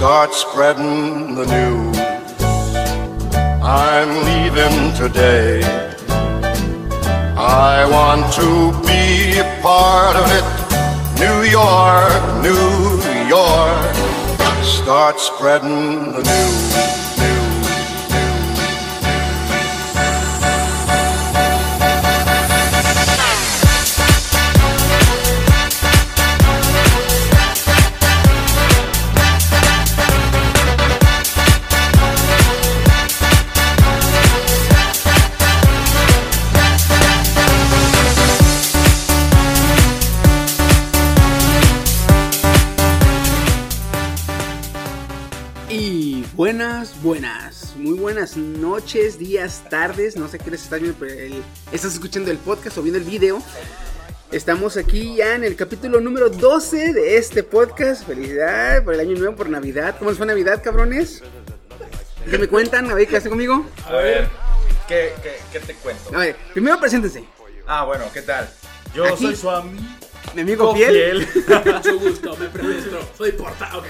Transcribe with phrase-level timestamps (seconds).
[0.00, 1.98] start spreading the news.
[3.62, 5.60] I'm leaving today.
[7.36, 10.46] I want to be a part of it.
[11.20, 13.94] New York, New York,
[14.64, 16.99] start spreading the news.
[48.20, 52.36] Buenas, noches, días, tardes, no sé qué les estás viendo, pero el- estás escuchando el
[52.36, 53.42] podcast o viendo el video.
[54.30, 58.06] Estamos aquí ya en el capítulo número 12 de este podcast.
[58.06, 59.96] Felicidades por el año nuevo, por Navidad.
[59.98, 61.22] ¿Cómo les fue Navidad, cabrones?
[62.28, 62.90] ¿Qué me cuentan?
[62.90, 63.64] A ver, ¿qué hacen conmigo?
[63.86, 64.28] A ver,
[64.86, 66.14] ¿qué, qué, qué te cuento?
[66.14, 67.24] A ver, primero preséntense.
[67.66, 68.50] Ah, bueno, ¿qué tal?
[68.94, 69.24] Yo Aquí.
[69.24, 69.82] soy su amigo
[70.34, 71.26] Mi amigo Fiel.
[71.74, 73.10] Mucho gusto, me presento.
[73.18, 73.86] Soy Porta, ok.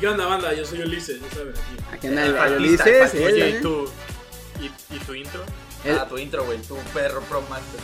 [0.00, 0.52] ¿Qué onda, banda?
[0.54, 1.54] Yo soy Ulises, ya saben.
[1.92, 2.06] Aquí.
[2.06, 3.14] Anda el, El el artista, Ulises.
[3.14, 3.58] el él, Oye, ¿eh?
[3.58, 3.84] ¿y tu,
[4.60, 5.42] y, y tu intro?
[5.84, 7.80] El- Ah, tu intro, güey, tu perro pro master.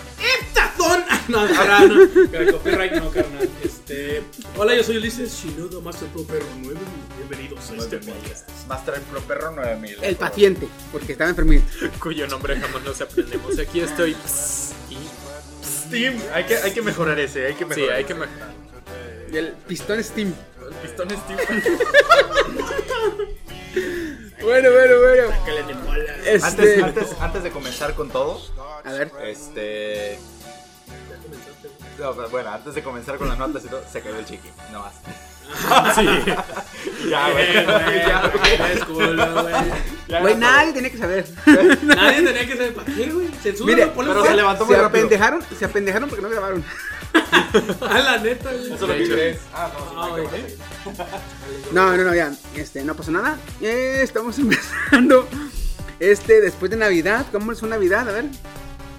[0.55, 1.03] ¡Tazón!
[1.29, 2.07] No, no, no.
[2.07, 2.53] no.
[2.53, 3.49] Copyright no, carnal.
[3.63, 4.23] Este.
[4.57, 6.81] Hola, yo soy Ulises Shinoda Master Pro Perro 9.
[7.19, 8.49] Bienvenidos a este podcast.
[8.67, 9.99] Master pro perro 9000.
[10.03, 11.65] el paciente, porque estaba enfermito.
[12.01, 13.57] Cuyo nombre jamás nos aprendemos.
[13.59, 14.17] Aquí estoy.
[14.89, 14.97] Y-
[15.91, 17.97] Steam, hay que, hay que mejorar ese, hay que Sí, mejorar.
[17.97, 18.49] hay que mejorar.
[19.33, 20.33] Y el pistón Steam.
[20.69, 21.39] El pistón Steam.
[24.43, 25.23] Bueno, bueno, bueno.
[26.25, 26.45] Este.
[26.47, 28.41] antes, antes, antes de comenzar con todo,
[28.85, 29.11] A ver.
[29.25, 30.19] este.
[32.01, 34.49] No, pero bueno, antes de comenzar con las notas y todo, se cayó el chiqui,
[34.73, 34.95] no más.
[35.97, 36.07] Sí.
[37.11, 37.53] Ya, güey.
[37.55, 38.73] Ya, güey.
[38.73, 39.55] Es culo, güey.
[40.09, 41.27] Ya, Güey, no, nadie tenía que saber.
[41.83, 43.29] Nadie tenía que saber para qué, güey.
[43.43, 44.31] Censura, Mire, ponle pero fuera.
[44.31, 44.99] se levantó muy Se rápido.
[45.07, 46.65] apendejaron, se apendejaron porque no grabaron.
[47.91, 48.67] A la neta, güey.
[48.73, 49.39] Eso es lo crees.
[49.55, 50.25] Ah, no, Ah, güey.
[50.97, 51.21] bajar.
[51.73, 52.33] No, no, no, ya.
[52.55, 53.37] Este, no pasó nada.
[53.61, 55.29] Eh, estamos empezando.
[55.99, 57.27] Este, después de Navidad.
[57.33, 58.09] ¿Cómo es una Navidad?
[58.09, 58.25] A ver.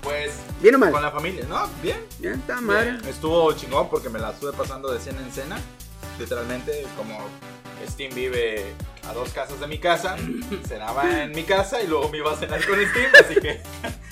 [0.02, 0.32] Pues,
[0.62, 0.92] ¿Bien o mal?
[0.92, 1.68] con la familia, ¿no?
[1.82, 1.98] Bien.
[2.20, 2.92] Ya está madre.
[2.94, 5.60] Bien, Estuvo chingón porque me la estuve pasando de cena en cena.
[6.20, 7.20] Literalmente, como
[7.88, 8.74] Steam vive
[9.08, 10.16] a dos casas de mi casa,
[10.68, 13.62] cenaba en mi casa y luego me iba a cenar con Steam, así que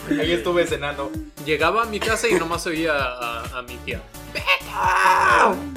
[0.22, 1.12] ahí estuve cenando.
[1.46, 4.02] Llegaba a mi casa y nomás oía a, a mi tía.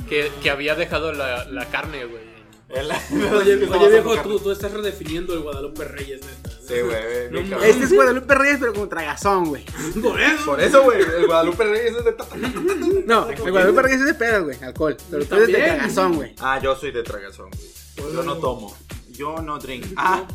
[0.08, 2.31] Que, que había dejado la, la carne, güey.
[2.72, 3.56] Oye,
[3.90, 6.50] viejo, tú, tú estás redefiniendo el Guadalupe Reyes, neta.
[6.66, 7.62] Sí, güey, No.
[7.62, 9.64] Este es Guadalupe Reyes, pero como tragazón, güey.
[10.02, 10.44] Por eso.
[10.46, 13.04] Por eso, güey, el Guadalupe Reyes es de...
[13.06, 14.62] No, el Guadalupe Reyes es de pedas, güey.
[14.62, 14.96] Alcohol.
[15.10, 16.34] Pero tú eres de tragazón, güey.
[16.38, 18.12] Ah, yo soy de tragazón, güey.
[18.14, 18.76] Yo no tomo.
[19.10, 19.86] Yo no drink.
[19.96, 20.26] Ah,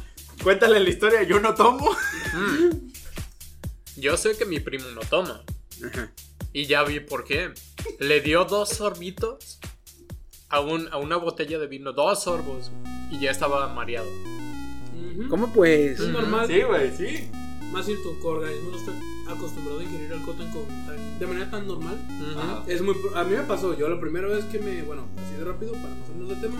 [0.43, 1.89] cuéntale la historia, yo no tomo.
[3.95, 5.41] Yo sé que mi primo no toma.
[5.83, 6.11] Ajá.
[6.53, 7.51] Y ya vi por qué.
[7.99, 9.59] Le dio dos sorbitos
[10.49, 11.93] a, un, a una botella de vino.
[11.93, 12.71] Dos sorbos.
[13.11, 14.07] Y ya estaba mareado.
[15.29, 15.99] ¿Cómo pues?
[15.99, 16.47] Es normal.
[16.47, 17.29] Sí, güey, sí.
[17.71, 18.91] Más si tu organismo no está
[19.31, 21.97] acostumbrado a ingerir alcohol tan, con- tan- de manera tan normal.
[22.37, 22.63] Ajá.
[22.67, 25.43] Es muy, a mí me pasó, yo la primera vez que me, bueno, así de
[25.43, 26.55] rápido para no salirnos del tema,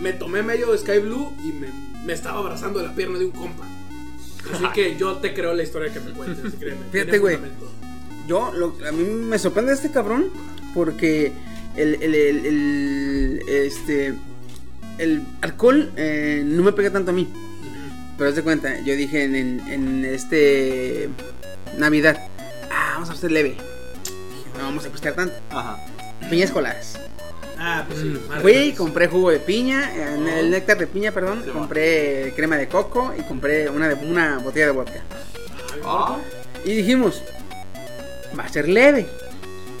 [0.00, 1.68] me tomé medio Sky Blue y me,
[2.06, 3.64] me estaba abrazando la pierna de un compa.
[4.52, 6.80] Así que yo te creo la historia que me cuentes, créeme.
[6.92, 7.38] Fíjate, güey.
[8.26, 10.26] Yo, lo- a mí me sorprende este cabrón
[10.74, 11.32] porque
[11.76, 14.14] el, el, el, el- este,
[14.98, 17.28] el alcohol eh, no me pega tanto a mí.
[18.16, 21.08] Pero haz de cuenta, yo dije en, en, en este
[21.78, 22.16] Navidad,
[22.70, 23.50] ah, vamos a hacer leve.
[23.50, 25.34] Dije, No vamos a pistear tanto.
[25.50, 25.78] Ajá.
[26.30, 26.98] Piñas coladas.
[27.58, 28.16] Ah, pues sí.
[28.40, 28.74] Fui, mía.
[28.76, 31.42] compré jugo de piña, eh, el néctar de piña, perdón.
[31.44, 35.00] Sí, compré crema de coco y compré una, de, una botella de vodka.
[35.84, 36.18] Ah,
[36.64, 37.22] Y dijimos,
[38.38, 39.06] va a ser leve.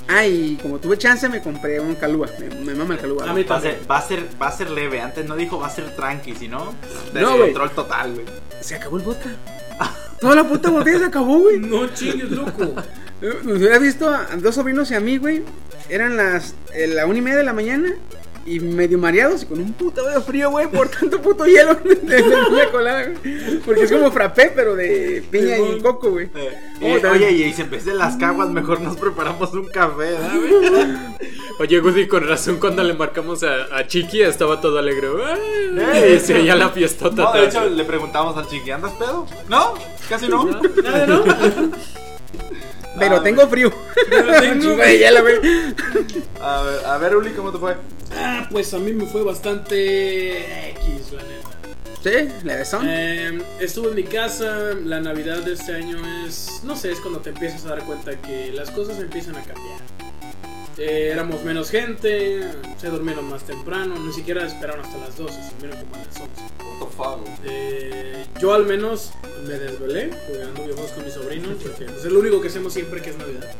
[0.08, 2.28] Ah, y como tuve chance, me compré un calúa.
[2.38, 3.30] Me, me mama el calúa.
[3.30, 5.00] A mí va, a ser, va, a ser, va a ser leve.
[5.00, 6.74] Antes no dijo va a ser tranqui, sino
[7.14, 8.26] No, control total, güey.
[8.60, 9.30] Se acabó el vodka.
[10.20, 11.58] Toda la puta botella se acabó, güey.
[11.58, 12.74] No chingues, loco.
[13.20, 15.42] Eh, Nos hubiera visto a dos sobrinos y a mí, güey.
[15.88, 17.94] Eran las eh, la una y media de la mañana.
[18.46, 21.94] Y medio mareados y con un puto de frío, güey, por tanto puto hielo de,
[21.94, 23.58] de piña colada, güey.
[23.64, 26.26] Porque es como frappé, pero de piña y coco, güey.
[26.34, 29.96] Eh, eh, oye, y si en vez de las caguas, mejor nos preparamos un café,
[30.12, 31.24] ¿verdad, güey?
[31.60, 35.06] Oye, Woody, con razón cuando le marcamos a, a Chiqui estaba todo alegre.
[35.94, 37.22] Eh, Y se oía la fiestota.
[37.22, 39.24] No, de hecho, le preguntamos al chiqui, ¿andas pedo?
[39.48, 39.74] No,
[40.08, 40.44] casi no.
[40.46, 41.22] Nada, ¿no?
[42.98, 43.72] Pero Ah, tengo frío.
[44.10, 45.36] Pero tengo de hielo, güey.
[46.42, 47.76] A ver, a ver, Uli, ¿cómo te fue?
[48.16, 51.54] Ah, pues a mí me fue bastante X, la neta.
[52.02, 52.86] Sí, la de son.
[52.86, 57.20] Eh, estuve en mi casa, la Navidad de este año es, no sé, es cuando
[57.20, 59.80] te empiezas a dar cuenta que las cosas empiezan a cambiar.
[60.76, 62.42] Eh, éramos menos gente,
[62.78, 66.20] se durmieron más temprano, ni siquiera esperaron hasta las 12, se durmieron como a las
[66.20, 66.26] 11.
[66.58, 67.34] What the fuck, güey.
[67.44, 69.12] Eh, yo al menos
[69.46, 73.00] me desvelé jugando videojuegos con mis sobrinos, porque pues, es lo único que hacemos siempre
[73.00, 73.54] que es Navidad.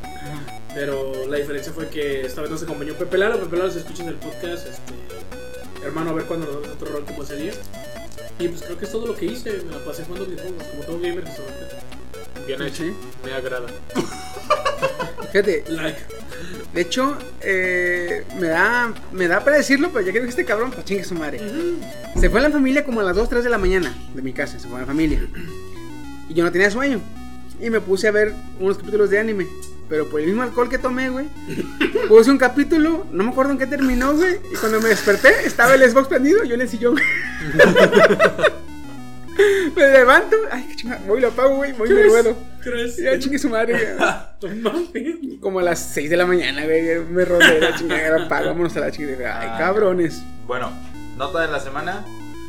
[0.75, 3.39] Pero la diferencia fue que esta vez nos acompañó Pepe Lalo.
[3.39, 4.93] Pepe Lalo, si escuchan el podcast, este,
[5.85, 7.53] hermano, a ver cuándo nos damos otro rol ese día.
[8.39, 9.53] Y pues creo que es todo lo que hice.
[9.63, 11.43] Me la pasé jugando videojuegos, como todo gamer que se
[12.47, 12.85] Bien hecho.
[12.85, 12.93] Sí.
[13.25, 13.69] Me agrada.
[15.33, 15.99] Fíjate, Like.
[16.75, 20.85] de hecho, eh, me da me da para decirlo, pero ya que este cabrón, pues
[20.85, 21.41] chingue su madre.
[22.19, 24.59] Se fue la familia como a las 2, 3 de la mañana de mi casa,
[24.59, 25.27] se fue la familia.
[26.29, 27.01] Y yo no tenía sueño.
[27.61, 29.47] Y me puse a ver unos capítulos de anime.
[29.89, 31.27] Pero por el mismo alcohol que tomé, güey.
[32.09, 34.37] Puse un capítulo, no me acuerdo en qué terminó, güey.
[34.53, 36.95] Y cuando me desperté, estaba el Xbox prendido, yo en el sillón.
[39.77, 42.35] me levanto, ay, qué chingada, voy y lo apago, güey, voy y me.
[42.63, 42.97] ¿Crees?
[42.97, 43.97] Ya chingue su madre,
[44.41, 45.39] güey.
[45.41, 47.01] Como a las 6 de la mañana, güey.
[47.11, 49.41] Me rodé la chingada, apago, vámonos a la chingada.
[49.41, 49.59] Ay, Ah.
[49.59, 50.23] cabrones.
[50.47, 50.73] Bueno,
[51.17, 52.05] nota de la semana.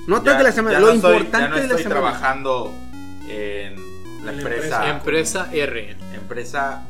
[0.07, 1.83] Notas Ya- de la semana, ya lo no estoy- importante ya no de la estoy
[1.83, 2.01] semana.
[2.01, 2.73] trabajando
[3.27, 3.81] en la
[4.19, 4.89] En la empresa.
[4.89, 5.95] Empresa R.
[6.13, 6.83] Empresa.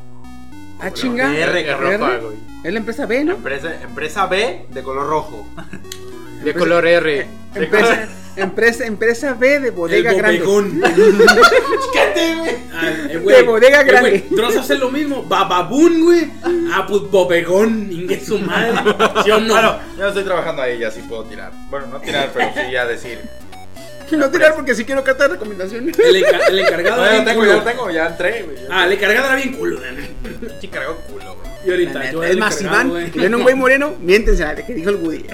[0.80, 1.34] Ah, chinga.
[1.36, 1.74] R,
[2.20, 2.36] güey.
[2.62, 3.32] Es la empresa B, ¿no?
[3.32, 5.46] Empresa, empresa B de color rojo.
[6.44, 7.26] De color R.
[7.56, 10.44] Empresa, empresa, empresa B de bodega el grande.
[11.94, 12.56] ¡Cállate, güey!
[12.72, 14.10] Ah, eh, De bodega eh, grande.
[14.10, 15.22] güey, Dross hace lo mismo.
[15.22, 16.30] Bababún, güey.
[16.70, 17.90] Ah, pues bodegón.
[17.90, 18.74] Ingue su madre.
[19.24, 19.54] ¿Sí o no?
[19.54, 21.50] Bueno, yo no estoy trabajando ahí, ya sí puedo tirar.
[21.70, 23.20] Bueno, no tirar, pero sí ya decir.
[24.16, 25.88] No tirar porque si quiero carta de recomendación.
[25.88, 28.56] el, enca- el encargado No, era ya bien tengo, ya tengo, ya entré, güey.
[28.70, 29.80] Ah, el encargado era bien culo.
[30.60, 31.46] Sí, cargó culo, güey.
[31.66, 32.90] Y ahorita, La yo es el más, Iván,
[33.34, 35.26] un güey moreno, miéntense la de que dijo el Woody.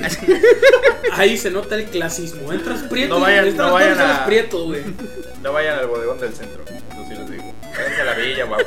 [1.12, 2.50] Ahí se nota el clasismo.
[2.52, 3.14] Entras prieto.
[3.18, 4.82] No vayan- entras no vayan a- güey.
[5.42, 7.52] No vayan al bodegón del centro, eso sí les digo.
[7.76, 8.64] Váyanse a la villa, güey.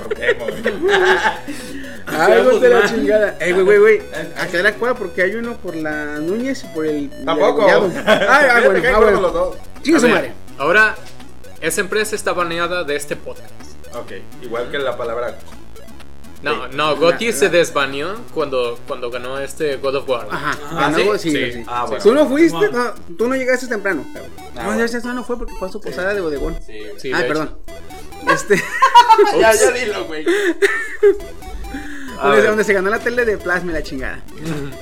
[2.07, 3.35] Ay, güey, de la chingada.
[3.39, 4.01] Ey, güey, güey, güey.
[4.37, 7.09] Acá la cuadra porque hay uno por la Núñez y por el.
[7.25, 7.65] Tampoco.
[7.67, 9.21] Ay, ah, Fíjate bueno, ah, bueno.
[9.21, 9.55] los dos.
[9.85, 10.33] Chinga su madre.
[10.57, 10.95] Ahora,
[11.61, 13.51] esa empresa está baneada de este podcast.
[13.93, 14.11] Ok,
[14.41, 15.37] igual que la palabra.
[16.41, 16.75] No, Sí.
[16.75, 20.27] no, Gotti se desbaneó cuando, cuando ganó este God of War.
[20.29, 20.57] Ajá.
[20.71, 21.03] Ah, ¿sí?
[21.17, 21.51] sí, Sí.
[21.53, 21.63] sí.
[21.67, 22.03] Ah, bueno.
[22.03, 24.05] Tú no fuiste, no, tú no llegaste temprano.
[24.55, 26.55] Ah, no, ya, ya no fue porque fue a su posada de bodegón.
[26.65, 26.99] Sí, güey.
[26.99, 27.57] Sí, Ay, de perdón.
[28.31, 28.55] Este,
[29.39, 30.25] Ya, ya dilo, güey.
[32.19, 32.49] A donde, ver.
[32.49, 34.23] donde se ganó la tele de plasma y la chingada.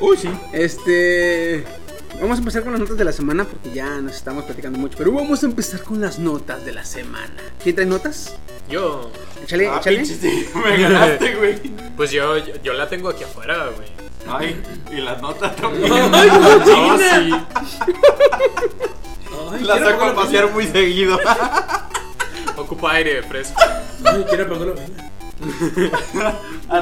[0.02, 0.30] Uy, sí.
[0.54, 1.64] Este.
[2.22, 4.98] Vamos a empezar con las notas de la semana porque ya nos estamos platicando mucho.
[4.98, 7.36] Pero vamos a empezar con las notas de la semana.
[7.62, 8.36] ¿Quién trae notas?
[8.70, 9.12] Yo,
[9.44, 9.98] Échale, Ah, échale.
[9.98, 11.60] pinche, sí, me ganaste, güey.
[11.98, 13.90] pues yo, yo, yo la tengo aquí afuera, güey.
[14.26, 14.56] Ay,
[14.90, 15.92] y las notas también.
[15.92, 16.30] ¡Ay,
[16.66, 17.34] No, sí.
[19.52, 21.20] Ay, Las saco a pasear muy seguido.
[22.56, 23.60] Ocupa aire fresco.
[24.00, 24.16] vela.
[24.16, 24.76] Ay, quiero vela.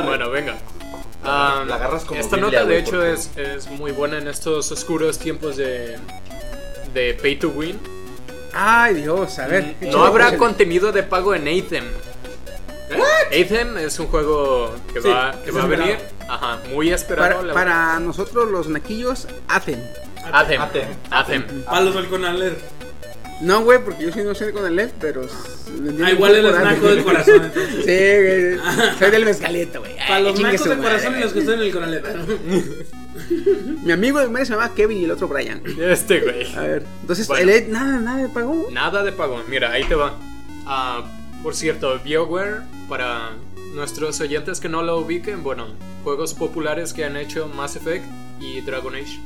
[0.05, 0.55] Bueno, venga.
[1.23, 4.27] Ah, La agarras como esta Biblia, nota, de hecho, porque- es, es muy buena en
[4.27, 5.97] estos oscuros tiempos de,
[6.93, 7.79] de pay to win.
[8.53, 9.75] Ay, Dios, a ver.
[9.81, 11.85] No échale, habrá contenido de pago en Athem.
[13.29, 15.97] Athem es un juego que Sí, va, que va a venir.
[16.27, 17.29] Ajá, muy esperado.
[17.29, 19.81] Para, la para nosotros los naquillos, hacen.
[20.33, 20.61] Athem.
[20.61, 20.87] Athem.
[21.09, 21.63] Athem.
[21.63, 22.57] Palos del Conaler.
[23.41, 25.21] No, güey, porque yo soy no soy con el LED, pero.
[26.03, 27.43] Ah, igual eres naco del corazón.
[27.43, 27.85] entonces.
[27.85, 28.59] Sí, güey.
[28.99, 29.95] Soy del mezcalito, güey.
[29.97, 30.81] Para los nacos madre.
[30.83, 32.03] corazón y los que están en el Conaler.
[33.83, 35.61] Mi amigo de memoria se llamaba Kevin y el otro Brian.
[35.79, 36.53] Este güey.
[36.55, 37.41] A ver, entonces Bueno.
[37.41, 38.67] el LED, nada, nada me pagó.
[38.71, 39.41] Nada de pago.
[39.47, 40.17] Mira, ahí te va.
[40.65, 41.03] Ah,
[41.41, 43.31] por cierto, BioWare, para
[43.73, 45.67] nuestros oyentes que no lo ubiquen, bueno,
[46.03, 48.05] juegos populares que han hecho Mass Effect
[48.39, 49.19] y Dragon Age.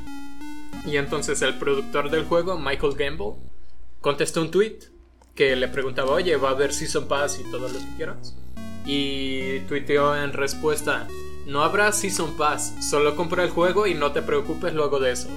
[0.85, 3.33] Y entonces el productor del juego, Michael Gamble,
[4.05, 4.77] contestó un tweet
[5.33, 8.35] que le preguntaba, oye, ¿va a haber Season Pass y todo lo que quieras?
[8.85, 11.07] Y tuiteó en respuesta,
[11.47, 15.27] no habrá Season Pass, solo compra el juego y no te preocupes luego de eso.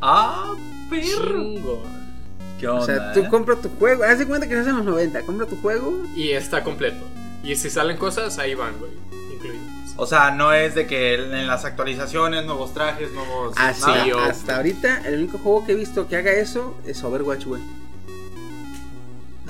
[0.00, 0.54] Ah,
[0.88, 1.82] perro.
[2.58, 2.86] ¿Qué O onda?
[2.86, 3.28] sea, tú eh?
[3.28, 4.04] compras tu juego.
[4.04, 5.22] Haz de cuenta que estás en los 90.
[5.26, 6.02] Compra tu juego.
[6.16, 7.04] Y está completo.
[7.44, 8.90] Y si salen cosas, ahí van, güey.
[9.34, 9.94] Incluidas.
[9.96, 13.54] O sea, no es de que en las actualizaciones, nuevos trajes, nuevos.
[13.58, 14.16] Hasta, nada.
[14.16, 17.60] O- hasta ahorita, el único juego que he visto que haga eso es Overwatch, güey.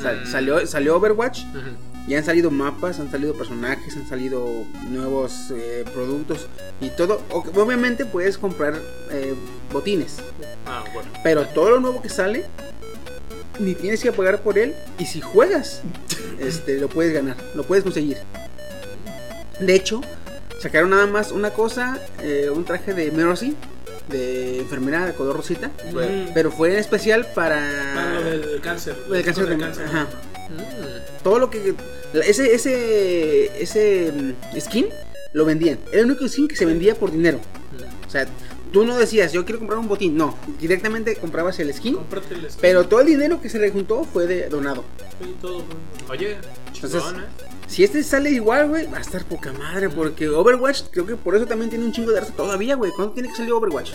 [0.01, 0.27] Sal- Mm.
[0.31, 1.41] salió, salió Overwatch.
[1.51, 1.71] Ujú.
[2.07, 4.47] Y han salido mapas, han salido personajes, han salido
[4.89, 6.47] nuevos eh, productos
[6.81, 7.21] y todo.
[7.31, 9.35] Obviamente puedes comprar eh,
[9.73, 10.17] botines,
[10.67, 11.11] Ah, bueno.
[11.23, 12.47] pero todo lo nuevo que sale
[13.59, 15.83] ni tienes que pagar por él y si juegas,
[16.39, 18.17] este, lo puedes ganar, lo puedes conseguir.
[19.61, 20.01] De hecho,
[20.63, 23.55] sacaron nada más una cosa, eh, un traje de Mercy
[24.09, 25.71] de enfermera de color rosita.
[25.89, 26.01] Ujú.
[26.35, 27.57] Pero fue en especial para.
[27.95, 28.97] Para lo del cáncer.
[29.13, 30.05] El cáncer del de- ajá.
[30.51, 31.23] Mm.
[31.23, 31.75] Todo lo que.
[32.15, 34.87] Ese, ese, ese mm, skin
[35.33, 35.79] lo vendían.
[35.93, 37.41] Era el único skin que se vendía por dinero.
[38.07, 38.27] O sea,
[38.73, 40.17] tú no decías, yo quiero comprar un botín.
[40.17, 41.95] No, directamente comprabas el skin.
[41.97, 44.85] Cómprate el skin Pero todo el dinero que se le juntó fue de donado.
[45.21, 45.63] y todo.
[46.09, 46.37] Oye,
[46.75, 47.27] Entonces- chingón, ¿eh?
[47.67, 49.91] Si este sale igual, güey, va a estar poca madre.
[49.91, 52.93] Porque Overwatch, creo que por eso también tiene un chingo de raza todavía, güey.
[52.93, 53.91] ¿Cuándo tiene que salir Overwatch?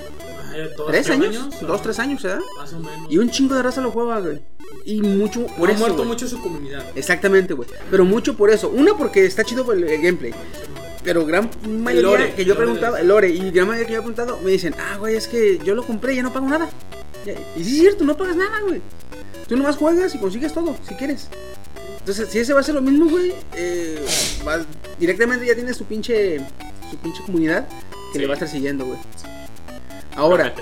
[0.51, 1.49] Ay, ¿dos, ¿Tres años?
[1.59, 2.39] ¿Dos, tres años, ¿verdad?
[2.55, 3.11] Más o menos.
[3.11, 4.41] Y un chingo de raza lo juega, güey.
[4.85, 5.79] Y mucho por ha eso.
[5.79, 6.07] muerto güey.
[6.09, 6.85] mucho su comunidad.
[6.93, 7.67] Exactamente, güey.
[7.89, 8.69] Pero mucho por eso.
[8.69, 10.33] Una, porque está chido el, el gameplay.
[11.03, 14.01] Pero gran mayoría lore, que yo he preguntado, lore, y gran mayoría que yo he
[14.01, 16.69] preguntado, me dicen, ah, güey, es que yo lo compré y ya no pago nada.
[17.25, 18.81] Ya- Y sí es cierto, no pagas nada, güey.
[19.47, 21.27] Tú nomás juegas y consigues todo, si quieres.
[21.99, 24.03] Entonces, si ese va a ser lo mismo, güey, eh,
[24.45, 24.65] vas-
[24.99, 26.39] directamente ya tienes tu pinche,
[26.89, 28.19] su pinche comunidad que Sí.
[28.19, 28.99] le va a estar siguiendo, güey.
[30.15, 30.53] Ahora,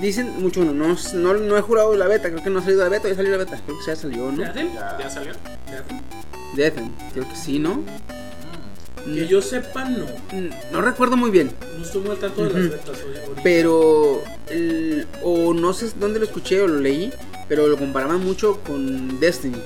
[0.00, 2.82] dicen mucho, no, no, no, no he jurado la beta, creo que no ha salido
[2.84, 4.42] la beta, ya salió la beta, creo que ya salió, ¿no?
[4.42, 5.32] ¿Ya salió?
[6.54, 6.88] ¿De Adem?
[6.88, 7.82] Death, creo que sí, ¿no?
[9.14, 10.04] Que yo sepa, no.
[10.32, 12.70] Mm, No recuerdo muy bien, No estoy muy al tanto de las Ujú.
[12.72, 13.40] betas hoy- ahorita.
[13.42, 17.12] pero el- o no sé dónde lo escuché o lo leí,
[17.48, 19.60] pero lo comparaban mucho con Destiny,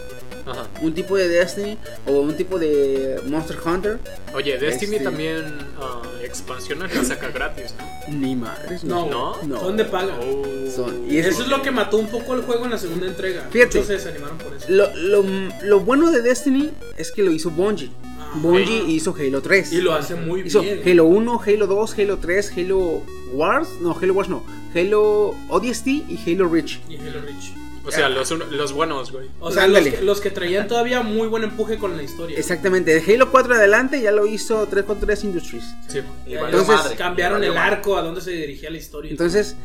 [0.47, 0.67] Ajá.
[0.83, 3.99] un tipo de Destiny o un tipo de Monster Hunter,
[4.35, 5.45] Oye, Destiny Este- también
[5.81, 8.15] ah, expansiones la saca gratis, ¿no?
[8.15, 9.09] ni madres, No.
[9.09, 9.43] ¿No?
[9.45, 9.61] no.
[9.61, 10.19] Son de paga.
[10.21, 10.45] Oh.
[10.71, 13.07] Son- y Eso eso- es lo que mató un poco el juego en la segunda
[13.07, 13.49] entrega.
[13.51, 13.79] Fíjate.
[13.79, 14.67] Muchos se desanimaron por eso.
[14.69, 15.25] Lo, lo,
[15.63, 17.91] lo bueno de Destiny es que lo hizo Bungie.
[18.35, 19.73] Bungie hizo Halo 3.
[19.73, 20.81] Y lo hace muy Hizo bien.
[20.85, 24.45] Halo 1, Halo 2, Halo 3, Halo Wars, no, Halo Wars no,
[24.75, 26.81] Halo ODST y Halo Reach.
[26.89, 27.53] Y Halo Reach.
[27.83, 29.29] O sea, los, los buenos, güey.
[29.41, 32.39] O sea, los que, los que traían todavía muy buen empuje con la historia.
[32.39, 35.65] Exactamente, de Halo 4 adelante ya lo hizo 343 Industries.
[35.89, 36.01] Sí.
[36.27, 39.11] Y Entonces, madre, cambiaron y el arco a dónde se dirigía la historia.
[39.11, 39.57] Entonces,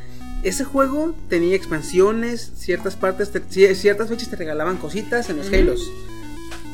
[0.43, 5.47] ese juego tenía expansiones, ciertas partes, te- ci- ciertas fechas te regalaban cositas en los
[5.47, 5.55] Ujú.
[5.57, 5.81] Halos.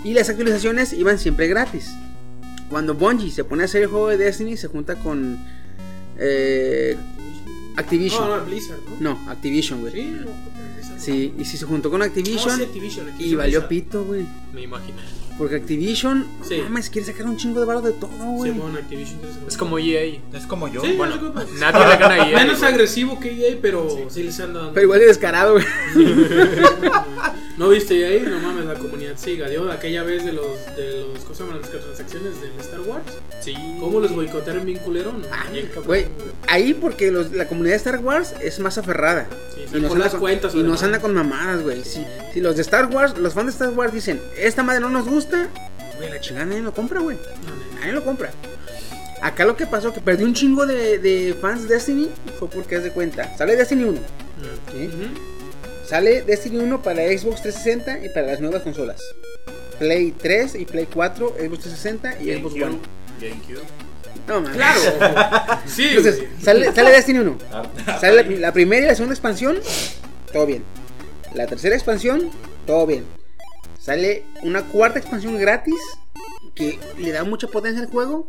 [0.04, 1.90] Y las actualizaciones iban siempre gratis.
[2.70, 5.38] Cuando Bungie se pone a hacer el juego de Destiny, se junta con
[6.18, 6.96] eh,
[7.76, 8.28] Activision.
[8.28, 9.16] No, no, Blizzard, ¿no?
[9.16, 9.94] No, Activision, güey.
[9.94, 10.28] Sí, no,
[10.76, 11.00] Blizzard.
[11.00, 13.68] Sí, y si se juntó con No, Activision sí, Activision, y valió Blizzard.
[13.68, 14.26] pito, güey.
[14.54, 14.98] Me imagino.
[15.38, 16.58] Porque Activision, Sí.
[16.58, 18.52] no mames, quiere sacar un chingo de barro de todo, güey.
[18.52, 20.20] Sí, bueno, Activision Es como EA.
[20.34, 20.82] Es como yo.
[20.82, 22.38] Sí, Bueno, no nadie le gana a EA.
[22.38, 22.72] Menos güey.
[22.72, 24.74] agresivo que EA, pero sí, les anda dando.
[24.74, 25.66] Pero igual de descarado, güey.
[27.58, 28.26] ¿No viste ahí?
[28.28, 30.46] No mames, la comunidad sí, dio aquella vez de los,
[30.76, 31.62] de los, ¿cómo se llaman?
[31.62, 33.04] Las transacciones del Star Wars.
[33.42, 33.54] Sí.
[33.80, 35.12] ¿Cómo los boicotearon bien culero?
[35.12, 35.46] No, Ah,
[35.86, 36.08] Güey,
[36.48, 39.28] ahí porque los- la comunidad de Star Wars es más aferrada.
[39.54, 41.84] Sí, y nos anda las con, cuentas, y nos anda con mamadas, güey.
[41.84, 44.90] Si, si los de Star Wars, los fans de Star Wars dicen, esta madre no
[44.90, 45.48] nos gusta,
[45.98, 47.18] güey, la chingada nadie lo compra, güey.
[47.80, 48.32] Nadie lo compra.
[49.22, 52.10] Acá lo que pasó, que perdió un chingo de, de fans de Destiny,
[52.40, 53.38] fue porque haz de cuenta.
[53.38, 54.00] Sale Destiny 1.
[54.72, 54.88] ¿sí?
[54.88, 55.88] Ujú.
[55.88, 59.02] Sale Destiny 1 para Xbox 360 y para las nuevas consolas.
[59.78, 62.80] Play 3 y Play 4, Xbox 360 y Xbox One.
[63.20, 63.62] GameCube.
[64.28, 64.56] No, mames.
[64.56, 65.62] Claro.
[65.66, 67.38] sí, Entonces, sale, sale Destiny 1.
[68.00, 69.60] Sale la, la primera y la segunda expansión,
[70.32, 70.64] todo bien.
[71.34, 72.30] La tercera expansión,
[72.66, 73.06] todo bien.
[73.80, 75.80] Sale una cuarta expansión gratis
[76.54, 78.28] que le da mucha potencia al juego.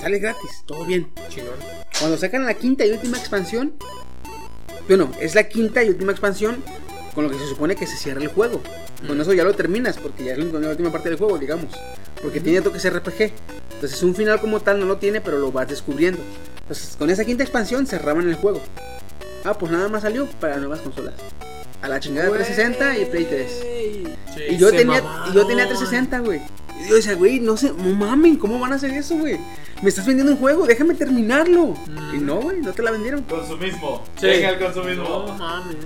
[0.00, 1.10] Sale gratis, todo bien.
[1.30, 1.54] Chingón.
[1.98, 3.74] Cuando sacan la quinta y última expansión,
[4.86, 6.62] bueno, es la quinta y última expansión
[7.14, 8.60] con lo que se supone que se cierra el juego.
[9.06, 11.74] Con eso ya lo terminas, porque ya es la la última parte del juego, digamos.
[12.22, 13.32] Porque tiene toques RPG.
[13.74, 16.20] Entonces, un final como tal no lo tiene, pero lo vas descubriendo.
[16.60, 18.60] Entonces, con esa quinta expansión cerraban el juego.
[19.44, 21.14] Ah, pues nada más salió para nuevas consolas.
[21.86, 23.64] A la chingada 360 y Play 3.
[24.34, 24.40] Sí.
[24.50, 25.00] Y yo tenía,
[25.32, 25.78] yo tenía mamaron.
[25.88, 26.40] 360, güey.
[26.84, 29.38] Y yo decía, güey, no sé, no mamen, ¿cómo van a hacer eso, güey?
[29.82, 31.66] Me estás vendiendo un juego, déjame terminarlo.
[31.86, 32.14] Mm.
[32.16, 33.22] Y no, güey, no te la vendieron.
[33.22, 34.02] Consumismo.
[34.18, 34.26] Sí.
[34.26, 35.36] Venga el No consumismo.
[35.38, 35.76] mames.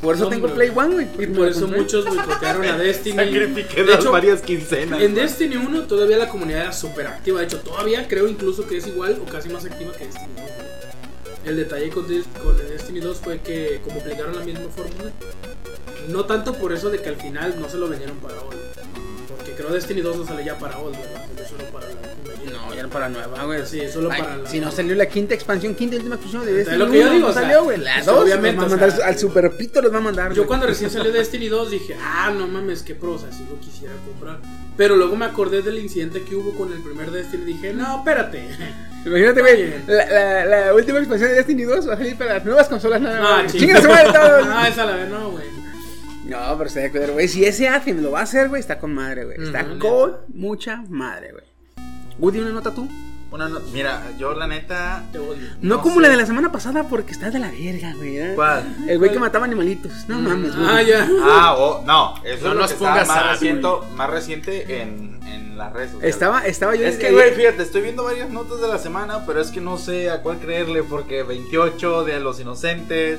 [0.00, 1.06] Por eso tengo Play One, güey.
[1.18, 3.16] Y por lo eso muchos boicotearon a Destiny.
[3.16, 5.02] Sacrifiqué De las hecho, varias quincenas.
[5.02, 5.14] En.
[5.14, 7.40] Destiny 1 todavía la comunidad era súper activa.
[7.40, 10.71] De hecho, todavía creo incluso que es igual o casi más activa que Destiny 2.
[11.44, 15.10] El detalle con, Des- con el Destiny 2 fue que como aplicaron la misma fórmula,
[16.08, 18.56] no tanto por eso de que al final no se lo vendieron para All.
[19.28, 21.26] Porque creo Destiny 2 no sale ya para All, ¿verdad?
[21.28, 23.66] Salió solo para la No, ya era para nueva, güey.
[23.66, 26.44] Sí, solo Ay, para la- Si no salió la quinta expansión, quinta y última expansión
[26.44, 26.78] de Es Destiny.
[26.78, 27.78] lo que yo digo, no salió, güey.
[27.78, 29.98] La pues, dos, obviamente, los va a o mandar sea, al super pito los va
[29.98, 30.32] a mandar.
[30.34, 33.44] Yo cuando recién salió Destiny 2 dije, ah, no mames, qué pro, o sea, si
[33.46, 34.38] lo quisiera comprar.
[34.76, 37.98] Pero luego me acordé del incidente que hubo con el primer Destiny y dije, no,
[37.98, 38.48] espérate.
[39.04, 42.44] Imagínate, güey, la, la, la última expansión de Destiny 2 va a salir para las
[42.44, 43.52] nuevas consolas nada No, más.
[43.52, 44.44] ching- Chinga su madre todo.
[44.44, 45.44] No, esa la no, güey.
[46.26, 47.26] No, pero está de acuerdo, güey.
[47.28, 49.42] Si ese Athens lo va a hacer, güey, está con madre, güey.
[49.42, 51.44] Está con mucha madre, güey.
[52.18, 52.88] Woody, una nota tú.
[53.32, 55.04] Una no- Mira, yo la neta.
[55.10, 55.48] Te odio.
[55.62, 56.02] No, como sé.
[56.02, 58.18] la de la semana pasada porque está de la verga, güey.
[58.18, 58.32] ¿eh?
[58.34, 58.76] ¿Cuál?
[58.86, 60.06] El güey que mataba animalitos.
[60.06, 60.68] No mames, güey.
[60.68, 61.08] Ah, ya.
[61.22, 62.14] Ah, oh, no.
[62.24, 66.14] Eso No es lo nos pongas más reciente, más reciente en, en las redes sociales.
[66.14, 69.40] Estaba, estaba yo Es que, güey, fíjate, estoy viendo varias notas de la semana, pero
[69.40, 73.18] es que no sé a cuál creerle, porque 28 de los inocentes.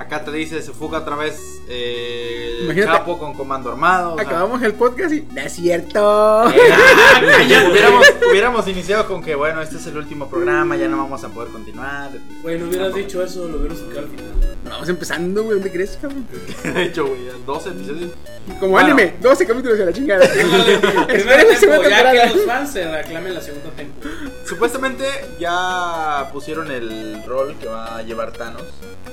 [0.00, 2.90] Acá te dice, se fuga otra vez eh, Imagínate.
[2.98, 4.14] Chapo con comando armado.
[4.14, 5.20] o sea, Acabamos el podcast y.
[5.20, 6.48] ¡No es cierto!
[6.50, 6.54] eh,
[7.70, 11.28] hubiéramos, hubiéramos iniciado con que, bueno, este es el último programa, ya no vamos a
[11.28, 12.12] poder continuar.
[12.42, 14.56] Güey, no hubieras dicho eso, lo hubieras sacado al final.
[14.64, 15.54] Vamos empezando, güey.
[15.56, 16.26] ¿Dónde crees, cabrón?
[16.64, 18.10] De hecho, güey, 12 episodios.
[18.58, 18.86] Como Bueno.
[18.94, 20.26] anime, 12 capítulos de la chingada.
[20.28, 22.12] Segunda ya temporada.
[22.12, 24.16] que los fans se reclamen la segunda temporada.
[24.46, 25.04] Supuestamente
[25.38, 28.62] ya pusieron el rol que va a llevar Thanos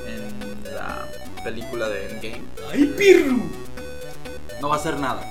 [0.08, 0.47] en
[0.78, 2.42] la película de Endgame.
[2.72, 3.42] ¡Ay, pirru!
[4.62, 5.22] No va a hacer nada.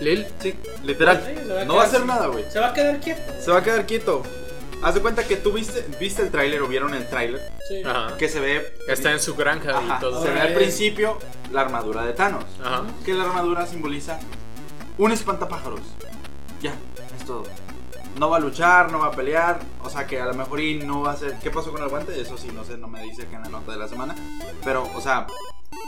[0.00, 0.54] Lil, Sí,
[0.84, 1.22] literal.
[1.26, 2.06] Sí, se va a No va a quedar hacer así.
[2.08, 2.44] nada, güey.
[2.50, 3.32] Se va a quedar quieto.
[3.40, 4.22] Se va a quedar quieto.
[4.82, 7.82] Haz de cuenta que tú viste, viste el tráiler o vieron el tráiler Sí.
[7.84, 8.16] ajá.
[8.16, 10.22] que se ve está en su granja Ajá, y todo.
[10.24, 11.18] se ve al principio
[11.52, 12.44] la armadura de Thanos.
[12.64, 12.82] Ajá.
[13.04, 14.18] Que la armadura simboliza
[14.98, 15.80] un espantapájaros.
[16.60, 16.74] Ya,
[17.16, 17.44] es todo.
[18.18, 19.60] No va a luchar, no va a pelear.
[19.82, 21.38] O sea que a lo mejor y no va a ser.
[21.38, 22.20] ¿Qué pasó con el guante?
[22.20, 24.14] Eso sí, no sé, no me dice que en la nota de la semana.
[24.64, 25.26] Pero, o sea,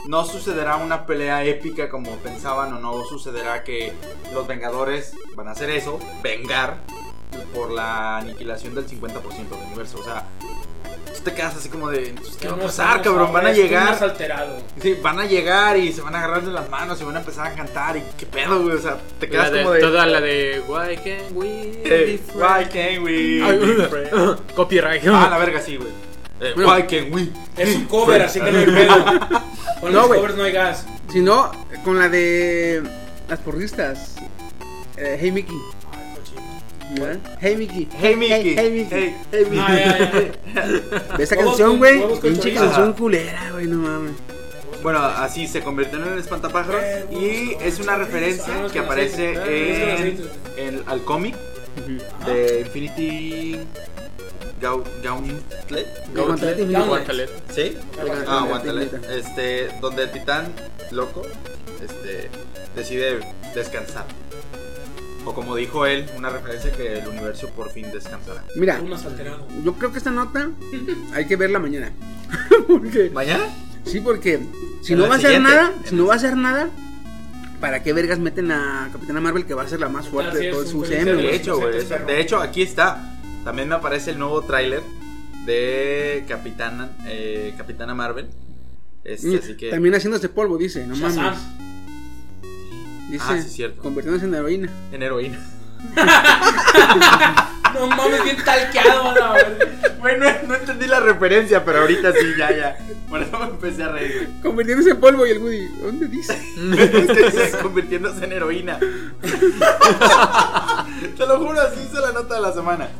[0.06, 3.92] no sucederá una pelea épica como pensaban, o no sucederá que
[4.32, 6.78] los Vengadores van a hacer eso, vengar
[7.54, 9.98] por la aniquilación del 50% del universo.
[10.00, 10.24] O sea,
[11.14, 12.14] tú te quedas así como de.
[12.40, 13.32] ¿Qué va a pasar, cabrón?
[13.32, 14.02] Van a llegar.
[14.02, 14.56] alterado.
[14.80, 17.20] Sí, van a llegar y se van a agarrar de las manos y van a
[17.20, 18.76] empezar a cantar y qué pedo, güey.
[18.76, 19.80] O sea, te quedas de- como de.
[19.80, 21.48] Toda la de Why can't we
[21.84, 23.42] Eh, be why can't we?
[23.42, 24.40] Ay, be friends?
[24.54, 25.02] Copyright.
[25.08, 25.90] Ah, la verga, sí, güey.
[26.40, 27.28] Eh, why can't we?
[27.56, 29.04] Es un cover, así que no hay pedo.
[29.80, 30.86] Con No, los covers no hay gas.
[31.12, 31.50] Si no,
[31.84, 32.82] con la de.
[33.28, 34.16] Las porristas.
[34.96, 35.56] Eh, hey Mickey.
[36.90, 37.20] Ay.
[37.40, 37.88] Hey Mickey.
[37.98, 38.54] Hey, Mickey.
[38.54, 38.98] Hey, hey, Mickey.
[38.98, 40.32] Hey, hey, Mickey.
[40.56, 41.14] Ah.
[41.18, 42.02] Ve esa canción, güey.
[42.20, 44.12] Pinche canción culera, güey, no mames.
[44.82, 50.82] Bueno, así se convirtió en el espantapájaros y es una referencia que aparece en, en-
[50.86, 51.34] al cómic
[52.26, 53.58] de Infinity
[54.60, 55.86] Gau- Gauntlet.
[56.12, 57.30] Gauntlet.
[57.54, 57.78] ¿Sí?
[58.28, 58.84] Ah, Gauntlet.
[58.92, 59.10] infinito.
[59.10, 60.52] Este, donde el titán
[60.90, 61.22] loco
[61.82, 62.28] este,
[62.76, 63.20] decide
[63.54, 64.04] descansar.
[65.26, 68.44] O como dijo él, una referencia que el universo por fin descansará.
[68.56, 68.80] Mira,
[69.64, 70.50] yo creo que esta nota
[71.14, 71.92] hay que verla mañana.
[72.66, 73.44] porque, ¿Mañana?
[73.84, 74.40] sí, porque
[74.82, 76.68] si no va a hacer nada, si no va a hacer nada,
[77.60, 80.46] ¿para qué vergas meten a Capitana Marvel que va a ser la más fuerte Así
[80.46, 81.04] de todo su UCM?
[81.04, 81.72] De hecho, güey.
[82.06, 83.18] De hecho, aquí está.
[83.44, 84.82] También me aparece el nuevo tráiler
[85.46, 88.28] de Capitana, eh, Capitana Marvel.
[89.04, 89.70] Este, así que.
[89.70, 91.38] También haciéndose polvo, dice, no mames.
[93.14, 93.82] Dice, Ah, sí, cierto.
[93.82, 94.68] convirtiéndose en heroína.
[94.92, 95.38] En heroína.
[97.74, 99.14] No mames, bien talqueado.
[99.98, 102.78] Bueno, no entendí la referencia, pero ahorita sí, ya, ya.
[103.08, 104.28] Por eso me empecé a reír.
[104.44, 106.40] Convirtiéndose en polvo y el Woody, ¿dónde dice?
[106.56, 108.78] dice convirtiéndose en heroína.
[111.16, 112.90] Te lo juro, así hice la nota de la semana.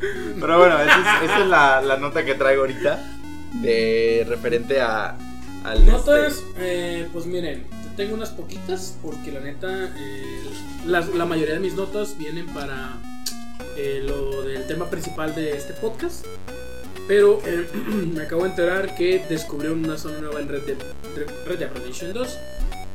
[0.41, 2.99] Pero bueno, esa es, esa es la, la nota que traigo ahorita.
[3.63, 5.15] De referente a.
[5.63, 7.65] Al Notas, este- eh, pues miren,
[7.97, 10.43] tengo unas poquitas porque la neta, eh,
[10.87, 12.95] la mayoría de mis notas vienen para
[13.77, 16.25] eh, lo del tema principal de este podcast.
[17.07, 17.67] Pero eh,
[18.15, 20.77] me acabo de enterar que descubrieron una zona nueva en Red Dead,
[21.47, 22.39] Red Dead Redemption 2.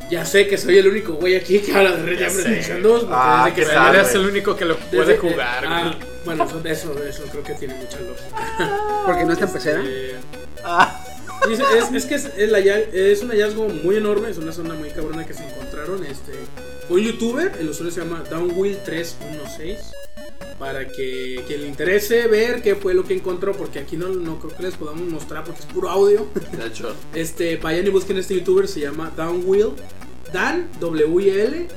[0.09, 2.33] Ya sé que soy el único güey aquí que habla de Red Dead.
[2.35, 2.99] Redemption 2.
[3.01, 5.63] porque Ah, desde que Eres el único que lo desde puede que- jugar.
[5.67, 9.03] ah, bueno, eso, eso, eso creo que tiene mucha lógica.
[9.05, 9.75] Porque no está en PC, ¿eh?
[10.15, 10.15] Este,
[10.65, 11.03] Ah,
[11.51, 14.73] Es, es- es que es, el halla- es un hallazgo muy enorme, es una zona
[14.75, 16.03] muy cabrona que se encontraron.
[16.05, 16.33] Este,
[16.89, 19.77] un youtuber, el usuario se llama Downwheel316.
[20.57, 24.39] Para que quien le interese ver qué fue lo que encontró, porque aquí no, no
[24.39, 26.27] creo que les podamos mostrar porque es puro audio.
[26.57, 26.93] de hecho.
[27.13, 29.71] Este, vayan y busquen este youtuber, se llama Downwheel,
[30.33, 31.67] Dan, W-I-L,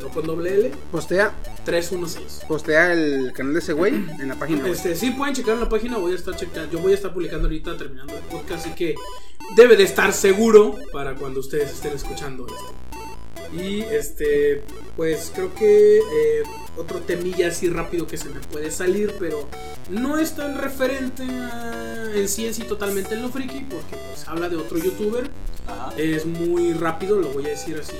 [0.00, 1.32] no con doble L, Postea,
[1.64, 2.44] 316.
[2.48, 4.66] postea el canal de ese güey en la página.
[4.68, 5.98] Este, sí, pueden checar en la página.
[5.98, 6.72] Voy a estar checando.
[6.72, 8.66] Yo voy a estar publicando ahorita terminando el podcast.
[8.66, 8.94] Así que
[9.56, 12.72] debe de estar seguro para cuando ustedes estén escuchando esto.
[13.62, 14.64] Y este,
[14.96, 16.42] pues creo que eh,
[16.78, 19.46] otro temilla así rápido que se me puede salir, pero
[19.90, 24.26] no es tan referente a- en sí en sí totalmente en lo friki, porque pues
[24.26, 25.30] habla de otro youtuber.
[25.66, 25.92] Ajá.
[25.98, 27.94] Es muy rápido, lo voy a decir así.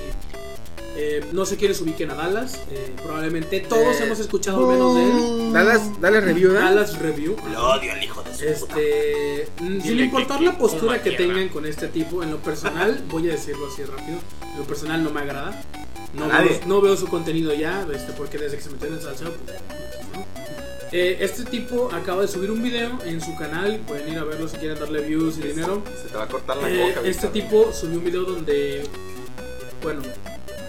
[0.95, 2.59] Eh, no sé quiénes ubiquen a Dallas.
[2.71, 5.03] eh, probablemente todos Eh, hemos escuchado al menos de
[5.47, 5.53] él.
[5.53, 6.61] Dallas, dale review, ¿da?
[6.65, 7.35] Dallas Review.
[7.51, 8.75] Lo odio al hijo de su puta.
[8.79, 11.25] Este, mm, sin importar que- la postura que tierra.
[11.33, 14.19] tengan con este tipo, en lo personal, voy a decirlo así rápido,
[14.51, 15.63] en lo personal no me agrada.
[16.13, 19.01] No, veo, no veo su contenido ya, este, porque desde que se metió en el
[19.01, 19.57] salseo, pues,
[20.13, 20.25] no.
[20.91, 23.79] Eh, este tipo acaba de subir un video en su canal.
[23.87, 25.81] Pueden ir a verlo si quieren darle views y dinero.
[26.03, 27.07] Se te va a cortar la Eh, boca.
[27.09, 28.83] este tipo subió un video donde,
[29.81, 30.03] bueno,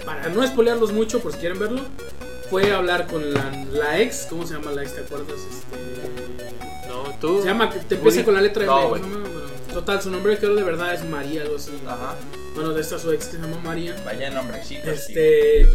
[0.04, 1.82] para no spoilearlos mucho, por si quieren verlo,
[2.50, 4.26] fue a hablar con la, la ex.
[4.28, 4.94] ¿Cómo se llama la ex?
[4.94, 5.36] ¿Te acuerdas?
[5.50, 7.40] Este, No, tú.
[7.40, 9.06] se llama, te empieza con la letra No, M.
[9.06, 9.06] Bueno,
[9.72, 11.72] total, su nombre creo de verdad es María, algo así.
[11.86, 12.16] Ajá.
[12.54, 13.96] Bueno, de esta su ex que se llama María.
[14.04, 14.90] Vaya nombrecito.
[14.90, 15.68] Este.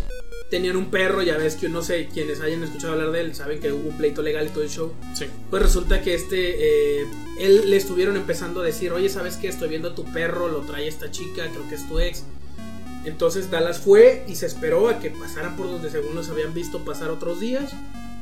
[0.49, 3.59] Tenían un perro, ya ves que no sé, quienes hayan escuchado hablar de él saben
[3.59, 4.95] que hubo un pleito legal y todo el show.
[5.13, 5.27] Sí.
[5.51, 7.05] Pues resulta que este, eh,
[7.39, 9.47] él le estuvieron empezando a decir, oye, ¿sabes qué?
[9.47, 12.23] Estoy viendo a tu perro, lo trae esta chica, creo que es tu ex.
[13.05, 16.83] Entonces Dallas fue y se esperó a que pasaran por donde según los habían visto
[16.83, 17.71] pasar otros días.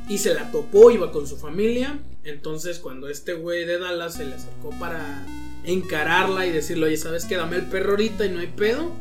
[0.08, 1.98] Y se la topó, iba con su familia.
[2.24, 5.26] Entonces cuando este güey de Dallas se le acercó para
[5.64, 7.36] encararla y decirle, oye, ¿sabes qué?
[7.36, 8.92] Dame el perro ahorita y no hay pedo.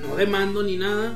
[0.00, 1.14] No demando ni nada.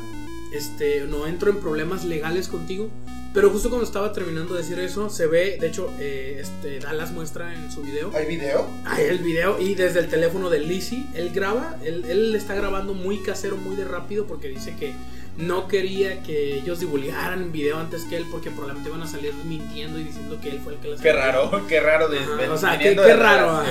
[0.53, 2.91] Este, no entro en problemas legales contigo.
[3.35, 7.12] Pero justo cuando estaba terminando de decir eso, se ve, de hecho, eh, este, Dallas
[7.12, 8.11] muestra en su video.
[8.14, 8.67] ¿Hay video?
[8.87, 12.95] Hay el video y desde el teléfono de Lizzie, él graba, él, él está grabando
[12.95, 14.93] muy casero, muy de rápido porque dice que
[15.37, 19.99] no quería que ellos divulgaran video antes que él porque probablemente van a salir mintiendo
[20.01, 22.09] y diciendo que él fue el que las Qué raro, qué raro.
[22.09, 23.62] De, Ajá, o sea, qué, raro.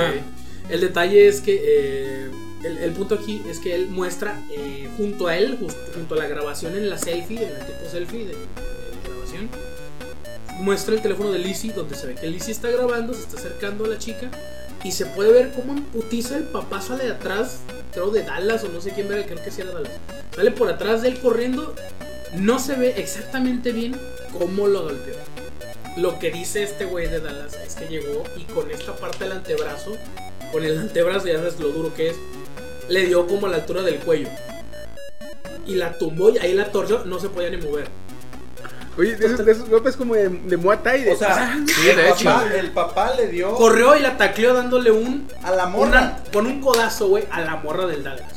[0.69, 2.27] El detalle es que eh,
[2.63, 6.17] el, el punto aquí es que él muestra eh, junto a él, just- junto a
[6.19, 8.35] la grabación en la selfie, en el tipo selfie de
[10.59, 13.85] muestra el teléfono de Lizzie donde se ve que Lizzie está grabando, se está acercando
[13.85, 14.29] a la chica
[14.83, 17.59] y se puede ver cómo en putiza el papá sale de atrás,
[17.91, 19.93] creo de Dallas o no sé quién era, creo que sí era Dallas.
[20.35, 21.75] Sale por atrás de él corriendo,
[22.35, 23.99] no se ve exactamente bien
[24.37, 25.15] cómo lo golpeó.
[25.97, 29.33] Lo que dice este güey de Dallas es que llegó y con esta parte del
[29.33, 29.97] antebrazo,
[30.51, 32.15] con el antebrazo, ya sabes lo duro que es,
[32.87, 34.29] le dio como a la altura del cuello.
[35.65, 37.89] Y la tumbó y ahí la torció, no se podía ni mover.
[38.97, 41.03] Oye, de esos, de esos golpes como de, de Muay Thai.
[41.03, 44.91] de- O sea, Sí, el, papá, el papá le dio Corrió y la tacleó dándole
[44.91, 45.27] un.
[45.43, 46.17] a la una- morra.
[46.33, 48.33] con un codazo, güey, a la morra del Dallas.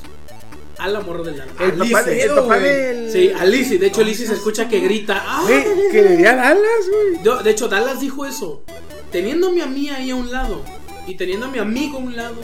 [0.79, 1.55] A la morra del Dallas.
[1.61, 3.11] el papá, de- el papá del.
[3.13, 3.79] Sí, a Lizzie.
[3.79, 5.23] De hecho, Lizzie se escucha que grita.
[5.27, 5.45] ¡Ah!
[5.93, 7.43] Que le di a Dallas, güey.
[7.43, 8.63] De hecho, Dallas dijo eso.
[9.11, 10.63] Teniéndome a mí ahí a un lado
[11.07, 12.37] y teniendo a mi amigo a un lado,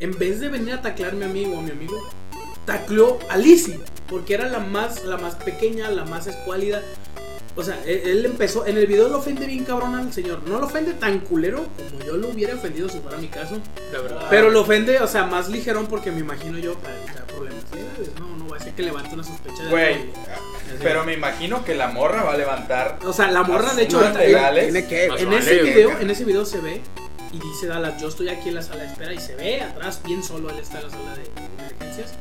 [0.00, 1.98] en vez de venir a taclearme a mí o a mi amigo,
[2.66, 3.80] tacleó a Lizzie.
[4.08, 6.82] Porque era la más, la más pequeña, la más escuálida.
[7.56, 8.66] O sea, él, él empezó.
[8.66, 10.42] En el video lo ofende bien cabrón al señor.
[10.46, 13.58] No lo ofende tan culero como yo lo hubiera ofendido si fuera mi caso.
[13.92, 14.26] La verdad.
[14.28, 18.10] Pero lo ofende, o sea, más ligerón porque me imagino yo para evitar problemas legales.
[18.18, 20.12] No, no va a ser que levante una sospecha de Güey, algo.
[20.82, 22.98] pero me imagino que la morra va a levantar.
[23.04, 24.64] O sea, la morra, de hecho, legales.
[24.72, 25.04] Tiene que.
[25.04, 26.80] En vale, ese video, en ese video se ve
[27.32, 30.00] y dice Dallas, yo estoy aquí en la sala de espera y se ve atrás
[30.04, 32.14] bien solo, él está en la sala de emergencias.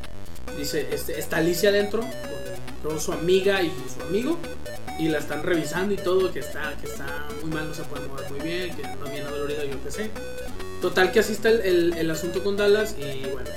[0.57, 2.52] Dice, este, está Alicia adentro con,
[2.83, 4.37] con su amiga y su amigo
[4.99, 8.05] y la están revisando y todo, que está, que está muy mal, no se puede
[8.07, 10.11] mover muy bien, que no viene dolorida, yo qué sé.
[10.81, 13.49] Total que así está el, el- el asunto con Dallas y bueno,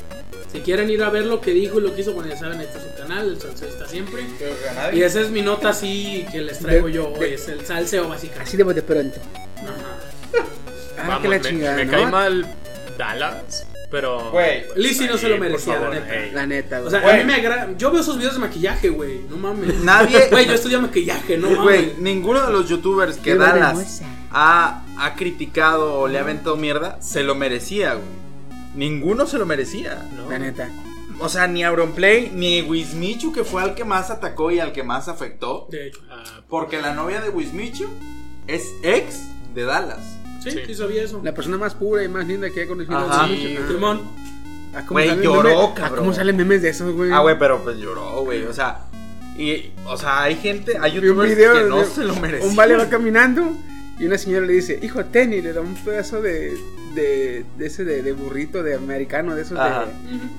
[0.52, 2.58] si quieren ir a ver lo que dijo y lo que hizo, bueno ya saben,
[2.60, 4.24] ahí está su canal, el salseo está siempre.
[4.92, 7.66] Y esa es mi nota así que les traigo De- yo hoy, de- es el
[7.66, 8.48] salseo básicamente.
[8.48, 9.18] Así de bote pronto.
[9.56, 9.72] Ajá.
[10.98, 11.90] Ah, Vamos, que la me, chingada, me ¿no?
[11.92, 12.46] cae mal
[12.96, 14.31] Dallas, pero.
[14.31, 16.14] Güey, Lizzie no se lo merecía, la favor, neta.
[16.14, 16.31] ey.
[16.33, 16.90] La neta, O güey.
[16.90, 17.18] sea, a Güey.
[17.18, 17.68] mí me agrada.
[17.79, 19.20] Yo veo sus videos de maquillaje, güey.
[19.29, 19.77] No mames.
[19.83, 21.99] Nadie- Güey, yo estudio maquillaje, no Güey, mames.
[21.99, 27.22] ninguno de los youtubers que Dallas ha, ha criticado o le ha aventado mierda se
[27.22, 28.07] lo merecía, güey.
[28.75, 30.07] Ninguno se lo merecía.
[30.16, 30.31] ¿no?
[30.31, 30.68] La neta.
[31.18, 34.83] O sea, ni Auronplay ni Wismichu, que fue al que más atacó y al que
[34.83, 35.66] más afectó.
[35.70, 36.01] De hecho.
[36.11, 37.87] Ah, Porque la novia de Wismichu
[38.46, 39.22] es ex
[39.55, 40.15] de Dallas.
[40.50, 40.74] Sí, sí, Sí.
[40.74, 41.20] sabía eso.
[41.22, 42.96] La persona más pura y más linda que he conocido.
[42.98, 43.26] Ajá.
[43.28, 43.56] Sí.
[43.68, 44.02] Simón.
[44.74, 45.68] Ah, ¿cómo Güey, lloró?
[45.68, 45.98] Ah, cabrón.
[46.00, 47.11] ¿Cómo salen memes de esos, güey?
[47.11, 48.42] Ah, güey, pero pues lloró, güey.
[48.44, 48.80] O sea,
[49.38, 52.50] y, o sea, hay gente, hay youtubers video que no de- se lo merecían.
[52.50, 53.52] Un vale va caminando
[53.98, 56.54] y una señora le dice, hijo, ten, y le da un pedazo de,
[56.94, 59.87] de, de ese de, de burrito de americano, de esos Ajá.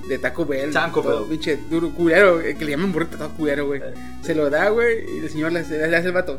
[0.04, 0.70] de, de Taco Bell.
[0.72, 1.30] Taco todo Bell.
[1.30, 3.80] Pinche duro, culero, eh, que le llaman burrito todo culero, güey.
[4.22, 6.38] Se lo da, güey, y el señor le, hace- le hace el vato.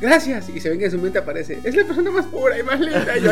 [0.00, 1.58] Gracias, y se ve que en su mente aparece.
[1.64, 3.16] Es la persona más pura y más linda.
[3.16, 3.30] Y yo.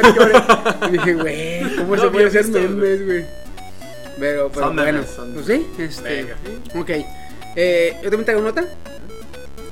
[0.88, 3.24] Y dije, güey, ¿cómo No se puede hacer memes, güey?
[4.18, 6.22] Pero, pero Son bueno, memes, son pues sí, este.
[6.24, 6.36] Venga.
[6.80, 6.90] Ok.
[7.54, 8.64] Eh, yo también traigo nota.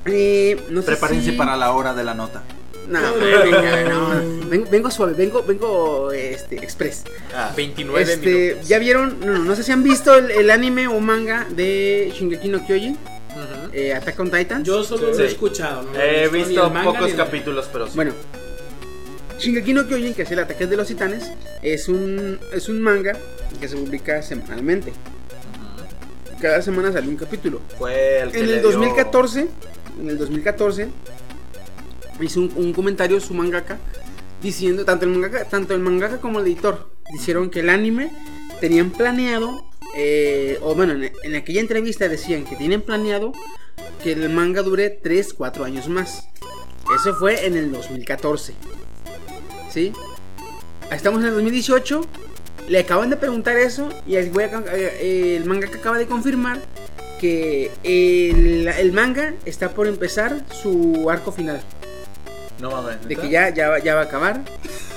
[0.07, 2.43] Eh, no sé Prepárense si- para la hora de la nota.
[2.89, 4.49] No, venga, no.
[4.51, 7.05] Vengo, vengo suave, vengo, vengo este, express.
[7.57, 8.69] 29 Este, minutos.
[8.69, 12.49] ya vieron, no, no sé si han visto el, el anime o manga de Shingeki
[12.49, 12.99] no Kyojin,
[13.35, 13.71] Ujú.
[13.73, 14.65] eh, Attack on Titan.
[14.65, 15.19] Yo solo Sí.
[15.19, 15.83] lo he escuchado.
[15.83, 15.99] ¿no?
[16.01, 17.93] He ni visto pocos capítulos, pero sí.
[17.97, 18.13] Bueno,
[19.39, 23.17] Shingeki no Kyojin, que es el ataque de los titanes, es un, es un manga
[23.61, 24.93] que se publica semanalmente.
[26.41, 27.61] Cada semana sale un capítulo.
[27.79, 29.49] fue el que En le el dio- 2014,
[30.01, 30.89] en el 2014,
[32.21, 33.79] hizo un, un comentario su mangaka
[34.43, 38.11] diciendo, tanto el mangaka, tanto el mangaka como el editor, dijeron que el anime
[38.61, 39.65] tenían planeado,
[39.97, 43.33] eh, o bueno, en, en aquella entrevista decían que tienen planeado
[44.03, 46.29] que el manga dure 3, 4 años más.
[46.95, 48.55] Eso fue en el 2014.
[49.71, 49.93] ¿Sí?
[50.91, 52.03] Estamos en el 2018.
[52.69, 56.61] Le acaban de preguntar eso y el, eh, el manga que acaba de confirmar
[57.21, 61.61] que el, el manga está por empezar su arco final.
[62.61, 63.07] No mames.
[63.07, 64.43] De que ya, ya, va- ya va a acabar.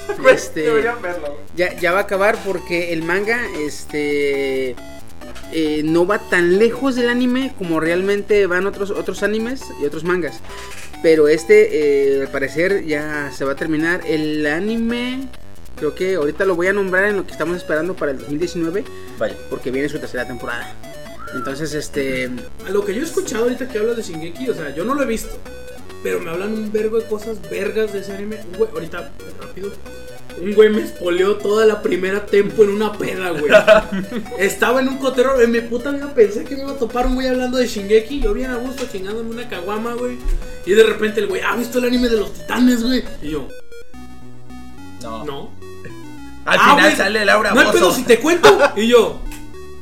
[0.34, 1.38] Este, Deberían verlo.
[1.56, 4.76] ya, ya va a acabar porque el manga este
[5.52, 10.04] eh, no va tan lejos del anime como realmente van otros otros animes y otros
[10.04, 10.40] mangas
[11.02, 15.28] pero este eh, al parecer ya se va a terminar el anime
[15.78, 18.84] creo que ahorita lo voy a nombrar en lo que estamos esperando para el 2019
[19.18, 19.36] Vaya.
[19.50, 20.76] porque viene su tercera temporada
[21.36, 22.30] entonces este
[22.66, 24.96] A lo que yo he escuchado ahorita que hablas de Shingeki, o sea, yo no
[24.96, 25.38] lo he visto.
[26.08, 28.38] Pero me hablan un vergo de cosas vergas de ese anime.
[28.54, 29.72] Un güey, ahorita, rápido.
[30.42, 33.52] Un güey me espoleó toda la primera tempo en una peda, güey.
[34.40, 37.16] Estaba en un cotero, en mi puta vida pensé que me iba a topar un
[37.16, 38.22] güey hablando de Shingeki.
[38.22, 40.18] Yo bien a gusto chingándome una caguama, güey.
[40.66, 43.04] Y de repente el güey, ¿ha visto el anime de los titanes, güey?
[43.22, 43.50] Y yo,
[45.04, 45.26] No.
[45.26, 45.52] no.
[46.46, 48.58] Al Ah, final güey, sale Laura No pedo si te cuento.
[48.78, 49.20] Y yo,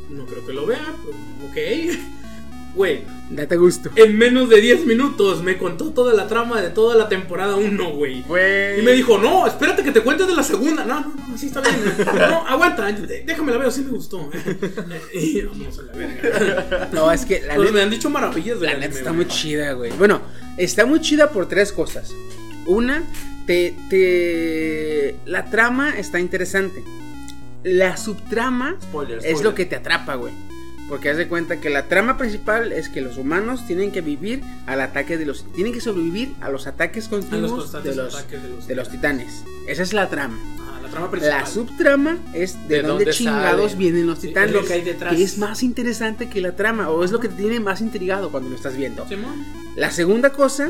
[0.09, 1.17] no creo que lo vea, pero
[1.51, 1.97] ok.
[2.75, 6.95] Güey, date gusto en menos de 10 minutos me contó toda la trama de toda
[6.95, 8.19] la temporada 1, güey.
[8.19, 10.85] Y me dijo, no, espérate que te cuente de la segunda.
[10.85, 11.75] No, no, no, sí está bien.
[12.15, 12.91] No, aguanta,
[13.25, 14.29] déjame la ver, sí me gustó.
[15.13, 16.89] Y vamos a la verga.
[16.91, 19.73] no es que la Pues me han dicho maravillas de La neta está muy chida,
[19.73, 19.91] güey.
[19.97, 20.21] Bueno,
[20.57, 22.13] está muy chida por tres cosas.
[22.65, 23.03] Una,
[23.45, 25.15] te, te...
[25.25, 26.83] La trama está interesante.
[27.63, 30.33] La subtrama Spoiler, es lo que te atrapa, güey.
[30.87, 34.43] Porque haz de cuenta que la trama principal es que los humanos tienen que vivir
[34.67, 35.43] al ataque de los...
[35.53, 38.89] Tienen que sobrevivir a los ataques continuos constantes de, los, ataques de los- de los
[38.89, 39.43] titanes.
[39.67, 40.37] Esa es la trama.
[40.59, 41.39] Ah, la trama principal.
[41.41, 43.79] La subtrama es de, ¿De dónde, dónde chingados sale?
[43.83, 44.49] vienen los Sí, titanes.
[44.55, 45.15] es lo que hay detrás.
[45.15, 46.89] que es más interesante que la trama.
[46.91, 49.07] O es lo que te tiene más intrigado cuando lo estás viendo.
[49.75, 50.69] La segunda cosa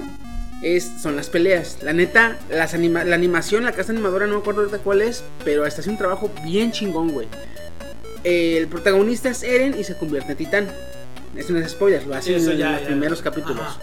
[0.61, 1.79] es, son las peleas.
[1.83, 5.25] La neta, las anima- la animación, la casa animadora, no me acuerdo ahorita cuál es,
[5.43, 7.27] pero está haciendo un trabajo bien chingón, güey.
[8.25, 10.67] El protagonista es Eren y se convierte en titán.
[11.35, 12.87] Eso no es spoiler, lo hace Sí, eso en ya, los ya.
[12.87, 13.61] primeros capítulos.
[13.61, 13.79] Ajá.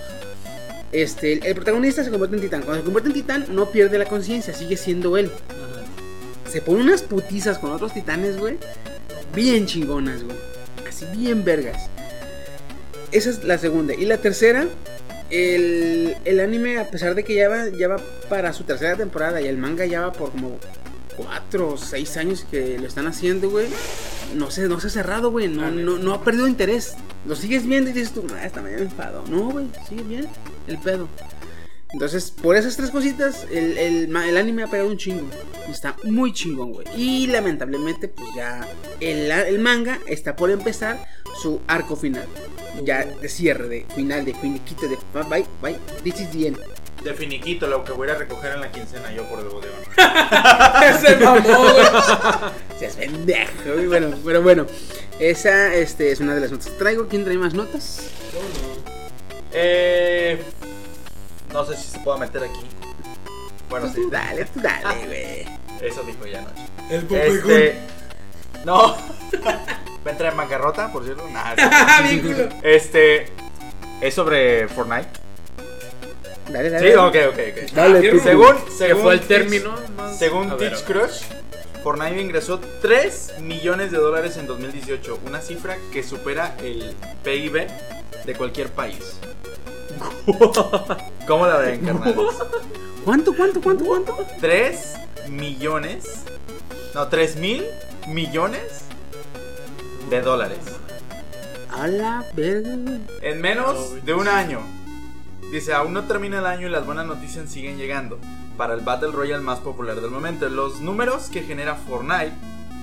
[0.91, 2.63] Este, el, el protagonista se convierte en titán.
[2.63, 5.31] Cuando se convierte en titán, no pierde la conciencia, sigue siendo él.
[6.51, 8.59] Se pone unas putizas con otros titanes, güey.
[9.35, 10.37] Bien chingonas, güey.
[10.89, 11.89] Así bien vergas.
[13.13, 13.95] Esa es la segunda.
[13.95, 14.67] Y la tercera,
[15.31, 17.97] el, el anime, a pesar de que ya va, ya va
[18.29, 20.59] para su tercera temporada y el manga ya va por como
[21.17, 23.69] 4 o 6 años que lo están haciendo, güey.
[24.35, 25.49] No se, no se ha cerrado, güey.
[25.49, 26.95] No, no, no ha perdido interés.
[27.27, 29.25] Lo sigues viendo y dices tú, ah, esta medio enfado.
[29.29, 30.27] No, güey, sigue bien
[30.67, 31.09] el pedo.
[31.93, 35.29] Entonces, por esas tres cositas, el, el, el anime ha pegado un chingo.
[35.69, 36.87] Está muy chingón, güey.
[36.97, 38.67] Y lamentablemente, pues ya
[39.01, 41.05] el, el manga está por empezar
[41.43, 42.27] su arco final.
[42.83, 44.97] Ya de cierre, de final, de finiquito, de
[45.29, 46.59] bye, bye, this is the end.
[47.03, 49.81] De finiquito, lo que voy a recoger en la quincena yo por el bodegón.
[50.85, 51.87] Ese mamó, güey.
[52.79, 53.87] Seas pendejo, güey.
[53.87, 54.67] Bueno, pero bueno.
[55.19, 57.09] Esa este, es una de las notas que traigo.
[57.09, 58.09] ¿Quién trae más notas?
[59.53, 60.43] Eh,
[61.53, 62.61] no sé si se puede meter aquí.
[63.69, 63.95] Bueno, sí.
[63.95, 65.59] Tú dale, tú dale, güey.
[65.81, 66.63] Eso dijo ya anoche.
[66.89, 67.79] El Este.
[68.65, 68.97] No.
[69.45, 71.25] Va a entrar en bancarrota, por cierto.
[71.35, 71.55] Ah,
[72.23, 72.49] culo.
[72.63, 73.27] este.
[74.01, 75.22] Es sobre Fortnite.
[76.53, 76.91] Dale, dale.
[76.91, 77.73] Sí, ok, ok, ok.
[77.73, 78.21] Dale.
[78.21, 80.19] Según, Que según fue el Teach- término más.
[80.19, 80.85] Según ver, Teach.
[80.85, 81.23] Crush,
[81.83, 87.67] Fortnite ingresó 3 millones de dólares en 2018, una cifra que supera el PIB
[88.27, 89.17] de cualquier país.
[91.27, 92.17] ¿Cómo la ven, carnales?
[93.05, 94.27] ¿Cuánto, cuánto, cuánto, cuánto?
[94.41, 94.95] 3
[95.29, 96.25] millones,
[96.95, 97.65] no, 3 mil
[98.09, 98.83] millones
[100.11, 100.59] de dólares
[101.71, 103.01] A la verga, güey.
[103.23, 104.61] en menos de un año.
[105.53, 108.19] Dice, aún no termina el año y las buenas noticias siguen llegando
[108.57, 110.49] para el Battle Royale más popular del momento.
[110.49, 112.33] Los números que genera Fortnite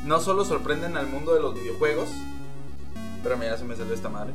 [0.05, 2.09] no solo sorprenden al mundo de los videojuegos,
[3.23, 4.33] pero mira, se me salió esta madre.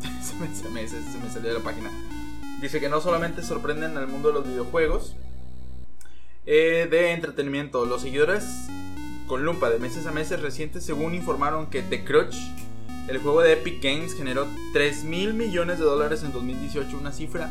[0.22, 1.90] se, me, se me- salió de la página.
[2.60, 5.16] Dice que no solamente sorprenden al mundo de los videojuegos,
[6.44, 7.86] eh, de entretenimiento.
[7.86, 8.44] Los seguidores
[9.26, 12.36] con lupa de meses a meses recientes, según informaron que The Crutch,
[13.10, 17.50] el juego de Epic Games, generó 3 mil millones de dólares en 2018, una cifra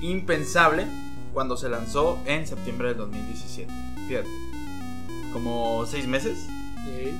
[0.00, 0.86] impensable
[1.32, 3.72] cuando se lanzó en septiembre del 2017.
[4.08, 4.28] Fíjate,
[5.32, 6.46] como 6 meses
[6.84, 7.14] Sí,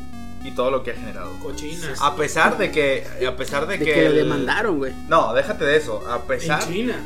[0.44, 1.32] y todo lo que ha generado.
[1.42, 2.00] cochinas.
[2.02, 4.92] A pesar de que, a pesar de, De que, el- demandaron, güey.
[5.08, 6.02] No, déjate de eso.
[6.08, 6.96] A En pesar China.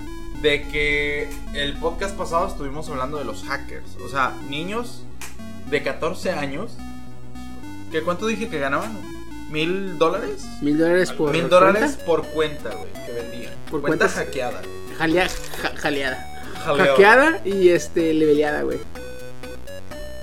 [0.42, 3.96] de que el podcast pasado estuvimos hablando de los hackers.
[4.04, 5.02] O sea, niños
[5.70, 6.72] de 14 años.
[7.92, 8.98] ¿Que ¿Cuánto dije que ganaban?
[9.50, 10.44] ¿Mil dólares?
[10.62, 11.30] Mil dólares por.
[11.32, 13.52] Mil dólares por cuenta, güey, que vendían.
[13.70, 14.62] Por cuenta cuentas- hackeada.
[14.98, 15.28] Jalea-
[15.62, 16.42] ja- jaleada.
[16.64, 16.87] Jaleo.
[16.87, 18.78] Hackeada y este leveleada, güey.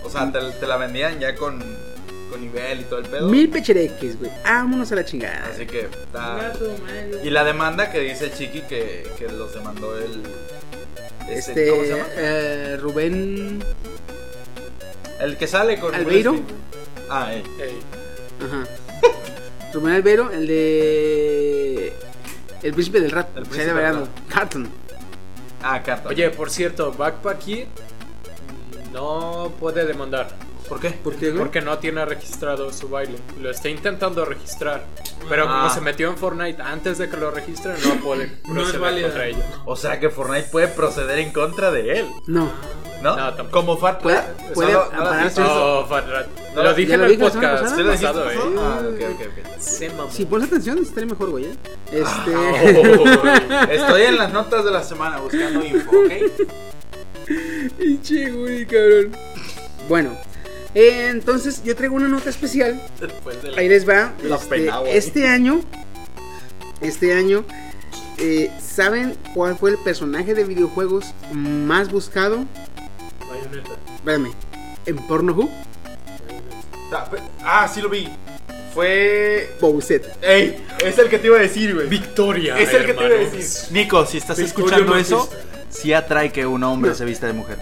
[0.04, 1.60] O sea, te, te la vendían ya con,
[2.30, 3.30] con nivel y todo el pedo.
[3.30, 4.32] Mil pechereques, güey.
[4.44, 5.48] Vámonos a la chingada.
[5.52, 6.52] Así que man.
[7.24, 10.24] Y la demanda que dice Chiqui que, que los demandó el.
[11.30, 12.06] Este, ¿Cómo se llama?
[12.18, 13.64] eh, Rubén.
[15.20, 15.96] El que sale con.
[15.96, 16.36] ¿Albeiro?
[17.10, 17.44] Ah, él.
[18.46, 18.64] Ajá.
[19.74, 21.94] Rubén Albero, el de.
[22.64, 23.30] El príncipe del rap.
[23.38, 24.08] El se príncipe del verano.
[24.30, 24.70] Carton.
[25.62, 26.10] Ah, Carta.
[26.10, 27.66] Oye, por cierto, Backpack Kid
[28.94, 30.28] no puede demandar.
[30.68, 30.90] ¿Por qué?
[30.92, 31.40] ¿Por qué, güey?
[31.40, 33.18] Porque no tiene registrado su baile.
[33.42, 34.84] Lo está intentando registrar.
[35.30, 35.58] Pero Ah.
[35.62, 38.80] como se metió en Fortnite antes de que lo registren, no puede No es proceder
[38.82, 39.08] válida.
[39.08, 39.44] contra ello.
[39.66, 42.52] O sea que Fortnite puede proceder en contra de él, No.
[43.02, 43.16] ¿no?
[43.16, 43.52] No, tampoco.
[43.52, 44.22] Como Fat Puede-
[44.54, 45.42] puede no ampararse.
[45.42, 45.80] eso.
[45.82, 46.28] Oh, Fat Rat.
[46.56, 47.76] No, lo dije lo en el podcast pasada.
[47.76, 48.38] ¿Sí lo dijiste pasado, eh.
[48.58, 49.60] Ah, ok, ok, ok.
[49.60, 49.92] Se.
[50.12, 51.46] Si pones atención, estaría mejor, güey.
[51.46, 51.56] ¿eh?
[51.92, 52.36] Este.
[52.36, 56.12] Oh, estoy en las notas de la semana buscando info, ¿ok?
[57.78, 59.12] Pinche, güey, cabrón.
[59.90, 60.18] Bueno,
[60.76, 62.82] eh, entonces yo traigo una nota especial.
[63.00, 64.14] La- Ahí les va.
[64.24, 65.62] Este, pena, este año.
[66.82, 67.44] Este año.
[68.18, 72.46] eh, ¿Saben cuál fue el personaje de videojuegos más buscado?
[73.30, 73.72] Bayonetta.
[73.96, 74.32] Espérame.
[74.86, 75.50] En Pornhub.
[76.92, 77.10] Ah,
[77.44, 78.08] Ah, sí lo vi.
[78.74, 79.56] Fue.
[79.62, 80.14] Bowser.
[80.22, 80.58] ¡Ey!
[80.86, 81.88] Es el que te iba a decir, güey.
[81.88, 82.60] Victoria.
[82.60, 83.72] Es el que te iba a decir.
[83.72, 85.30] Nico, si estás Victoria escuchando eso,
[85.70, 86.96] sí atrae que un hombre No.
[86.96, 87.58] se vista de mujer.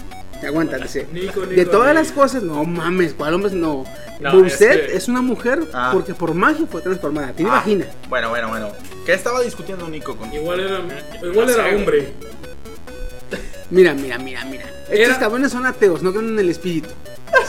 [0.45, 1.07] Aguanta, dice.
[1.11, 1.99] Nico, Nico, De todas Nico.
[2.01, 3.51] las cosas, no mames, ¿cuál hombre?
[3.53, 3.83] No.
[4.19, 5.89] No, Bowser es que- es una mujer Ah.
[5.93, 7.33] porque por magia fue transformada.
[7.33, 7.85] Tiene Ah, vagina.
[8.09, 8.69] Bueno, bueno, bueno.
[9.05, 10.79] ¿Qué estaba discutiendo Nico con Igual era,
[11.23, 12.13] igual era hombre.
[13.69, 14.65] Mira, mira, mira, mira.
[14.83, 16.89] Estos Era- cabrones son ateos, no creen en el espíritu.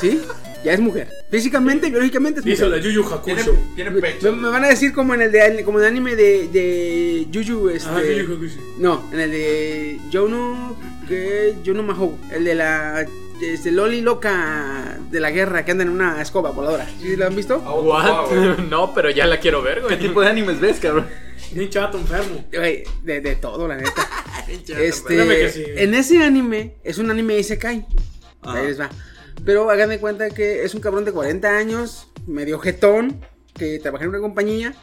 [0.00, 0.20] ¿Sí?
[0.64, 1.08] Ya es mujer.
[1.30, 2.78] Físicamente, biológicamente es Dice mujer.
[2.78, 3.54] la Yuyu Hakusho.
[3.76, 4.32] Tiene pecho.
[4.32, 7.68] me van a decir como en el de como en el anime de, de Yuyu
[7.68, 8.60] este Ah, Yuyu Hakusho.
[8.78, 10.74] no en el de Jono
[11.06, 13.06] que Jono Mahou el de la
[13.40, 17.36] este, Loli loca de la guerra que anda en una escoba voladora ¿Sí lo han
[17.36, 17.58] visto?
[17.58, 18.58] What?
[18.70, 19.96] no, pero ya la quiero ver, güey.
[19.98, 21.06] ¿Qué tipo de animes ves, cabrón?
[21.52, 22.44] Ni chato enfermo.
[22.52, 24.08] Güey, de, de todo la neta
[24.48, 25.64] este sí.
[25.76, 27.86] en ese anime es un anime Isekai
[28.42, 28.58] Ajá.
[28.58, 28.90] ahí les va
[29.44, 33.20] pero hagan de cuenta que es un cabrón de 40 años medio jetón
[33.54, 34.74] que trabaja en una compañía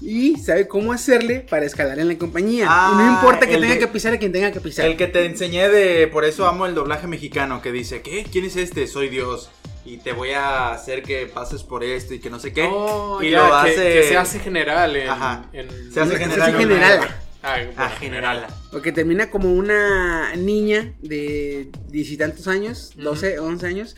[0.00, 2.66] y sabe cómo hacerle para escalar en la compañía.
[2.68, 4.86] Ah, y no importa que tenga de- que pisar a quien tenga que pisar.
[4.86, 6.06] El que te enseñé de.
[6.08, 7.60] Por eso amo el doblaje mexicano.
[7.62, 8.24] Que dice: ¿Qué?
[8.30, 8.86] ¿Quién es este?
[8.86, 9.50] Soy Dios.
[9.84, 12.68] Y te voy a hacer que pases por esto y que no sé qué.
[12.70, 13.74] Oh, y ya, lo hace.
[13.74, 15.08] que se hace general en...
[15.08, 15.46] Ajá.
[15.54, 16.42] en- Se hace Se general.
[16.48, 17.00] hace general.
[17.42, 18.46] Ah, bueno, Ah, general.
[18.70, 23.96] Porque termina como una niña de diez y tantos años, 12, 11 años,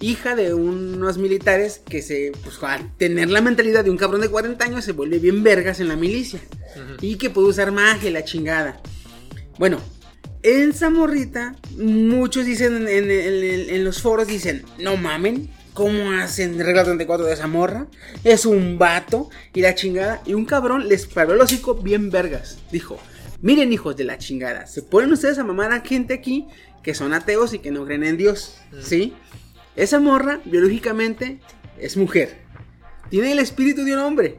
[0.00, 4.28] hija de unos militares que se, pues al tener la mentalidad de un cabrón de
[4.28, 6.40] 40 años, se vuelve bien vergas en la milicia.
[7.00, 8.80] Y que puede usar magia la chingada.
[9.58, 9.80] Bueno,
[10.42, 15.50] en Zamorrita, muchos dicen en, en- en- en los foros, dicen, no mamen.
[15.74, 17.86] ¿Cómo hacen regla 34 de esa morra?
[18.24, 20.20] Es un vato y la chingada.
[20.26, 22.58] Y un cabrón les paró el hocico bien vergas.
[22.72, 22.98] Dijo,
[23.42, 26.48] miren hijos de la chingada, se ponen ustedes a mamar a gente aquí
[26.82, 28.56] que son ateos y que no creen en Dios.
[28.82, 29.14] ¿Sí?
[29.78, 31.38] Esa morra, biológicamente,
[31.78, 32.38] es mujer.
[33.10, 34.38] Tiene el espíritu de un hombre.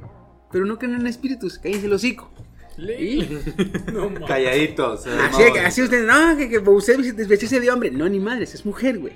[0.51, 2.31] Pero no creen en espíritus, cállense el hocico.
[2.77, 3.27] ¿Y?
[3.93, 4.13] No.
[4.25, 5.05] Calladitos.
[5.07, 7.91] eh, Así, no, que- así ustedes, no, que, que usted vestirse de hombre.
[7.91, 9.13] No, ni madres, es mujer, güey.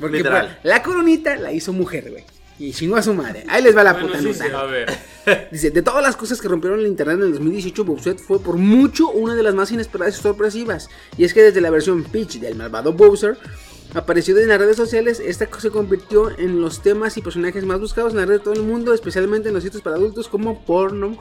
[0.00, 0.46] Porque Literal.
[0.46, 2.24] pues, la coronita la hizo mujer, güey.
[2.58, 3.44] Y chingó a su madre.
[3.48, 4.44] Ahí les va la Bueno, puta sí, nota.
[4.44, 4.50] sí.
[4.52, 4.98] A ver.
[5.52, 8.56] Dice, de todas las cosas que rompieron el internet en el 2018, Bowser fue por
[8.56, 10.88] mucho una de las más inesperadas y sorpresivas.
[11.16, 13.36] Y es que desde la versión Peach del malvado Bowser
[13.94, 18.12] apareció en las redes sociales, esta se convirtió en los temas y personajes más buscados
[18.12, 21.18] en la red de todo el mundo, especialmente en los sitios para adultos como Pornhub.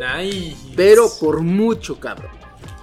[0.00, 0.56] Nice.
[0.76, 2.30] Pero por mucho, cabrón.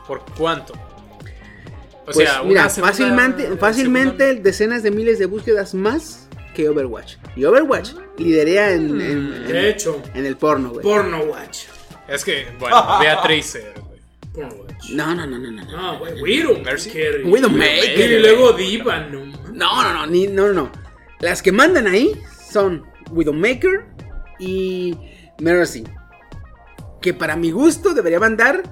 [0.08, 0.74] ¿Por cuánto?
[0.74, 6.68] O Pues sea, mira, segunda- fácilmente, fácilmente segunda- decenas de miles de búsquedas más que
[6.68, 7.16] Overwatch.
[7.36, 9.76] Y Overwatch liderea en, en- en-
[10.16, 10.84] en el porno, güey.
[10.84, 11.66] Porno Watch.
[12.08, 13.58] Es que, bueno, Beatriz.
[14.36, 15.64] No, no, no, no, no.
[15.66, 16.60] No, No, güey, Widow.
[16.64, 16.90] Mercy.
[16.90, 17.24] Carry.
[17.24, 18.12] Widowmaker.
[18.12, 20.72] Y luego Diva, no no, no, no, ni- no, no, no.
[21.20, 22.14] Las que mandan ahí
[22.50, 23.86] son Widowmaker
[24.40, 24.96] y
[25.42, 25.84] Mercy.
[27.02, 28.64] Que para mi gusto debería mandar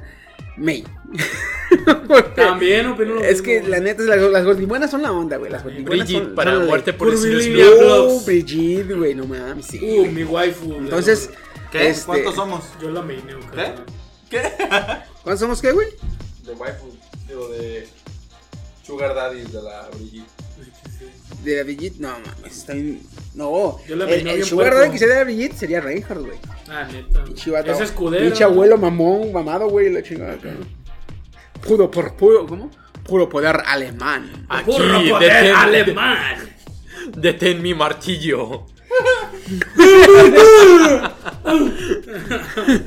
[0.58, 0.84] May.
[2.36, 3.46] También opino lo Es mismo.
[3.46, 5.52] que la neta, las, las gordibuenas son la onda, güey.
[5.52, 6.70] Las gordibuenas Brigitte son, para son la ley.
[6.70, 7.08] muerte por.
[7.10, 8.26] Oh, Blogs.
[8.26, 9.80] Brigitte, güey, no mames, sí.
[9.82, 10.74] Uh, mi waifu.
[10.76, 11.30] Entonces,
[11.72, 11.90] ¿Qué?
[11.90, 12.64] este, ¿Cuántos somos?
[12.82, 13.74] Yo la meineo, ¿Qué?
[14.30, 14.42] ¿Qué?
[15.24, 15.88] ¿Cuántos somos qué, güey?
[16.46, 16.88] de waifu,
[17.28, 17.88] digo, de
[18.84, 20.30] Sugar Daddy de la Brigitte.
[21.44, 23.02] De la Brigitte, no mames, está bien.
[23.36, 24.74] No, Yo la el, el Sugar.
[24.74, 26.38] Daddy que sería de la Brigitte sería Reinhardt, güey.
[26.68, 27.24] Ah, neta.
[27.24, 27.72] Pinche vato.
[27.72, 28.26] Es escudero.
[28.26, 30.36] Pinche abuelo mamón, mamado, güey, la chingada.
[30.38, 30.68] cabrón.
[31.66, 32.72] Puro por puro, ¿cómo?
[33.04, 34.46] Puro poder alemán.
[34.50, 36.50] Aquí, Burro poder detén, alemán.
[37.16, 38.66] detén mi martillo.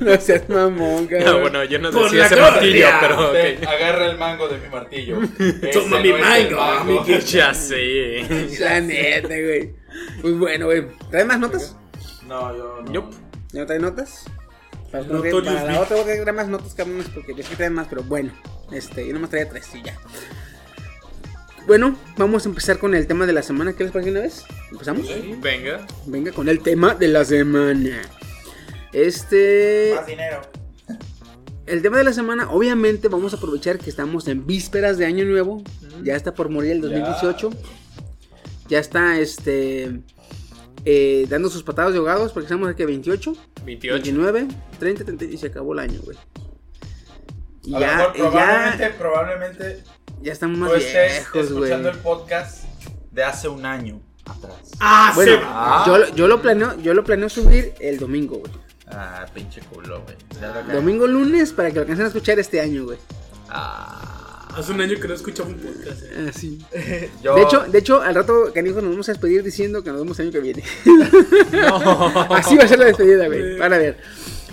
[0.00, 1.28] No seas mamón, cabrón.
[1.28, 4.68] Ah, bueno, yo no Por decía la ese martillo, pero agarra el mango de mi
[4.68, 5.18] martillo.
[5.72, 7.06] Toma mi no mango, mango.
[7.06, 8.56] Ya sé.
[8.60, 9.74] La neta, güey.
[10.20, 10.86] Pues bueno, güey.
[11.10, 11.76] ¿Traes más notas?
[12.26, 12.92] No, yo no.
[12.92, 13.16] Nope.
[13.52, 14.24] ¿Ya no traes notas?
[14.90, 17.74] Para, No, para la otra voy a traer más notas, cabrones, porque yo sí traen
[17.74, 18.32] más, pero bueno.
[18.70, 19.98] Este, yo nomás traía tres y ya.
[21.66, 23.72] Bueno, vamos a empezar con el tema de la semana.
[23.72, 24.44] ¿Qué les parece una vez?
[24.70, 25.06] ¿Empezamos?
[25.40, 25.86] Venga.
[26.06, 28.02] Venga con el tema de la semana.
[28.92, 29.92] Este.
[29.94, 30.42] Más dinero.
[31.66, 35.24] El tema de la semana, obviamente vamos a aprovechar que estamos en vísperas de año
[35.24, 35.62] nuevo.
[36.02, 37.50] Ya está por morir el 2018.
[38.68, 40.00] Ya está este
[40.84, 43.94] eh, dando sus patadas de ahogados porque estamos aquí a 28, 28.
[43.94, 44.48] 29,
[44.80, 46.18] 30, 30 y se acabó el año, güey.
[47.64, 49.84] Y A lo ya, mejor probablemente, ya, probablemente
[50.22, 51.64] ya estamos más estés viejos, güey.
[51.64, 52.64] escuchando el podcast
[53.10, 54.56] de hace un año atrás.
[54.80, 55.84] Ah, Bueno, se- Ah.
[55.86, 58.52] yo, lo- yo lo planeo, yo lo planeo subir el domingo, güey.
[58.88, 60.16] Ah, pinche culo, güey.
[60.72, 62.98] Domingo lunes para que lo alcancen a escuchar este año, güey.
[63.48, 64.08] Ah.
[64.54, 66.02] Hace un año que no escuchaba un podcast.
[66.02, 66.26] eh.
[66.28, 66.58] Así.
[67.22, 70.00] Yo- De hecho, de hecho, al rato, canijo, nos vamos a despedir diciendo que nos
[70.00, 70.62] vemos el año que viene.
[72.30, 73.58] Así va a ser la despedida, güey.
[73.58, 73.98] Van a ver.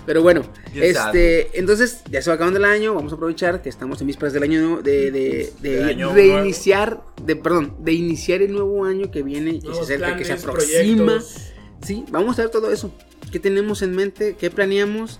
[0.09, 0.41] Pero bueno,
[0.73, 4.33] este, entonces ya se va acabando el año, vamos a aprovechar que estamos en vísperas
[4.33, 9.11] del año de, de, de, Del año reiniciar, de, perdón, de iniciar el nuevo año
[9.11, 11.05] que viene y se acerca, que se aproxima.
[11.05, 11.51] proyectos.
[11.85, 12.91] Sí, vamos a ver todo eso.
[13.31, 14.35] ¿Qué tenemos en mente?
[14.35, 15.19] ¿Qué planeamos?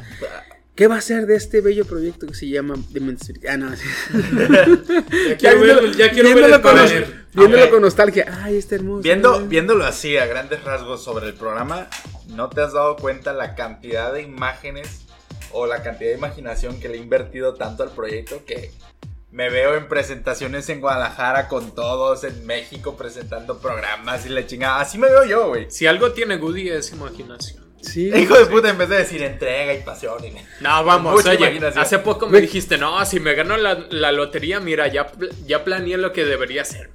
[0.79, 3.49] ¿Qué va a ser de este bello proyecto que se llama Dementes Spirit?
[3.49, 3.69] Ah, no.
[5.37, 6.93] Ya quiero ver, ya quiero ver viéndolo, el con, nos-
[7.33, 8.39] viéndolo con nostalgia.
[8.43, 9.01] Ay, está hermoso.
[9.01, 11.89] Viendo, viéndolo así a grandes rasgos sobre el programa,
[12.27, 15.01] ¿no te has dado cuenta la cantidad de imágenes
[15.51, 18.71] o la cantidad de imaginación que le he invertido tanto al proyecto que
[19.31, 24.79] me veo en presentaciones en Guadalajara con todos, en México presentando programas y la chingada?
[24.79, 25.69] Así me veo yo, güey.
[25.69, 27.68] Si algo tiene Goody es imaginación.
[27.81, 28.11] Sí.
[28.13, 30.23] Hijo de puta, en vez de decir entrega y pasión.
[30.25, 34.11] y- No, vamos, Mucha oye, hace poco me dijiste, no, si me gano la, la
[34.11, 36.89] lotería, mira, ya, pl- ya planeé lo que debería hacer.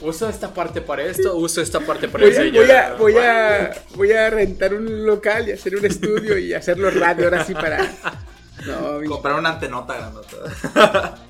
[0.00, 2.42] Uso esta parte para esto, uso esta parte para Voy eso.
[2.42, 5.84] a, y yo, voy, a, voy, a, voy a rentar un local y hacer un
[5.84, 7.84] estudio y hacerlo radio ahora sí para.
[8.64, 11.18] No, Comprar una antenota grandota.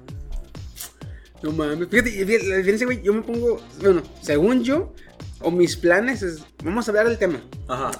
[1.42, 1.88] no mames.
[1.88, 3.58] Fíjate, güey, yo me pongo.
[3.80, 4.92] Bueno, según yo,
[5.40, 6.40] o mis planes es.
[6.62, 7.40] Vamos a hablar del tema.
[7.68, 7.90] Ajá.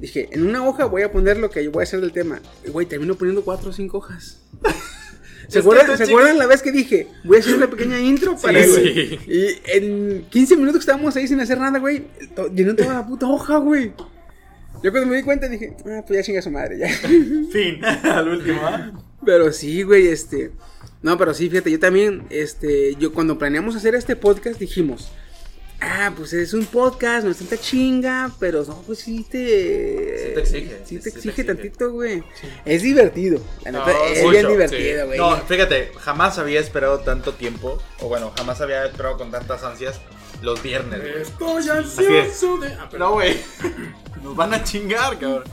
[0.00, 2.40] Dije, en una hoja voy a poner lo que voy a hacer del tema.
[2.66, 4.38] Y, güey, termino poniendo cuatro o cinco hojas.
[5.48, 7.08] ¿Se acuerdan, ¿se acuerdan la vez que dije?
[7.24, 8.62] Voy a hacer una pequeña intro para.
[8.64, 9.18] Sí.
[9.26, 9.46] Y
[9.76, 12.04] en 15 minutos que estábamos ahí sin hacer nada, güey,
[12.36, 13.92] to- llenó toda la puta hoja, güey.
[14.82, 16.88] Yo cuando me di cuenta dije, ah, pues ya chinga su madre, ya.
[17.52, 17.84] Fin.
[18.04, 18.92] Al último, ¿ah?
[19.26, 20.52] Pero sí, güey, este.
[21.02, 25.10] No, pero sí, fíjate, yo también, este, yo cuando planeamos hacer este podcast dijimos,
[25.80, 30.18] ah, pues es un podcast, no es tanta chinga, pero no, pues sí te.
[30.18, 32.22] Sí te exige, Sí te sí te exige tantito, güey.
[32.64, 35.18] Es divertido, la neta, No, es mucho, bien divertido, güey.
[35.18, 40.00] No, fíjate, jamás había esperado tanto tiempo, o bueno, jamás había esperado con tantas ansias
[40.42, 41.00] los viernes.
[41.00, 41.22] güey.
[41.22, 41.70] Estoy es.
[41.70, 42.68] ansioso de.
[42.74, 43.36] Ah, No, güey,
[44.22, 45.44] nos van a chingar, cabrón.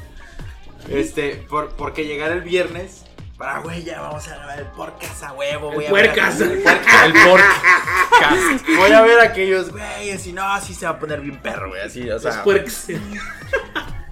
[0.90, 3.02] Este, por, porque llegar el viernes,
[3.38, 5.88] para, güey, ya vamos a grabar el podcast a huevo, güey.
[5.90, 6.42] puercas.
[6.42, 7.06] El puercas.
[7.06, 8.68] El podcast.
[8.78, 11.70] Voy a ver a aquellos, güey, así, no, así se va a poner bien perro,
[11.70, 12.44] güey, así, o Los sea.
[12.44, 12.88] puercs.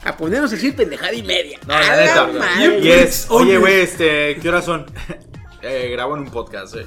[0.04, 1.58] A ponernos a decir pendejada y media.
[1.66, 2.28] No, la neta.
[3.30, 3.58] Oye.
[3.58, 4.86] güey, este, ¿qué horas son?
[5.68, 6.86] Eh, grabo en un podcast, güey.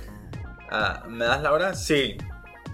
[0.71, 1.75] Ah, ¿Me das la hora?
[1.75, 2.17] Sí.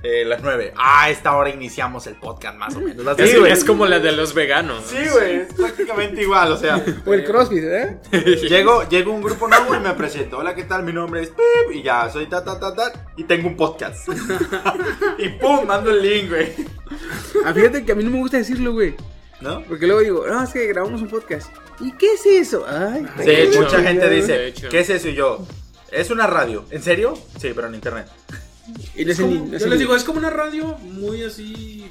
[0.06, 0.74] Eh, las nueve.
[0.76, 3.06] Ah, a esta hora iniciamos el podcast, más o menos.
[3.06, 3.50] Así, Es, güey.
[3.50, 4.84] es como la de los veganos.
[4.86, 6.84] Sí, güey, es prácticamente igual, o sea.
[7.06, 7.98] O el crossfit, ¿eh?
[8.48, 10.38] Llego, llego a un grupo nuevo y me presento.
[10.38, 10.82] Hola, ¿qué tal?
[10.82, 14.06] Mi nombre es Pip y ya, soy ta ta ta ta y tengo un podcast.
[15.18, 16.52] y pum, mando el link, güey.
[17.46, 18.94] Ah, fíjate que a mí no me gusta decirlo, güey.
[19.40, 19.62] ¿No?
[19.62, 21.50] Porque luego digo, no, es que grabamos un podcast.
[21.80, 22.66] ¿Y qué es eso?
[22.68, 24.52] Ay, Sí, De hecho, mucha gente dice.
[24.70, 25.08] ¿qué es eso?
[25.08, 25.46] Y yo,
[25.90, 26.66] es una radio.
[26.70, 27.14] ¿En serio?
[27.38, 28.06] Sí, pero en internet.
[28.94, 31.86] Y no es Como- yo les digo, es como una radio muy así.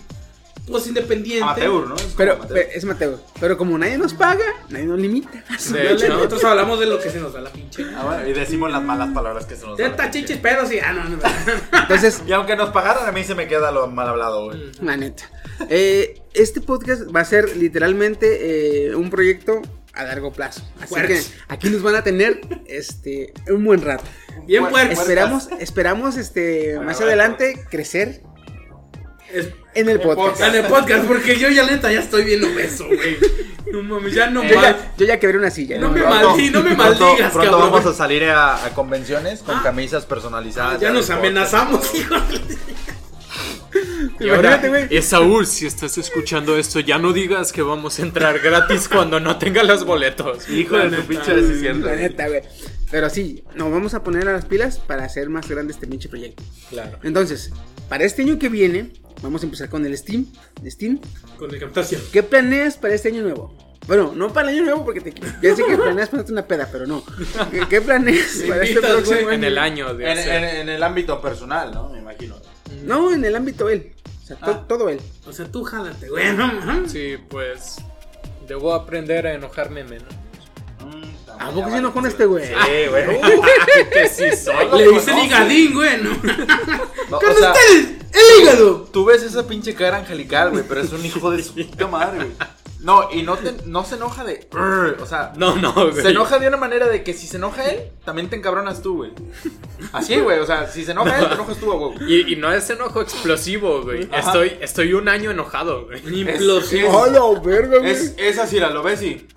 [0.65, 1.43] Pues independiente.
[1.43, 1.95] Amateur, ¿no?
[1.95, 2.53] Es Pero, amateur.
[2.57, 3.19] pero es Mateo.
[3.37, 5.29] Pero como nadie nos paga, nadie nos limita.
[5.31, 7.83] De Dale, hecho, Nosotros hablamos de lo que se nos da la pinche.
[7.93, 9.91] Ah, bueno, y decimos las malas palabras que se nos dan.
[9.91, 10.79] Teta, chichis, pedos y.
[10.79, 11.17] Ah, no, no.
[11.81, 14.71] Entonces, Y aunque nos pagaran, a mí se me queda lo mal hablado, güey.
[14.81, 15.29] la neta.
[15.69, 19.61] Eh, este podcast va a ser literalmente eh, un proyecto
[19.93, 20.61] a largo plazo.
[20.79, 21.17] Así Puercos.
[21.17, 24.03] que aquí nos van a tener este un buen rato.
[24.47, 24.99] Bien puercos.
[24.99, 28.21] Esperamos, esperamos este más adelante crecer
[29.31, 30.41] Es- en el podcast.
[30.41, 33.17] En el podcast, porque yo ya neta ya estoy bien obeso, güey.
[33.71, 34.75] No mames, ya no Yo mal.
[34.75, 35.79] ya, yo ya quebré una silla.
[35.79, 35.93] No ¿no?
[35.93, 37.71] me Pronto- maldi- no me pronto- maldigas, Pronto cabrón.
[37.71, 40.79] vamos a salir a, a convenciones con camisas personalizadas.
[40.79, 42.15] Ya nos amenazamos, hijo.
[44.19, 44.87] Y ahora, Imagínate, güey.
[44.97, 49.19] eh, Saúl, si estás escuchando esto, ya no digas que vamos a entrar gratis cuando
[49.19, 50.47] no tenga los boletos.
[50.49, 51.83] Hijo de tu pinche decisión.
[51.83, 52.41] La neta, güey.
[52.91, 56.09] Pero sí, nos vamos a poner a las pilas para hacer más grande este pinche
[56.09, 56.43] proyecto.
[56.69, 56.99] Claro.
[57.03, 57.51] Entonces,
[57.89, 60.27] para este año que viene, vamos a empezar con el Steam.
[60.65, 60.99] Steam.
[61.37, 61.97] Con el Camtasia.
[62.11, 63.57] ¿Qué planeas para este año nuevo?
[63.87, 66.69] Bueno, no para el año nuevo porque te, ya sé que planeas ponerte una peda,
[66.71, 67.03] pero no.
[67.51, 69.31] ¿Qué, qué planeas para este próximo año?
[69.31, 71.89] En el año de En, hacer- en- en el ámbito personal, ¿no?
[71.89, 72.35] Me imagino.
[72.83, 73.93] No, en el ámbito él.
[74.23, 74.65] O sea, to- Ah.
[74.67, 74.99] todo él.
[75.27, 76.33] O sea, tú jálate, güey.
[76.33, 76.87] No.
[76.87, 77.75] Sí, pues
[78.47, 80.07] debo aprender a enojarme menos.
[81.39, 82.45] ¿A poco se enojó este güey?
[82.45, 83.05] Sí, güey.
[83.91, 84.77] que sí soy.
[84.77, 85.97] Le dice ligadín, güey.
[86.01, 86.11] No.
[87.09, 88.87] No, Con o sea, ustedes, el hígado.
[88.91, 92.17] tú ves esa pinche cara angelical, güey, pero es un hijo de su puta madre,
[92.25, 92.31] güey.
[92.83, 94.47] No, y no, te, no se enoja de...
[94.99, 96.01] O sea, No, no, güey.
[96.03, 98.97] se enoja de una manera de que si se enoja él, también te encabronas tú,
[98.97, 99.11] güey.
[99.93, 102.11] Así, güey, o sea, si se enoja él, te enojas tú, güey.
[102.11, 104.03] Y, y no es enojo explosivo, güey.
[104.11, 104.19] Ajá.
[104.19, 106.19] Estoy, estoy un año enojado, güey.
[106.21, 106.93] Implosión.
[106.93, 107.91] ¡Hola, verga, güey!
[107.91, 109.27] Es, es así, la lo ves y...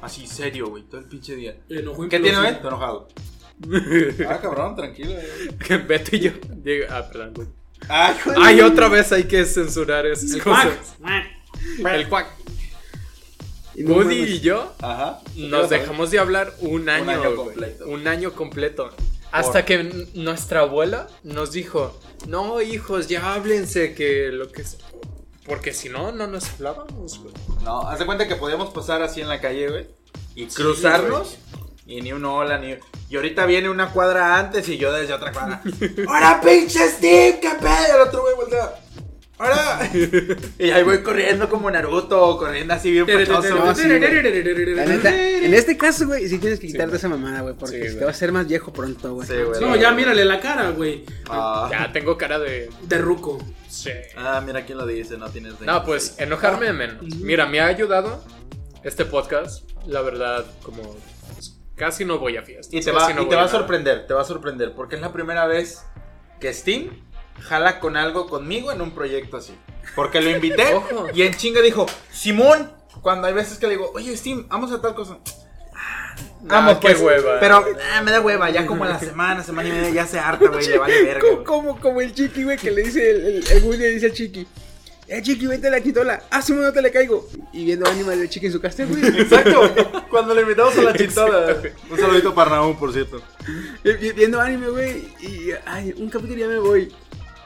[0.00, 1.56] Así, serio, güey, todo el pinche día.
[1.68, 2.56] Enojó ¿Qué tiene, güey?
[2.60, 3.08] Enojado.
[4.26, 5.58] Ah, cabrón, tranquilo, güey.
[5.58, 6.30] Que Beto y yo.
[6.64, 7.48] llega- Ah, perdón, güey.
[7.90, 10.96] Ah, Ay, otra vez hay que censurar esas El cosas.
[10.98, 11.26] cuac.
[11.94, 12.26] El cuac.
[13.80, 15.20] Y no Woody y yo Ajá.
[15.36, 17.10] nos dejamos de hablar un año.
[17.10, 17.36] año güey.
[17.36, 17.88] completo.
[17.88, 18.90] Un año completo.
[19.32, 24.62] Hasta que nuestra abuela nos dijo: No, hijos, ya háblense, que lo que.
[24.62, 24.76] es-".
[25.46, 27.32] Porque si no, no nos hablábamos, güey.
[27.64, 29.86] No, haz de cuenta que podíamos pasar así en la calle, güey.
[30.34, 31.38] Y cruzarnos.
[31.86, 32.76] Y ni un hola, ni.
[33.08, 35.62] Y ahorita viene una cuadra antes y yo desde otra cuadra.
[36.06, 37.38] ¡Ahora, pinche Steve!
[37.40, 37.94] ¡Qué pedo!
[37.96, 38.74] El otro güey voltea.
[39.40, 39.90] ¡Ahora!
[40.58, 43.54] y ahí voy corriendo como Naruto, corriendo así bien pachoso.
[43.54, 43.88] No, sí.
[43.88, 47.98] La neta, en este caso, güey, sí tienes que quitarte esa mamada, güey, porque Sí,
[47.98, 49.26] te vas a hacer más viejo pronto, güey.
[49.26, 49.60] Sí, güey.
[49.60, 51.06] No, ya mírale la cara, güey.
[51.30, 52.68] Ah, Ya tengo cara de.
[52.82, 53.38] De ruco.
[53.68, 53.90] Sí.
[54.16, 57.02] Ah, mira quién lo dice, no tienes de- No, pues enojarme menos.
[57.16, 58.22] Mira, me ha ayudado
[58.84, 59.70] este podcast.
[59.86, 60.82] La verdad, como
[61.34, 62.74] pues, casi no voy a fiestas.
[62.74, 65.12] Y te va, y te va a sorprender, te va a sorprender, porque es la
[65.14, 65.82] primera vez
[66.40, 66.90] que Steam
[67.40, 69.54] jala con algo conmigo en un proyecto así.
[69.94, 71.06] Porque lo invité Ojo.
[71.14, 72.70] y en chinga dijo, Simón,
[73.02, 75.18] cuando hay veces que le digo, oye Steam, vamos a tal cosa.
[76.48, 77.38] Ah, qué hueva.
[77.40, 77.64] Pero
[77.94, 80.48] ah, me da hueva, ya como a la semana, semana y media ya se harta,
[80.48, 81.20] güey, le vale verga.
[81.20, 81.44] Como, güey.
[81.44, 84.12] como, como el chiqui, güey, que le dice el, el, el Woody le dice al
[84.12, 84.46] chiqui.
[85.06, 86.22] Eh, chiqui, vente a la quitola.
[86.30, 87.28] Ah, sí, no te le caigo.
[87.52, 89.04] Y viendo Animal del chiqui en su casa, güey.
[89.20, 89.72] Exacto,
[90.08, 91.56] cuando le invitamos a la chintola.
[91.90, 93.20] Un saludito para Raúl, por cierto.
[93.84, 95.08] Vi- vi- Viendo anime, güey.
[95.20, 96.92] Y, ay, un capítulo y ya me voy.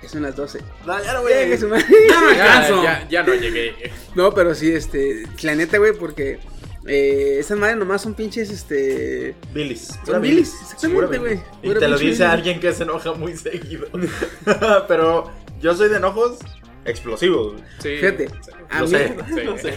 [0.04, 0.60] Que son las 12.
[0.86, 1.84] No, ya no, su madre.
[2.10, 2.82] Ya me Ya, canso.
[2.82, 3.90] ya, ya no llegué.
[4.14, 5.24] No, pero sí, este.
[5.42, 6.40] La neta, güey, porque.
[6.86, 9.34] Eh, esas madres nomás son pinches, este.
[9.54, 9.98] Bilis.
[10.04, 11.40] Son bilis, exactamente, güey.
[11.62, 12.20] Y te lo dice bilis.
[12.20, 13.86] alguien que se enoja muy seguido.
[14.88, 15.30] Pero
[15.62, 16.36] yo soy de enojos
[16.84, 17.54] explosivos.
[17.54, 17.64] güey.
[17.78, 17.96] Sí.
[17.96, 18.28] Fíjate,
[18.68, 19.16] a Lo mí, sé.
[19.34, 19.40] Sí.
[19.42, 19.74] Lo sé.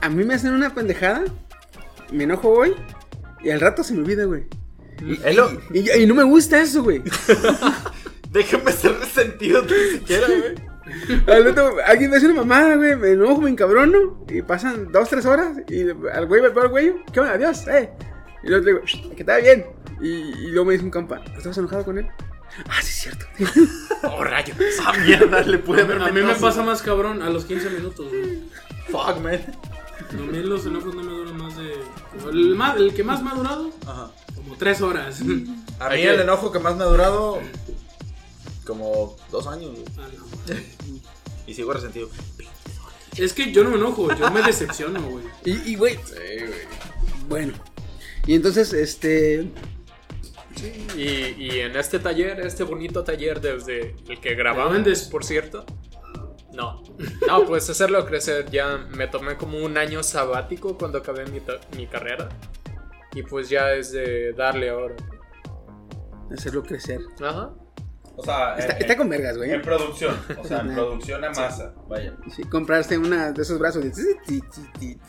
[0.00, 1.22] a mí me hacen una pendejada.
[2.10, 2.74] Me enojo hoy.
[3.44, 4.42] Y al rato se me olvida, güey.
[5.72, 7.00] Y, y no me gusta eso, güey.
[8.38, 10.68] Déjame ser resentido ni siquiera, güey.
[11.26, 12.96] Al rato, alguien me hace una mamada, güey.
[12.96, 14.24] Me enojo, me encabrono.
[14.28, 15.58] Y pasan dos, tres horas.
[15.68, 15.82] Y
[16.12, 16.94] al güey me pego al güey.
[17.12, 17.34] ¿Qué onda?
[17.34, 17.90] Adiós, eh.
[18.42, 19.66] Y luego le digo, "Shh, que está bien.
[20.00, 22.06] Y, y luego me dice un compa, ¿estás enojado con él?
[22.68, 23.26] Ah, sí, es cierto.
[24.04, 24.56] Oh, rayos.
[24.86, 28.08] Ah, mierda, le pude haber A mí me pasa más cabrón a los 15 minutos,
[28.08, 28.44] güey.
[28.88, 29.40] Fuck, man.
[30.10, 31.74] A mí los enojos no me duran más de.
[32.30, 34.10] El, más, el que más me ha durado, Ajá.
[34.36, 35.20] como 3 horas.
[35.80, 37.40] A mí el enojo que más me ha durado.
[38.68, 39.84] Como dos años, güey.
[39.98, 40.54] Ah, no.
[41.46, 42.08] Y sigo resentido.
[43.16, 45.24] Es que yo no me enojo, yo me decepciono, güey.
[45.46, 45.98] Y, y, güey.
[47.28, 47.54] Bueno.
[48.26, 49.50] Y entonces, este.
[50.94, 55.04] Y, y en este taller, este bonito taller desde el que grabamos, vendes?
[55.04, 55.64] por cierto.
[56.52, 56.82] No,
[57.26, 58.50] no, pues hacerlo crecer.
[58.50, 62.28] Ya me tomé como un año sabático cuando acabé mi, ta- mi carrera.
[63.14, 64.94] Y pues ya es de darle ahora.
[66.30, 67.00] Hacerlo crecer.
[67.22, 67.54] Ajá.
[68.20, 69.52] O sea, Está, está con vergas, güey.
[69.52, 70.16] en producción.
[70.38, 71.72] O sea, en producción a masa.
[71.88, 72.14] Vaya.
[72.34, 73.84] Sí, comprarse una de esos brazos.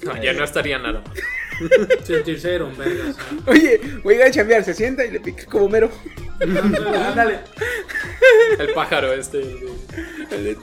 [0.04, 1.02] No, ya no estaría nada.
[1.02, 1.14] mal.
[2.06, 3.16] Sentirse en vergas.
[3.48, 4.64] Oye, voy a chambear.
[4.64, 5.90] Se sienta y le pica como mero.
[6.40, 7.40] Ándale.
[8.60, 9.40] El pájaro este.
[9.40, 10.58] de-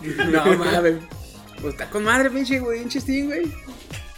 [0.30, 0.94] No mames.
[1.60, 3.42] Pues está con madre, pinche güey, pinche Steam, güey.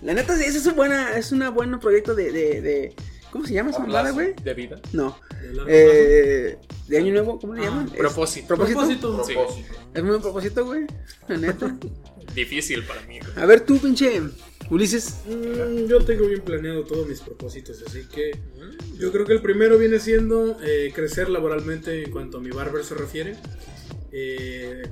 [0.03, 2.95] La neta, ese es un buena, es una buen proyecto de, de, de-
[3.35, 4.33] ¿cómo se llama esa mamada, güey?
[4.45, 4.81] De vida.
[4.93, 5.19] No.
[5.43, 7.91] De Eh, de año nuevo, ¿cómo le Ah, llaman?
[7.91, 8.47] Propósito.
[8.47, 8.79] propósito.
[8.79, 9.25] Propósito.
[9.27, 9.65] Sí.
[9.93, 10.87] Es muy buen propósito, güey.
[11.27, 11.77] La neta.
[12.37, 13.19] Difícil para mí.
[13.19, 13.33] güey.
[13.37, 14.23] A ver tú, pinche
[14.71, 15.17] Ulises.
[15.27, 18.31] Mm, yo tengo bien planeado todos mis propósitos, así que
[18.99, 22.85] yo creo que el primero viene siendo eh, crecer laboralmente en cuanto a mi barber
[22.85, 23.35] se refiere.
[24.13, 24.85] Eh,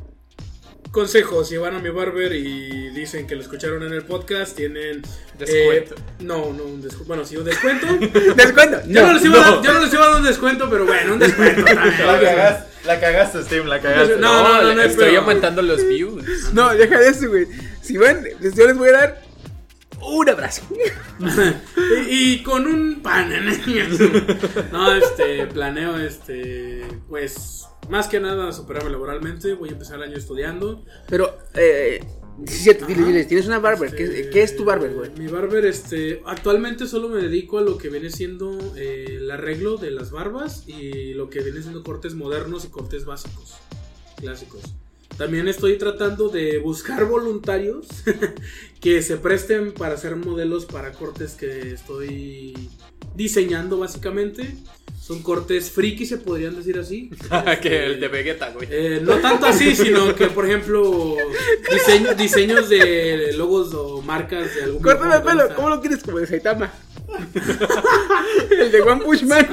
[0.92, 5.02] consejos, si van a mi barber y dicen que lo escucharon en el podcast, tienen...
[5.38, 5.94] Descuento.
[5.96, 7.08] eh, no, no, un descuento.
[7.08, 7.86] Bueno, sí, un descuento.
[8.36, 8.80] Descuento.
[8.86, 10.84] yo, no les iba a dar, yo no les iba a dar un descuento, pero
[10.84, 11.94] bueno, un descuento también.
[12.06, 14.16] La cagaste, la cagaste, Steam, la cagaste.
[14.18, 16.52] No, no, no, no, estoy pero- aumentando los views.
[16.52, 17.46] No, deja de eso, güey.
[17.80, 19.22] Si van, yo les voy a dar
[20.02, 20.62] un abrazo.
[22.08, 23.32] y, y con un pan.
[24.72, 29.54] no, este, planeo, este, pues, más que nada superarme laboralmente.
[29.54, 30.84] Voy a empezar el año estudiando.
[31.08, 32.00] Pero, eh,
[32.46, 33.94] sí, cierto, dile, dile, tienes una barber.
[33.94, 35.10] ¿Qué, Este, qué es tu barber, güey?
[35.18, 39.76] Mi barber, este, actualmente solo me dedico a lo que viene siendo eh, el arreglo
[39.76, 43.54] de las barbas y lo que viene siendo cortes modernos y cortes básicos,
[44.16, 44.62] clásicos.
[45.16, 47.86] También estoy tratando de buscar voluntarios
[48.80, 52.70] que se presten para hacer modelos para cortes que estoy
[53.14, 54.56] diseñando básicamente.
[55.02, 57.10] Son cortes friki, se podrían decir así.
[57.60, 58.68] que el de Vegeta, güey.
[58.70, 61.16] Eh, no tanto así, sino que, por ejemplo,
[61.72, 65.54] diseño- diseños de logos o marcas de algún Córtame el pelo.
[65.56, 66.04] ¿cómo lo quieres?
[66.04, 66.72] Como de Saitama.
[68.60, 69.48] el de One Punch Man.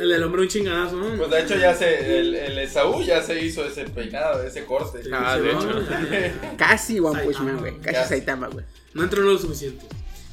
[0.00, 1.16] El del hombre un chingadazo, ¿no?
[1.16, 4.98] Pues de hecho ya se, el, el Esaú ya se hizo ese peinado, ese corte.
[5.12, 5.86] Ah, de hecho.
[6.58, 7.38] Casi One Punch.
[7.38, 7.76] Man, güey.
[7.78, 8.08] Casi Casi.
[8.08, 8.64] Saitama, güey.
[8.94, 9.86] No entrenó lo suficiente.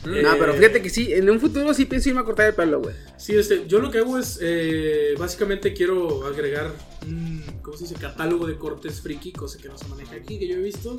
[0.06, 2.54] No, Eh, pero fíjate que sí, en un futuro sí pienso irme a cortar el
[2.56, 2.96] pelo, güey.
[3.18, 6.72] Sí, este, yo lo que hago es, eh, básicamente quiero agregar
[7.06, 7.96] un, ¿cómo se dice?
[7.96, 10.98] Catálogo de cortes friki, cosa que no se maneja aquí, que yo he visto.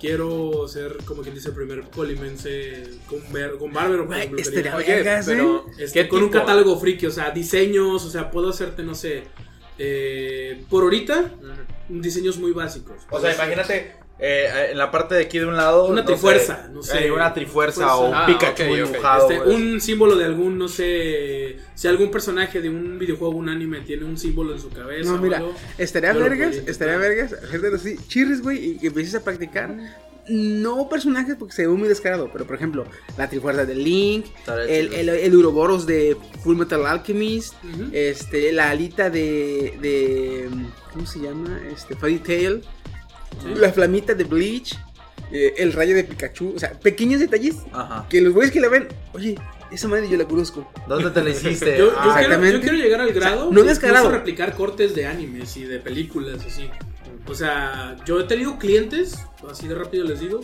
[0.00, 4.04] Quiero ser, como quien dice, el primer colimense con, ver, con barbero.
[4.06, 8.02] por Güey, ejemplo, estaría vergas, pero Este, ¿qué con un catálogo friki, o sea, diseños,
[8.06, 9.24] o sea, puedo hacerte, no sé,
[9.78, 11.34] eh, por ahorita,
[11.90, 13.02] diseños muy básicos.
[13.10, 15.86] O sea, imagínate eh, en la parte de aquí de un lado.
[15.86, 17.06] Una no trifuerza, sé, no sé.
[17.06, 18.74] eh, una trifuerza o un Ah, Pikachu ok, ok.
[18.76, 19.30] dibujado.
[19.30, 23.80] Este, un símbolo de algún, no sé, si algún personaje de un videojuego, un anime,
[23.80, 25.10] tiene un símbolo en su cabeza.
[25.10, 28.88] No, o mira, algo, estaría vergas, podría estaría vergas, hacerte así, chirres, güey, y que
[28.88, 29.74] empieces a practicar.
[30.28, 32.84] No personajes porque se ve muy descarado, pero por ejemplo,
[33.16, 34.26] la Trifuerza de Link,
[34.68, 37.54] el, el, el Uroboros de Full Metal Alchemist,
[37.90, 40.48] este, la alita de, de.
[40.92, 41.60] ¿Cómo se llama?
[41.72, 42.62] Este, Fairy Tail,
[43.42, 43.48] Sí.
[43.56, 44.76] la flamita de Bleach,
[45.32, 48.06] eh, el rayo de Pikachu, o sea, pequeños detalles Ajá.
[48.08, 49.38] que los güeyes que la ven, oye,
[49.70, 50.68] esa madre yo la conozco.
[50.88, 51.70] ¿Dónde te la hiciste?
[51.78, 52.52] Yo, yo Ah, quiero, Exactamente.
[52.56, 54.10] yo quiero llegar al grado O sea, no de incluso descarado.
[54.10, 56.68] replicar cortes de animes y de películas así.
[57.28, 59.18] O sea, yo he tenido clientes,
[59.48, 60.40] así de rápido les digo,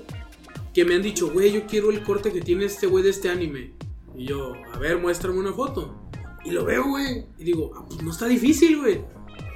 [0.73, 3.29] que me han dicho, güey, yo quiero el corte que tiene este güey de este
[3.29, 3.73] anime.
[4.17, 6.03] Y yo, a ver, muéstrame una foto.
[6.45, 7.27] Y lo veo, güey.
[7.39, 9.01] Y digo, ah, pues no está difícil, güey.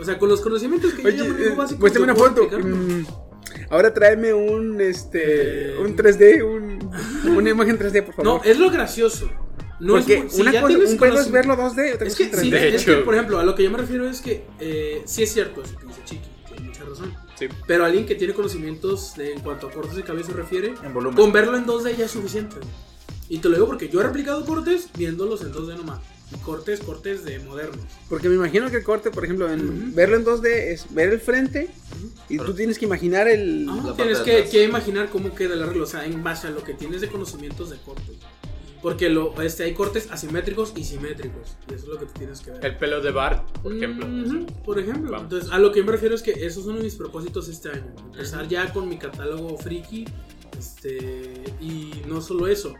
[0.00, 2.48] O sea, con los conocimientos que Oye, yo ya eh, básicos, yo una foto.
[2.48, 3.04] mm,
[3.70, 6.90] ahora tráeme un, este, Eh, un 3D, un,
[7.36, 8.24] una imagen 3D, por favor.
[8.24, 9.30] No, es lo gracioso.
[9.78, 12.16] No Porque es, si una ya cosa, un pedo es verlo 2D, otra Es cosa
[12.16, 12.50] que, es sí, 3D.
[12.50, 15.22] De es que, por ejemplo, a lo que yo me refiero es que eh, sí
[15.22, 17.14] es cierto eso que dice Chiqui, tiene mucha razón.
[17.38, 17.46] Sí.
[17.66, 20.92] Pero alguien que tiene conocimientos de- en cuanto a cortes de cabello se refiere, En
[20.92, 21.16] volumen.
[21.16, 22.56] con verlo en 2D ya es suficiente.
[23.30, 26.00] Y te lo digo porque yo he replicado cortes viéndolos en 2D nomás.
[26.32, 27.84] Y cortes, cortes de modernos.
[28.08, 29.94] Porque me imagino que el corte, por ejemplo, en Ujú.
[29.94, 31.70] verlo en 2D es ver el frente
[32.28, 33.66] y tú tienes que imaginar el...
[33.68, 36.62] Ah, tienes que, que imaginar cómo queda el arreglo, o sea, en base a lo
[36.62, 38.16] que tienes de conocimientos de cortes.
[38.82, 41.56] Porque lo, este, hay cortes asimétricos y simétricos.
[41.68, 42.64] Y eso es lo que tú tienes que ver.
[42.64, 44.06] El pelo de Bart, por ejemplo.
[44.06, 45.10] Ujú, por ejemplo.
[45.10, 45.24] Vamos.
[45.24, 47.68] Entonces, a lo que me refiero es que eso es uno de mis propósitos este
[47.70, 47.92] año.
[48.12, 50.06] Empezar ya con mi catálogo friki.
[50.58, 52.74] Este, y no solo eso.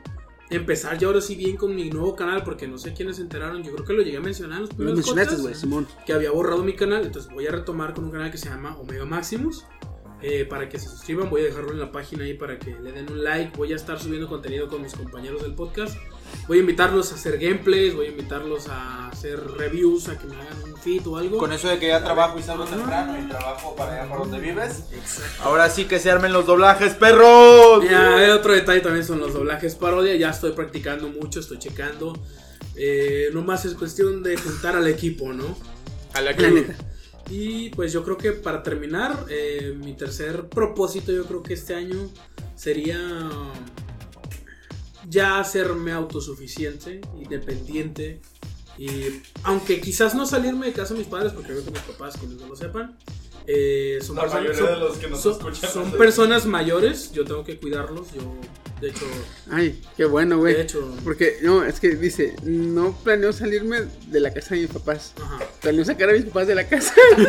[0.50, 2.42] Empezar ya ahora sí bien con mi nuevo canal.
[2.44, 3.62] Porque no sé quiénes se enteraron.
[3.62, 5.86] Yo creo que lo llegué a mencionar en los Lo primeros mencionaste, podcasts, güey, Simón.
[6.06, 7.04] Que había borrado mi canal.
[7.06, 9.64] Entonces voy a retomar con un canal que se llama Omega Maximus.
[10.22, 12.92] eh, para que se suscriban, voy a dejarlo en la página ahí para que le
[12.92, 13.56] den un like.
[13.56, 15.96] Voy a estar subiendo contenido con mis compañeros del podcast.
[16.46, 20.36] Voy a invitarlos a hacer gameplays, voy a invitarlos a hacer reviews, a que me
[20.36, 21.38] hagan un feed o algo.
[21.38, 24.40] Con eso de que ya trabajo y salgo temprano y trabajo para allá por donde
[24.40, 24.84] vives.
[25.42, 27.84] Ahora sí que se armen los doblajes, perros.
[27.88, 30.16] Ya, otro detalle también son los doblajes parodia.
[30.16, 32.18] Ya estoy practicando mucho, estoy checando.
[32.76, 35.56] Eh, nomás es cuestión de juntar al equipo, ¿no?
[36.14, 36.74] A la neta.
[37.30, 41.74] Y pues yo creo que para terminar, eh, mi tercer propósito, yo creo que este
[41.74, 42.10] año
[42.56, 42.98] sería
[45.10, 48.20] ya hacerme autosuficiente, independiente.
[48.78, 52.16] Y aunque quizás no salirme de casa de mis padres, porque veo que mis papás,
[52.16, 52.96] quienes no lo sepan,
[53.46, 55.96] eh, son, La personas, son- de los que nos son- escuchan son no sé.
[55.98, 58.22] personas mayores, yo tengo que cuidarlos, yo
[58.80, 59.04] De hecho,
[59.50, 60.54] Ay, qué bueno, güey.
[60.54, 60.94] De hecho.
[61.04, 65.12] Porque, no, es que dice, no planeo salirme de la casa de mis papás.
[65.22, 65.38] ajá.
[65.60, 66.94] Planeo sacar a mis papás de la casa.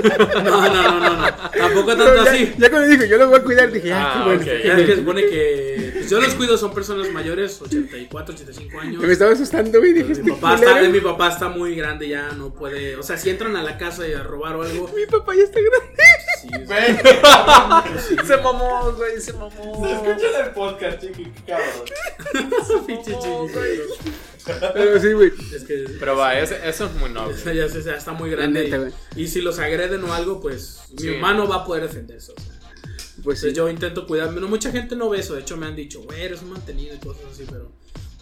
[0.42, 1.28] No, no, no, no, no.
[1.52, 2.54] Tampoco tanto ya, así.
[2.58, 4.42] ya cuando dijo, yo los voy a cuidar, dije, ah, Ah, qué bueno.
[4.42, 4.48] ok.
[4.48, 4.86] qué Ya es bueno.
[4.86, 9.02] que se supone que pues, yo los cuido, son personas mayores, 84, 85 años.
[9.04, 9.94] Me estaba asustando, güey.
[9.94, 12.96] Dije, Mi este papá, está, mi papá está muy grande, ya no puede.
[12.96, 14.90] O sea, si entran a la casa y a robar o algo.
[14.96, 16.04] Mi papá ya está grande.
[16.42, 19.86] sí, es- Se mamó, güey, se mamó.
[19.88, 22.86] Escuchen el podcast, chiqui, cabrón.
[22.88, 23.16] pinche.
[24.74, 25.32] Pero sí, güey.
[25.56, 25.86] Es que.
[26.00, 27.36] Pero va, eso es muy noble.
[27.56, 28.68] ya, se- ya está muy grande.
[28.70, 31.08] neta, y- si los agreden o algo, pues Sí.
[31.08, 32.32] mi hermano va a poder defenderse.
[32.32, 32.52] O sea.
[33.24, 33.48] Pues sí.
[33.48, 34.42] Entonces yo intento cuidarme.
[34.42, 35.36] No, mucha gente no ve eso.
[35.36, 37.72] De hecho, me han dicho, güey, eres un mantenido y cosas así, pero.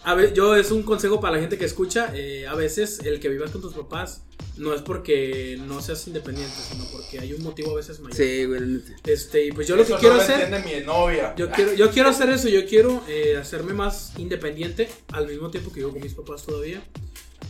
[0.04, 2.10] A ver, yo es un consejo para la gente que escucha.
[2.14, 4.22] eh, a veces el que vivas con tus papás
[4.56, 8.16] no es porque no seas independiente, sino porque hay un motivo a veces mayor.
[8.16, 8.82] Sí, güey.
[9.04, 10.40] Este, y pues yo lo Eso que quiero no lo hacer.
[10.52, 11.34] entiende mi novia.
[11.36, 15.70] Yo quiero, yo quiero hacer eso, yo quiero eh, hacerme más independiente al mismo tiempo
[15.70, 16.82] que vivo con mis papás todavía.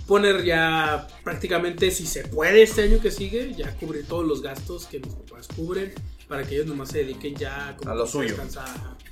[0.06, 4.86] Poner ya prácticamente, si se puede este año que sigue, ya cubrir todos los gastos
[4.86, 5.92] que mis papás cubren
[6.26, 8.28] para que ellos nomás se dediquen ya como A lo suyo.
[8.30, 8.68] descansar.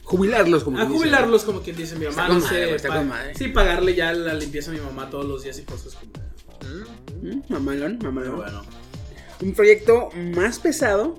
[0.09, 0.99] Jubilarlos, como A quien dice.
[1.01, 3.35] jubilarlos como quien dice mi Está mamá, con no madre, sé, está pa- con madre.
[3.35, 6.13] sí, pagarle ya la limpieza a mi mamá todos los días y cosas como
[7.23, 8.37] Mm, Mamalón, mamalón.
[8.37, 8.63] Bueno,
[9.41, 11.19] Un proyecto más pesado,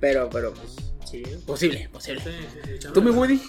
[0.00, 0.76] pero, pero, pues,
[1.10, 1.22] Sí.
[1.46, 2.20] posible, posible.
[2.22, 2.30] Sí,
[2.80, 3.10] sí, ¿Tú, mi.
[3.10, 3.40] Woody?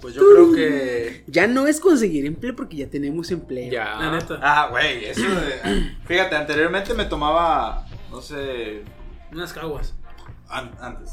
[0.00, 1.24] pues yo creo que.
[1.26, 3.70] Ya no es conseguir empleo porque ya tenemos empleo.
[3.72, 3.96] Ya.
[3.96, 5.92] La neta, Ah, güey, eso de.
[6.06, 7.86] Fíjate, anteriormente me tomaba.
[8.10, 8.82] No sé.
[9.32, 9.94] unas caguas.
[10.48, 11.10] an- antes.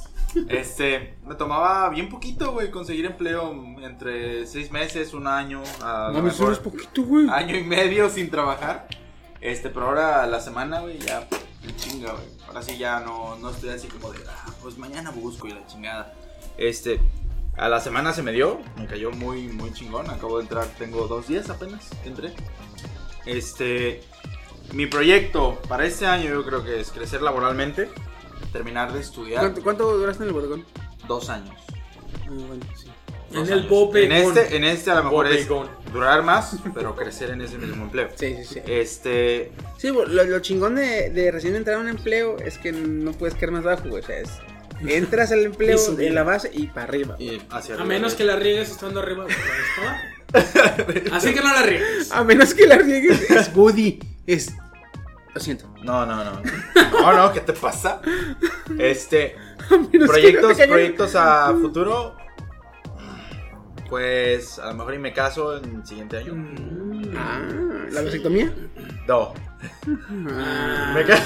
[0.49, 1.15] Este.
[1.25, 5.61] Me tomaba bien poquito, güey, conseguir empleo entre seis meses, un año.
[5.81, 7.29] A solo mejor es poquito, güey.
[7.29, 8.87] año y medio sin trabajar.
[9.41, 11.27] Este, pero ahora la semana, güey, ya
[11.65, 12.25] me chinga, güey.
[12.47, 15.65] Ahora sí ya no, no estoy así como de, ah, pues mañana busco y la
[15.67, 16.13] chingada.
[16.57, 16.99] Este,
[17.57, 20.09] a la semana se me dio, me cayó muy, muy chingón.
[20.09, 22.33] Acabo de entrar, tengo dos días apenas que entré.
[23.25, 24.01] Este,
[24.71, 27.89] mi proyecto para este año yo creo que es crecer laboralmente,
[28.53, 30.65] terminar de estudiar ¿Cuánto, cuánto duraste en el bodegón?
[31.07, 31.55] dos años.
[32.25, 32.87] Ah, bueno, sí.
[33.33, 33.67] En el.
[33.67, 34.05] Bope.
[34.05, 35.47] En este, en este a lo mejor es
[35.91, 38.07] durar más, pero crecer en ese mismo empleo.
[38.15, 38.59] Sí, sí, sí.
[38.67, 43.11] Este, Sí, lo, lo chingón de, de recién entrar a un empleo es que no
[43.11, 44.03] puedes caer más bajo, güey.
[44.03, 44.29] O sea, es,
[44.87, 47.15] entras al empleo en la base y para arriba.
[47.19, 48.17] y hacia A arriba, menos güey.
[48.17, 49.25] que la riegues estando arriba.
[51.11, 52.11] Así que no la riegues.
[52.11, 53.99] A menos que la riegues, es Woody.
[54.27, 54.53] Es.
[55.33, 55.65] Lo siento.
[55.81, 56.41] No, no, no.
[56.91, 58.01] No, no, ¿qué te pasa?
[58.77, 59.35] Este,
[60.07, 62.15] proyectos, proyectos a futuro.
[63.89, 66.33] Pues a lo mejor y me caso en el siguiente año.
[67.17, 67.41] Ah,
[67.91, 68.51] la vasectomía.
[69.07, 69.33] No.
[70.29, 71.21] Ah, Me ca-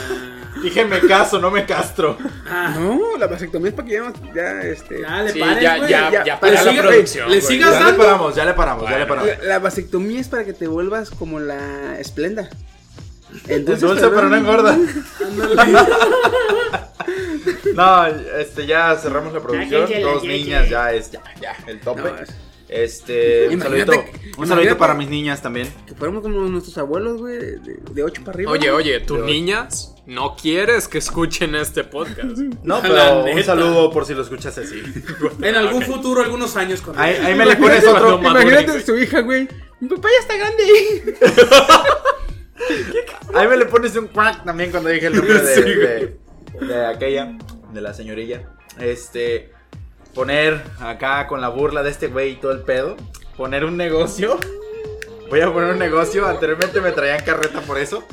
[0.61, 2.17] Dije me caso, no me castro.
[2.49, 5.01] Ah, no, la vasectomía es para que ya, ya este.
[5.01, 5.89] ya le Sí, pares, ya, güey.
[5.89, 7.29] ya, ya, ya, para la sigue- producción.
[7.29, 7.47] le güey.
[7.47, 8.03] sigas Ya le dando?
[8.03, 9.29] paramos, ya le paramos, ya le paramos.
[9.39, 12.49] La, la vasectomía es para que te vuelvas como la esplenda.
[13.47, 14.77] Es dulce, pero no engorda.
[17.73, 19.87] No, este, ya cerramos la producción.
[19.87, 20.91] Ya, ya, ya, Dos ya, niñas, ya.
[20.91, 22.01] ya es, ya, ya, el tope.
[22.01, 22.29] No, es-
[22.69, 25.73] Este, un saludito, que- un imagínate- saludito para mis niñas también.
[25.85, 28.51] Que fuéramos como nuestros abuelos, güey, de, de 8 para arriba.
[28.51, 32.37] Oye, oye, tus niñas no quieres que escuchen este podcast.
[32.63, 34.83] No, pero un saludo por si lo escuchas así.
[35.41, 36.81] En algún futuro, algunos años.
[36.81, 38.19] Cuando Ahí, ahí me le pones otro.
[38.19, 39.47] Imagínate su hija, güey.
[39.79, 41.15] Mi papá ya está grande.
[43.33, 46.17] Ahí me le pones un crack también cuando dije el nombre de, Sí, de,
[46.65, 47.37] de aquella,
[47.73, 48.49] de la señorilla.
[48.79, 49.51] Este,
[50.13, 52.97] poner acá con la burla de este güey y todo el pedo.
[53.35, 54.37] Poner un negocio.
[55.29, 56.25] Voy a poner un negocio.
[56.25, 58.03] Anteriormente me traían carreta por eso.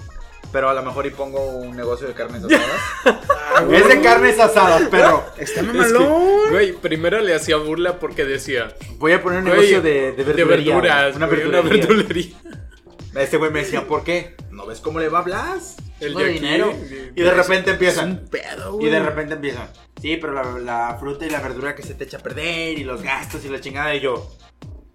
[0.53, 3.21] Pero a lo mejor y pongo un negocio de carnes asadas.
[3.73, 5.25] es de carnes asadas, perro.
[5.37, 6.51] Está mamalón.
[6.51, 10.25] güey, primero le hacía burla porque decía, Voy a poner un negocio de, de, de
[10.25, 11.87] verdulería, verduras, Una güey, verdulería.
[11.87, 12.35] verdulería.
[13.17, 14.35] Este güey me decía, ¿por qué?
[14.51, 15.77] ¿No ves cómo le va a Blas?
[16.01, 16.75] El de aquí, dinero.
[17.15, 18.11] Y de repente Es empiezan.
[18.11, 18.89] un pedo, güey.
[18.89, 19.69] Y de repente empiezan.
[20.03, 22.85] Sí, pero la, la fruta y la verdura que se te echa a perder y
[22.85, 23.95] los gastos y la chingada.
[23.95, 24.31] Y yo.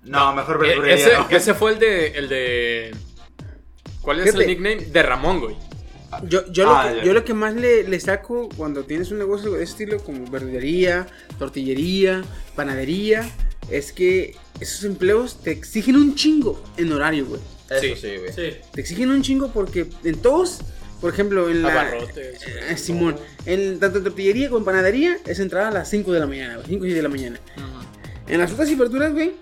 [0.03, 0.95] No, mejor E- verdulería.
[0.95, 1.29] ese, no.
[1.29, 2.95] ese fue el de, el de...
[4.01, 4.77] ¿Cuál es el nickname?
[4.85, 5.55] De Ramón, güey.
[6.23, 7.03] Yo, yo, lo, Ah, que, ya.
[7.03, 11.05] yo lo que más le, le saco cuando tienes un negocio de estilo, como verdulería,
[11.37, 12.23] tortillería,
[12.55, 13.29] panadería,
[13.69, 17.41] es que esos empleos te exigen un chingo en horario, güey.
[17.69, 17.95] Eso Sí.
[17.95, 18.33] sí, güey.
[18.33, 18.57] Sí.
[18.71, 20.59] Te exigen un chingo porque en todos,
[21.01, 21.71] por ejemplo, en la.
[21.71, 22.41] Abarrotes.
[22.45, 23.15] Eh, Simón,
[23.45, 26.55] en tanto en tortillería como en panadería es entrar a las 5 de la mañana,
[26.55, 27.39] güey, 5 y 6 de la mañana.
[28.27, 29.33] En las frutas y verduras, güey,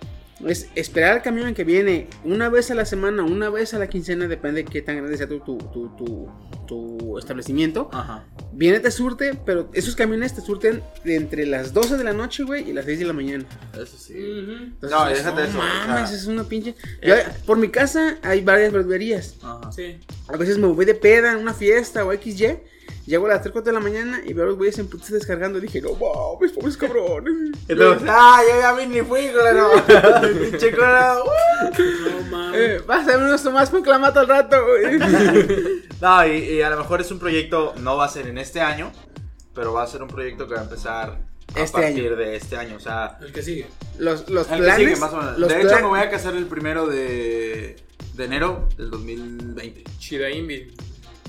[0.45, 3.87] es esperar al camión que viene una vez a la semana, una vez a la
[3.87, 6.29] quincena, depende de qué tan grande sea tu, tu, tu, tu,
[6.67, 7.89] tu establecimiento.
[7.91, 8.25] Ajá.
[8.51, 12.43] viene te surte, pero esos camiones te surten de entre las 12 de la noche,
[12.43, 13.45] güey, y las 6 de la mañana.
[13.73, 14.13] Eso sí.
[14.17, 16.75] Entonces, No, déjate eso, o mames, sea, es una pinche.
[17.01, 17.15] Yo,
[17.45, 19.35] por mi casa hay varias barberías.
[19.41, 19.71] Ajá.
[19.71, 19.99] Sí.
[20.27, 22.57] A veces me voy de peda en una fiesta o XY.
[23.07, 25.09] Llego a las 3, 4 de la mañana y veo a los güeyes en putas
[25.09, 25.59] descargando.
[25.61, 27.33] Dije, no mames, pobres cabrones.
[27.67, 29.69] Entonces, ah, yo ya vi ni fui, claro.
[30.51, 31.23] Pinche claro.
[31.23, 32.59] No mames.
[32.59, 34.99] Eh, vas a ver unos tomás con clamato al rato, güey.
[36.01, 38.61] No, y, y a lo mejor es un proyecto, no va a ser en este
[38.61, 38.91] año,
[39.55, 41.17] pero va a ser un proyecto que va a empezar
[41.55, 42.15] a Este partir año.
[42.17, 42.75] de este año.
[42.75, 43.65] O sea, El que sigue.
[43.97, 44.77] Los, los el que planes.
[44.85, 45.39] sigue, más o menos.
[45.39, 47.77] los De hecho, plan- me voy a casar el primero de,
[48.13, 49.85] de enero del 2020.
[49.97, 50.75] Chida Invi.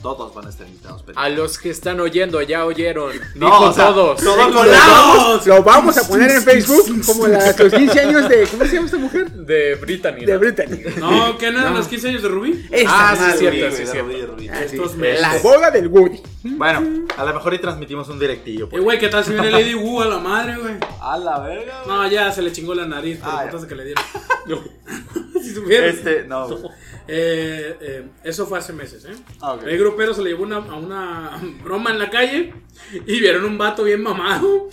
[0.03, 1.03] Todos van a estar invitados.
[1.05, 3.13] pero- A los que están oyendo, ya oyeron.
[3.35, 4.23] No, Dijo o sea, todos.
[4.23, 8.29] todos Lo con vamos, lo vamos a poner en Facebook como las, los 15 años
[8.29, 8.47] de.
[8.47, 9.31] ¿Cómo se llama esta mujer?
[9.33, 10.25] De Brittany.
[10.25, 10.37] De.
[10.37, 10.81] Brittany.
[10.99, 11.79] No, ¿qué no eran No.
[11.79, 12.67] los 15 años de Rubí?
[12.71, 13.39] Esta Ah, sí, madre.
[13.39, 14.11] cierto, Rubí, sí, cierto.
[14.11, 14.49] Rubí, Rubí.
[14.49, 14.77] Ah, sí.
[14.77, 15.21] Estos meses.
[15.21, 16.21] La boda del Woody.
[16.45, 18.65] Bueno, a lo mejor y transmitimos un directillo.
[18.67, 18.83] Eh, pues.
[18.83, 20.75] güey, ¿qué tal si viene Lady Wu a la madre, güey?
[21.01, 21.97] A la verga, güey.
[21.97, 24.05] No, ya se le chingó la nariz por Ah, que le dieron.
[25.55, 25.75] si.
[25.75, 26.49] Este, no.
[27.11, 29.15] Eh, eh, eso fue hace meses, ¿eh?
[29.41, 29.63] Ah, ok.
[29.63, 32.53] El grupero se le llevó una, a una broma en la calle
[32.93, 34.69] y vieron un vato bien mamado.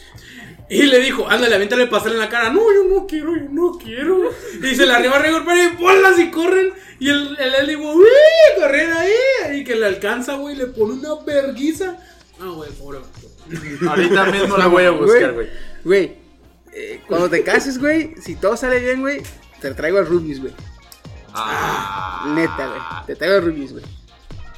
[0.69, 2.49] Y le dijo, ándale, aviéntale pastel en la cara.
[2.49, 4.31] No, yo no quiero, yo no quiero.
[4.61, 6.73] Y se le arriba el grupero y bolas y corren.
[6.99, 8.05] Y el, el, el digo, ¡uy!
[8.59, 9.59] Corren ahí.
[9.59, 11.97] Y que le alcanza, güey, le pone una verguiza.
[12.41, 13.89] Ah, güey, pobre vato.
[13.89, 15.47] Ahorita mismo la voy a buscar, güey.
[15.83, 16.17] Güey,
[16.73, 19.21] eh, cuando te cases, güey, si todo sale bien, güey,
[19.61, 20.53] te traigo al Rubius, güey.
[21.33, 22.25] Ah.
[22.33, 22.79] Neta, güey.
[23.07, 23.83] Te traigo al Rubius, güey.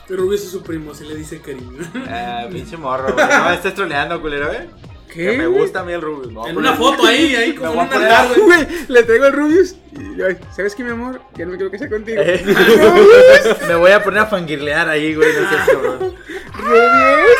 [0.09, 1.81] Rubio es su primo, así le dice cariño.
[2.07, 3.27] Eh, pinche morro, güey.
[3.27, 4.69] No me estés troleando, culero, eh.
[5.07, 5.31] ¿Qué?
[5.31, 6.29] Que me gusta a mí el Rubio.
[6.31, 8.41] No, En una foto ahí, ahí Me como voy en a un poner- altar, güey.
[8.65, 9.75] Güey, le traigo al Rubius.
[9.93, 11.21] Y, ay, ¿sabes qué, mi amor?
[11.35, 12.21] Ya no me quiero casar contigo.
[12.21, 12.41] Eh.
[12.45, 15.29] Rubius, Me voy a poner a fangirlear ahí, güey.
[15.33, 16.15] No cabrón.
[16.53, 17.37] Rubius.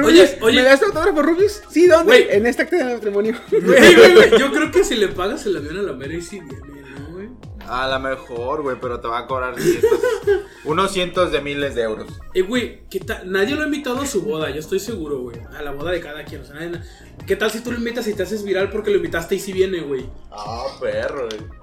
[0.00, 0.56] Rubius, Oye, oye.
[0.56, 1.62] ¿me das autógrafo, Rubius?
[1.70, 2.28] Sí, ¿dónde?
[2.36, 3.34] En este acta de matrimonio.
[3.50, 3.62] Güey,
[3.94, 6.82] güey, güey, Yo creo que si le pagas el avión a la Mary sí viene,
[6.98, 7.28] ¿no, güey?
[7.66, 10.00] A lo mejor, güey, pero te va a cobrar cientos,
[10.64, 12.06] unos cientos de miles de euros.
[12.34, 13.30] Eh, güey, ¿qué tal?
[13.30, 15.36] Nadie lo ha invitado a su boda, yo estoy seguro, güey.
[15.56, 16.40] A la boda de cada quien.
[16.40, 16.80] O sea, nadie-
[17.26, 19.52] ¿Qué tal si tú lo invitas y te haces viral porque lo invitaste y sí
[19.52, 20.06] viene, güey?
[20.32, 21.59] Ah, perro, güey.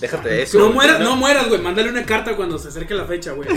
[0.00, 0.58] Déjate de eso.
[0.58, 0.74] No güey.
[0.74, 1.60] mueras, no mueras, güey.
[1.60, 3.48] Mándale una carta cuando se acerque la fecha, güey.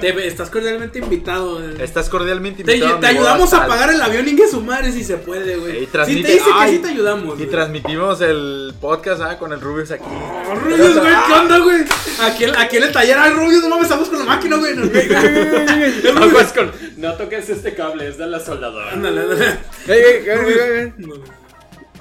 [0.00, 1.62] Te- estás cordialmente invitado.
[1.62, 1.74] eh.
[1.80, 2.98] Estás cordialmente Te, invitado.
[3.00, 3.68] te a boda, ayudamos a tal.
[3.68, 5.82] pagar el avión y que su madre si se puede, güey.
[5.82, 7.34] Y Si te dice que sí te ayudamos.
[7.34, 7.50] Y güey.
[7.50, 10.04] transmitimos el podcast ah, con el Rubius aquí.
[10.06, 11.80] Oh, Rubius, güey, ¿qué onda, güey?
[12.22, 14.72] Aquí, aquí en el taller, ay, Rubius, no mames, estamos con la máquina, güey.
[16.22, 16.72] Aguas con.
[16.96, 18.92] No toques este cable, es de la soldadora.
[18.92, 19.58] Ándale, ándale.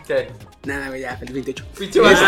[0.08, 0.30] ¿Qué?
[0.64, 1.64] Nada, güey, ya, feliz 28.
[1.80, 2.26] Pinche Ah, vato.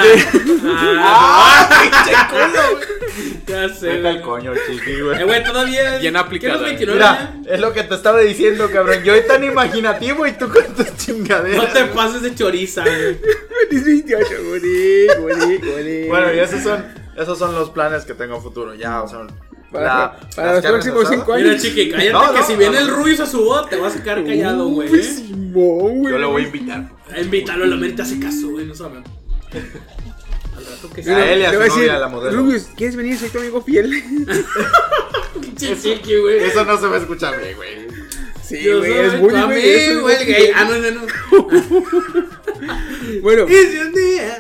[1.04, 3.40] ah, pinche culo, güey.
[3.46, 3.88] ya sé.
[3.90, 4.22] Vete al güey.
[4.24, 5.22] coño, chiqui, güey.
[5.22, 5.98] Eh, güey, todavía.
[6.00, 6.76] Bien aplicada, ¿Qué, los eh.
[6.78, 7.54] 29 Mira, ya?
[7.54, 9.04] es lo que te estaba diciendo, cabrón.
[9.04, 11.58] Yo soy tan imaginativo y tú con tus chingaderas.
[11.64, 13.20] No te pases de choriza, güey.
[13.70, 16.08] Feliz 28, Woody, Woody, Woody.
[16.08, 16.84] Bueno, y esos son,
[17.16, 18.74] esos son los planes que tengo a futuro.
[18.74, 19.28] Ya, o sea,
[19.74, 21.20] Para, la- para los próximos asadas.
[21.20, 21.48] 5 años.
[21.50, 22.80] Mira, chiqui, cállate No, que no, si viene no.
[22.82, 24.88] el Rubius a su boda, te vas a quedar callado, güey.
[24.96, 25.16] ¿eh?
[25.52, 26.12] Güey.
[26.12, 26.90] Yo lo voy a invitar.
[27.20, 29.04] Invítalo, la merita hace caso, güey, no saben.
[30.56, 32.38] Al rato que A él y a Le su novia, decir, la modelo.
[32.38, 33.18] Rubius, ¿quieres venir?
[33.18, 33.92] Soy tu amigo fiel.
[35.58, 36.44] Chiqui, güey.
[36.44, 37.88] Eso no se va a escuchar bien, güey.
[38.44, 39.70] Sí, güey, tu Woody, güey.
[39.70, 40.36] eres amigo, un el gay.
[40.36, 40.52] fiel.
[40.56, 41.02] Ah, no, no, no.
[43.22, 44.40] Bueno, si un día.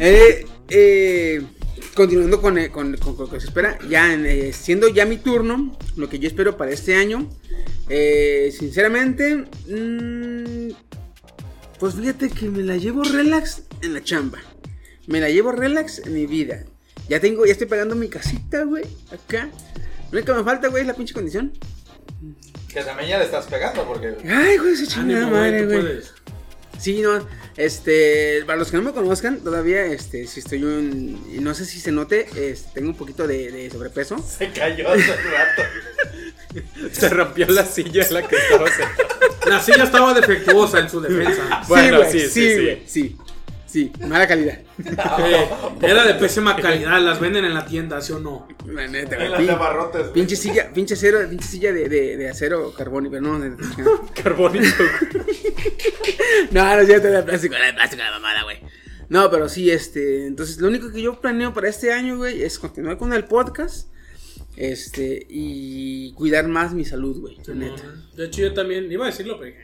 [0.00, 1.42] eh, eh,
[1.94, 5.16] continuando con, eh, con, con- con lo que se espera, ya eh, siendo ya mi
[5.18, 7.28] turno, lo que yo espero para este año,
[7.88, 10.72] eh, sinceramente, mm,
[11.78, 14.38] pues fíjate que me la llevo relax en la chamba.
[15.06, 16.64] Me la llevo relax en mi vida.
[17.08, 19.50] Ya tengo, ya estoy pagando mi casita, güey, acá.
[20.10, 21.52] Lo único que me falta, güey, es la pinche condición.
[22.72, 24.14] Que también ya le estás pegando porque.
[24.30, 25.80] Ay, güey, esa chingada madre, tú güey.
[25.80, 26.12] puedes.
[26.82, 27.24] Sí, no,
[27.56, 31.64] este, para los que no me conozcan, todavía, este, si estoy un, y no sé
[31.64, 34.18] si se note, este, tengo un poquito de, de sobrepeso.
[34.18, 35.62] Se cayó hace rato.
[36.92, 39.08] Se rompió la silla en la que estaba sentado.
[39.46, 41.62] La silla estaba defectuosa en su defensa.
[41.68, 42.62] Bueno, güey, sí, sí, sí, sí.
[42.62, 43.16] güey, sí,
[43.72, 44.58] sí, mala calidad.
[45.24, 45.48] Eh,
[45.82, 48.46] era de pésima calidad, las venden en la tienda, ¿sí o no?
[48.66, 50.12] La neta, En güey, las pin- de barrotes, güey.
[50.12, 53.52] pinche silla, pinche acero, pinche silla de, de, de acero carbónico, no, de,
[54.22, 54.66] Carbónico.
[56.50, 58.58] no, no es cierto, de plástico, la de plástico, la mamada, güey.
[59.08, 62.58] No, pero sí, este, entonces lo único que yo planeo para este año, güey, es
[62.58, 63.88] continuar con el podcast,
[64.56, 67.82] este, y cuidar más mi salud, güey, la neta.
[68.16, 69.54] De hecho, yo también iba a decirlo, pero.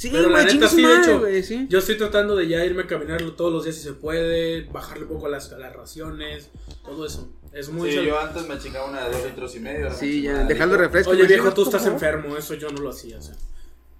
[0.00, 1.66] Sí, Pero la güey, neta, sí, de hecho, sí.
[1.68, 5.02] yo estoy tratando de ya irme a caminar todos los días si se puede, bajarle
[5.04, 6.48] un poco las, las raciones,
[6.82, 7.28] todo eso.
[7.52, 9.92] Es muy Sí, yo antes me chingaba una de dos litros y medio.
[9.92, 10.86] Sí, ya, dejando litro.
[10.86, 11.10] refresco.
[11.10, 13.34] Oye, viejo, tú estás enfermo, eso yo no lo hacía, o sea.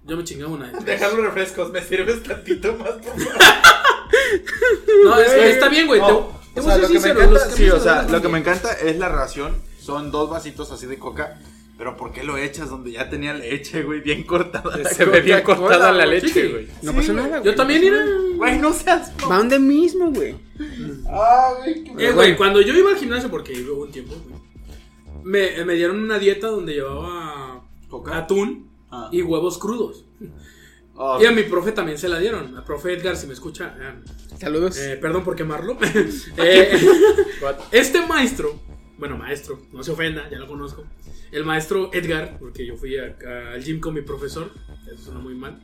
[0.03, 3.35] Yo me chingaba una de Dejar los refrescos, ¿me sirves tantito más, por favor?
[5.03, 5.99] No, es- está bien, güey.
[6.01, 7.93] No, te o sea, lo que me sincero, encanta, los sí, cambios o de sea,
[7.93, 8.55] verdad lo que me también.
[8.57, 9.61] encanta es la ración.
[9.79, 11.39] Son dos vasitos así de coca.
[11.81, 14.01] Pero ¿por qué lo echas donde ya tenía leche, güey?
[14.01, 14.77] Bien cortada.
[14.77, 16.21] la Se ve bien cortada la güey.
[16.21, 16.67] leche, güey.
[16.83, 17.43] No Sí, nada, güey.
[17.43, 18.05] Yo también era.
[18.35, 19.11] Güey, no seas.
[19.27, 20.35] Va donde mismo, güey.
[21.09, 24.39] Ah, güey, qué Eh, güey, cuando yo iba al gimnasio, porque iba un tiempo, güey,
[25.23, 28.15] me, me dieron una dieta donde llevaba Coca.
[28.15, 29.09] atún Ah.
[29.11, 30.05] y huevos crudos.
[30.93, 32.55] Oh, Y a mi profe también se la dieron.
[32.59, 34.77] A profe Edgar, si me escucha, eh, Saludos.
[34.77, 35.79] eh, perdón por quemarlo.
[36.37, 36.79] Eh,
[37.71, 38.59] este maestro,
[38.99, 40.83] bueno, maestro, no se ofenda, ya lo conozco.
[41.31, 44.51] El maestro Edgar, porque yo fui a- a- al gym con mi profesor,
[44.85, 45.59] eso suena muy mal.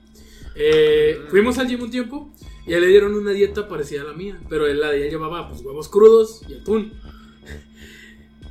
[0.55, 2.33] Eh, fuimos al gym un tiempo
[2.65, 4.99] y a él le dieron una dieta parecida a la mía, pero él, la de
[5.01, 6.93] ella llevaba pues, huevos crudos y atún.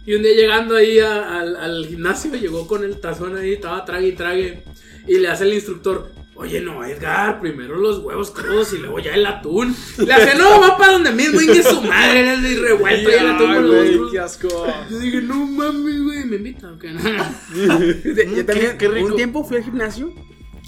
[0.07, 3.85] Y un día llegando ahí a- al, al gimnasio, llegó con el tazón ahí, estaba
[3.85, 4.63] trague y trague.
[5.09, 9.15] Y le hace el instructor, oye, no, Edgar, primero los huevos crudos y luego ya
[9.15, 9.75] el atún.
[9.99, 13.27] Le hace, no, va para donde mismo, y su madre era el revuelto y el
[13.29, 14.49] atún con los huevos qué asco.
[14.91, 16.89] Yo dije, no mames, güey, me invita, ¿o qué?
[18.03, 19.07] Fíjate, yo también, qué rico.
[19.09, 20.13] un tiempo fui al gimnasio.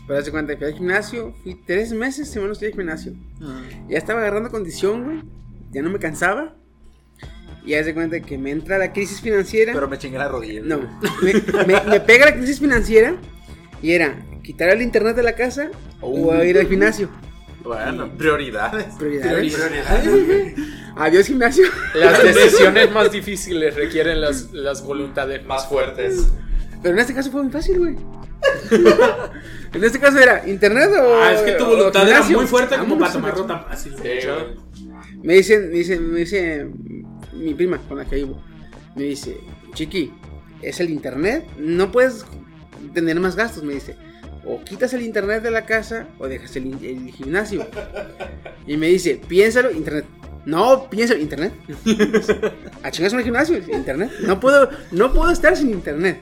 [0.07, 3.13] Pero hace cuenta, fui al gimnasio, fui tres meses, si menos fui al gimnasio.
[3.89, 5.23] Ya estaba agarrando condición, güey.
[5.71, 6.55] Ya no me cansaba.
[7.67, 9.75] Y hace cuenta que me entra la crisis financiera.
[9.75, 10.63] Pero me chingué la rodilla.
[10.65, 10.79] No,
[11.21, 11.35] me,
[11.67, 13.17] me- me pega la crisis financiera.
[13.83, 15.71] Y era quitar el internet de la casa
[16.01, 17.09] o ir al gimnasio.
[17.63, 18.95] Bueno, prioridades.
[18.95, 19.55] Prioridades.
[19.55, 20.55] Prioridades.
[20.97, 21.67] Adiós, gimnasio.
[21.95, 26.29] Las decisiones más difíciles requieren las, las voluntades más fuertes.
[26.83, 27.97] Pero en este caso fue muy fácil, güey.
[29.73, 31.21] en este caso era internet o.
[31.21, 32.39] Ah, es que tu voluntad era gimnasio.
[32.39, 33.95] muy fuerte como Vámonos, para tomarlo tan fácil.
[35.23, 36.67] Me dicen, me dice, me dice
[37.33, 38.43] mi prima con la que vivo.
[38.95, 39.41] Me dice,
[39.75, 40.13] Chiqui,
[40.63, 41.47] es el internet.
[41.59, 42.25] No puedes
[42.95, 43.97] tener más gastos, me dice.
[44.45, 47.67] O quitas el internet de la casa o dejas el, el gimnasio.
[48.67, 50.05] Y me dice, piénsalo, internet.
[50.45, 51.53] No, piénsalo, internet.
[52.83, 54.11] A el gimnasio, internet.
[54.23, 56.21] No puedo, no puedo estar sin internet.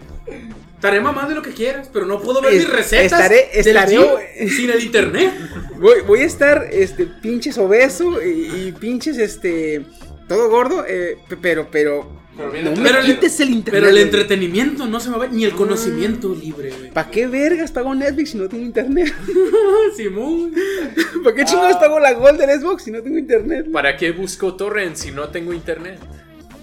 [0.74, 4.70] Estaré mamando lo que quieras, pero no puedo ver Es- mis recetas estaré- estaré- sin
[4.70, 5.32] el internet.
[5.78, 9.84] Voy, voy a estar, este, pinches obeso y, y pinches, este,
[10.28, 13.72] todo gordo, eh, pe- pero, pero, Pero bien no me Pero el- quites el internet.
[13.80, 14.02] Pero el güey.
[14.04, 16.90] entretenimiento no se me va, ni el conocimiento libre, güey.
[16.92, 19.14] ¿Para qué vergas pago Netflix si no tengo internet?
[19.96, 20.52] Simón.
[21.24, 23.70] ¿Para qué chingados pago la Gold del Xbox si no tengo internet?
[23.72, 25.98] ¿para qué busco torrent si no tengo internet?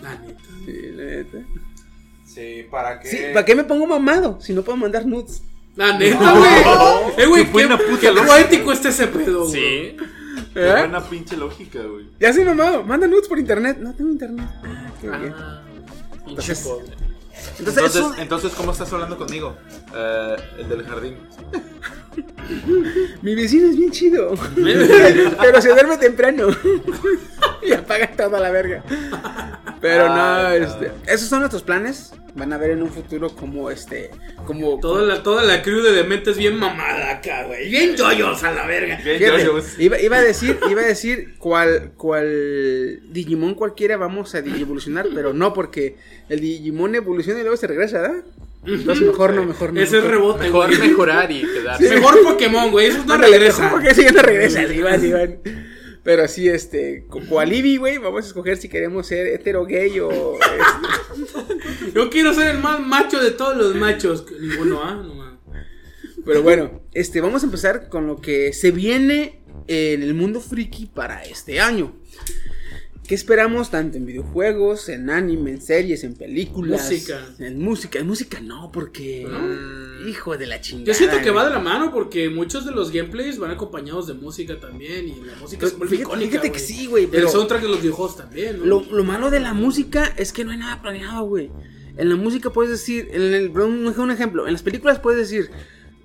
[0.02, 0.40] La neta.
[0.66, 1.38] Sí, la neta.
[2.26, 3.08] Sí, ¿para qué?
[3.08, 5.44] Sí, ¿para qué me pongo mamado si no puedo mandar nudes?
[5.76, 6.52] La neta, güey.
[7.18, 9.52] Eh, güey, Qué buena qué, puta qué lógica, poético está ese pedo, güey.
[9.54, 9.98] Sí.
[10.54, 10.72] Qué ¿Eh?
[10.72, 12.06] buena pinche lógica, güey.
[12.20, 13.78] Ya soy mamado, manda nudes por internet.
[13.80, 14.46] No tengo internet.
[14.64, 15.34] Ah, qué bien.
[17.60, 19.56] Entonces- entonces, ¿cómo estás hablando conmigo?
[19.96, 21.18] Eh, el del jardín.
[23.22, 24.34] Mi vecino es bien chido.
[25.42, 26.48] pero se duerme temprano.
[27.62, 28.84] y apaga toda la verga.
[29.82, 32.14] Pero no, Ay, este, esos son nuestros planes.
[32.36, 34.10] Van a ver en un futuro como este,
[34.48, 37.70] como Toda la, toda la crew de dementes bien mamada acá, güey.
[37.70, 39.00] Bien yoyos a la verga.
[39.04, 44.40] Bien, Fíjate, iba, iba a decir, iba a decir cuál, cuál Digimon cualquiera vamos a
[44.40, 45.98] evolucionar, pero no porque
[46.30, 48.24] el Digimon evoluciona y luego se regresa, ¿verdad?
[48.66, 49.82] Entonces mejor no, mejor no.
[49.82, 50.90] Ese es mejor- rebote, Mejor güey.
[50.90, 51.90] mejorar y quedarse.
[51.96, 52.88] Mejor Pokémon, güey.
[52.88, 53.70] Eso no regresa.
[53.72, 55.40] Porque ese ya no regresa, sí, van, sí, van.
[56.04, 60.00] Pero sí, este, co- cual Eevee, güey, vamos a escoger si queremos ser hetero gay
[60.02, 64.26] o este, Yo quiero ser el más macho de todos los machos.
[64.40, 64.96] Ninguno, ¿ah?
[64.96, 65.24] No.
[66.26, 70.86] Pero bueno, este, vamos a empezar con lo que se viene en el mundo friki
[70.88, 71.96] para este año.
[73.08, 76.90] ¿Qué esperamos tanto en videojuegos, en anime, en series, en películas?
[76.90, 77.26] Música.
[77.38, 79.28] En música, en música no, porque...
[79.30, 80.08] Mm.
[80.08, 80.86] Hijo de la chingada.
[80.88, 84.14] Yo siento que va de la mano porque muchos de los gameplays van acompañados de
[84.14, 85.08] música también.
[85.08, 86.30] Y la música Pero es muy fíjate, icónica.
[86.32, 88.66] fíjate que sí, güey, pero El soundtrack de los videojuegos también, ¿no?
[88.66, 91.52] lo, lo malo de la música es que no hay nada planeado, güey.
[91.98, 95.52] En la música puedes decir, en el, un, ejemplo, en las películas puedes decir,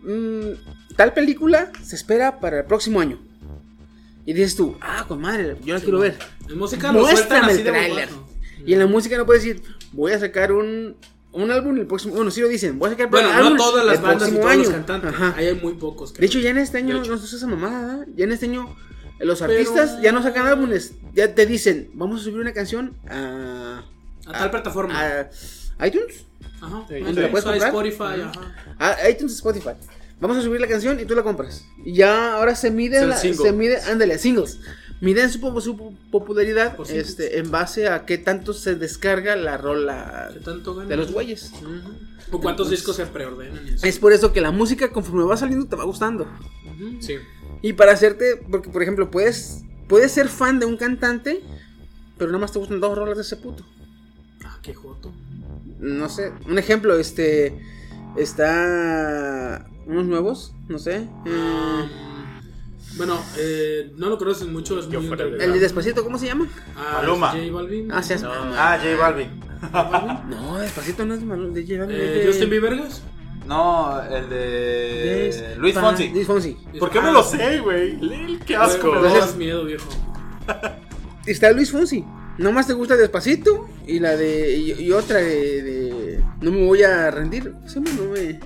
[0.03, 3.19] mm, tal película se espera para el próximo año.
[4.29, 6.19] Y dices tú, ah, con madre, yo la quiero ver.
[6.51, 8.11] En música Muéstrame así el tráiler.
[8.67, 9.63] Y en la música no puedes decir,
[9.93, 10.97] voy a sacar un,
[11.33, 12.15] un álbum el próximo.
[12.15, 14.29] Bueno, sí lo dicen, voy a sacar Bueno, un no álbum todas las el bandas
[14.31, 15.15] y todos los cantantes.
[15.15, 15.35] Ajá.
[15.35, 16.13] Ahí hay muy pocos.
[16.13, 18.07] De hecho, ya en este año no, se usa esa mamada, ¿verdad?
[18.17, 18.77] Ya en este año
[19.19, 20.93] eh, los Pero- artistas ya no sacan álbumes.
[21.15, 23.83] Ya te dicen, vamos a subir una canción a.
[24.27, 24.95] A tal plataforma.
[25.79, 26.27] a iTunes.
[26.61, 26.85] Ajá.
[26.87, 27.01] Sí.
[27.01, 27.69] ¿Dónde la puedes a comprar?
[27.71, 28.95] Spotify, ajá.
[29.03, 29.71] A iTunes Spotify.
[30.21, 31.65] Vamos a subir la canción y tú la compras.
[31.85, 34.59] Y ya ahora se mide, la- se mide, ándale, singles.
[35.01, 40.31] Miden su, su po- popularidad este, en base a qué tanto se descarga la rola
[40.35, 41.53] ¿Qué tanto de los güeyes.
[42.33, 43.69] ¿O cuántos discos se preordenan?
[43.69, 43.87] eso?
[43.87, 46.27] Es por eso que la música conforme va saliendo te va gustando.
[46.99, 47.15] Sí.
[47.63, 51.43] Y para hacerte, porque por ejemplo, puedes, puedes ser fan de un cantante,
[52.17, 53.65] pero nada más te gustan dos rolas de ese puto.
[54.45, 55.13] Ah, qué joto.
[55.79, 57.57] No sé, un ejemplo, este,
[58.17, 61.09] está unos nuevos, no sé.
[61.27, 61.89] eh,
[62.97, 66.47] Bueno, eh, no lo conoces mucho, es Yo muy el de Despacito, ¿cómo se llama?
[66.77, 67.31] Ah, Maluma.
[67.31, 67.91] J Balvin.
[67.93, 68.29] Ah, seas No.
[68.31, 68.55] mamá.
[68.75, 69.29] Ah, J Balvin.
[70.31, 73.03] No, Despacito no es de J Balvin, Eh, de- Justin Biebergas.
[73.47, 76.11] No, el de Luis Fonsi.
[76.11, 76.57] Luis Fonsi.
[76.79, 77.97] ¿Por qué me lo sé, güey?
[77.97, 78.93] Lil, qué Asco.
[78.93, 79.89] Me das miedo, viejo.
[81.27, 82.05] Está Luis Fonsi.
[82.37, 84.55] Nomás te gusta Despacito y la de.
[84.57, 87.55] y, y otra de, de- No me voy a rendir.
[87.75, 88.39] No me.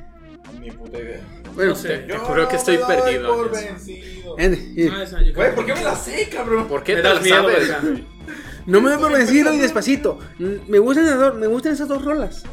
[0.62, 1.20] Ni puta idea.
[1.54, 1.98] Bueno, No sé.
[1.98, 3.66] Te juro que estoy me doy perdido por en eso.
[3.74, 4.36] vencido.
[4.76, 6.68] y- Ah, esa, yo creo Güey, ¿por qué me la sé, cabrón?
[6.68, 8.00] ¿Por qué Me te das la miedo, sabes?
[8.66, 10.18] No me doy por vencido y Despacito.
[10.38, 12.44] Mm, Me gustan, esas dos- me gustan esas dos rolas.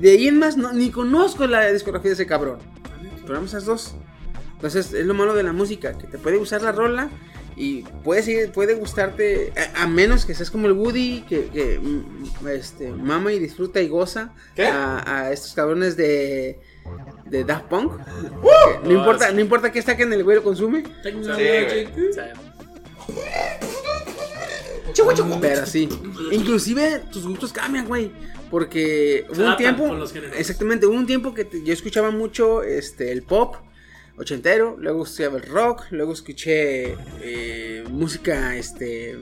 [0.00, 2.58] De ahí en más, no- ni conozco la discografía de ese cabrón.
[3.22, 3.94] Pero vamos esas dos.
[4.54, 7.10] Entonces, es lo malo de la música, que te puede gustar la rola
[7.56, 11.78] y puede, seguir- puede gustarte, a, a menos que seas como el Woody, que, que,
[11.78, 14.66] mm, este, mama y disfruta y goza ¿Qué?
[14.66, 16.58] A, a estos cabrones de,
[17.26, 17.92] de Daft Punk.
[18.82, 20.82] Que no, importa, no importa que saquen, el güey lo consume.
[25.40, 25.88] Pero sí.
[26.30, 28.10] Inclusive tus gustos cambian, güey.
[28.50, 29.96] Porque hubo un tiempo.
[30.36, 33.56] Exactamente, hubo un tiempo que te- yo escuchaba mucho este, el pop
[34.18, 34.76] ochentero.
[34.78, 35.84] Luego escuchaba el rock.
[35.90, 39.18] Luego escuché eh, música este,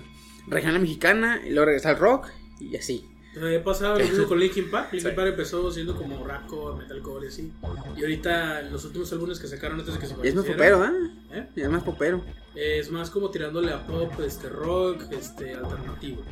[0.49, 1.41] regional mexicana.
[1.47, 2.27] Y luego regresé al rock.
[2.59, 3.07] Y así.
[3.41, 4.93] Me pasaba lo mismo con Linkin Park.
[4.93, 7.53] Linkin Park empezó siendo como rapcore, metalcore y así.
[7.97, 10.85] Y ahorita los últimos álbumes que sacaron antes de que se Y es más popero.
[11.33, 11.47] ¿eh?
[11.57, 12.25] Y es más popero.
[12.55, 16.23] Es más como tirándole a pop, este rock, este alternativo.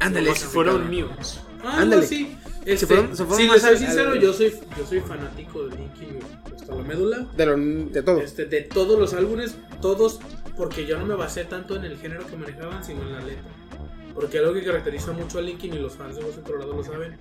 [0.00, 0.34] Ándale.
[0.34, 1.40] si fuera un news.
[1.64, 2.02] Ah, Ándale.
[2.02, 2.36] no, sí.
[2.64, 5.66] Este, fueron- se fueron si les soy al- sincero, al- yo soy yo soy fanático
[5.66, 6.18] de Linkin
[6.54, 7.26] hasta la médula.
[7.36, 8.20] De, lo- de todo.
[8.20, 10.20] Este, de todos los álbumes, todos,
[10.56, 13.42] porque yo no me basé tanto en el género que manejaban, sino en la letra.
[14.18, 17.16] Porque algo que caracteriza mucho a Linkin y los fans de Hueso Colorado lo saben,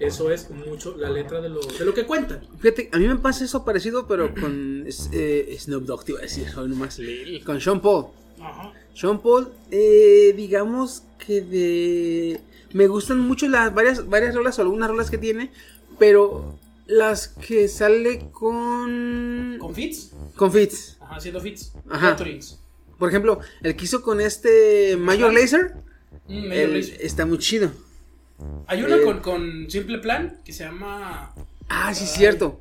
[0.00, 2.40] eso es mucho la letra de lo, de lo que cuentan.
[2.58, 6.22] Fíjate, a mí me pasa eso parecido, pero con eh, Snoop Dogg, te iba a
[6.22, 6.98] decir, nomás.
[6.98, 7.44] Lil.
[7.44, 8.06] Con Sean Paul.
[8.40, 8.72] Ajá.
[8.94, 12.40] Sean Paul, eh, digamos que de...
[12.72, 15.52] Me gustan mucho las varias, varias rolas o algunas rolas que tiene,
[15.98, 19.58] pero las que sale con...
[19.60, 20.12] ¿Con fits?
[20.34, 20.96] Con Fitz.
[21.00, 21.72] Ajá, haciendo fits.
[21.88, 22.16] Ajá.
[22.98, 25.74] Por ejemplo, el que hizo con este Major Lazer,
[26.30, 27.72] Mm, él está muy chido.
[28.68, 31.34] Hay una eh, con, con Simple Plan que se llama...
[31.68, 32.60] Ah, sí, es cierto.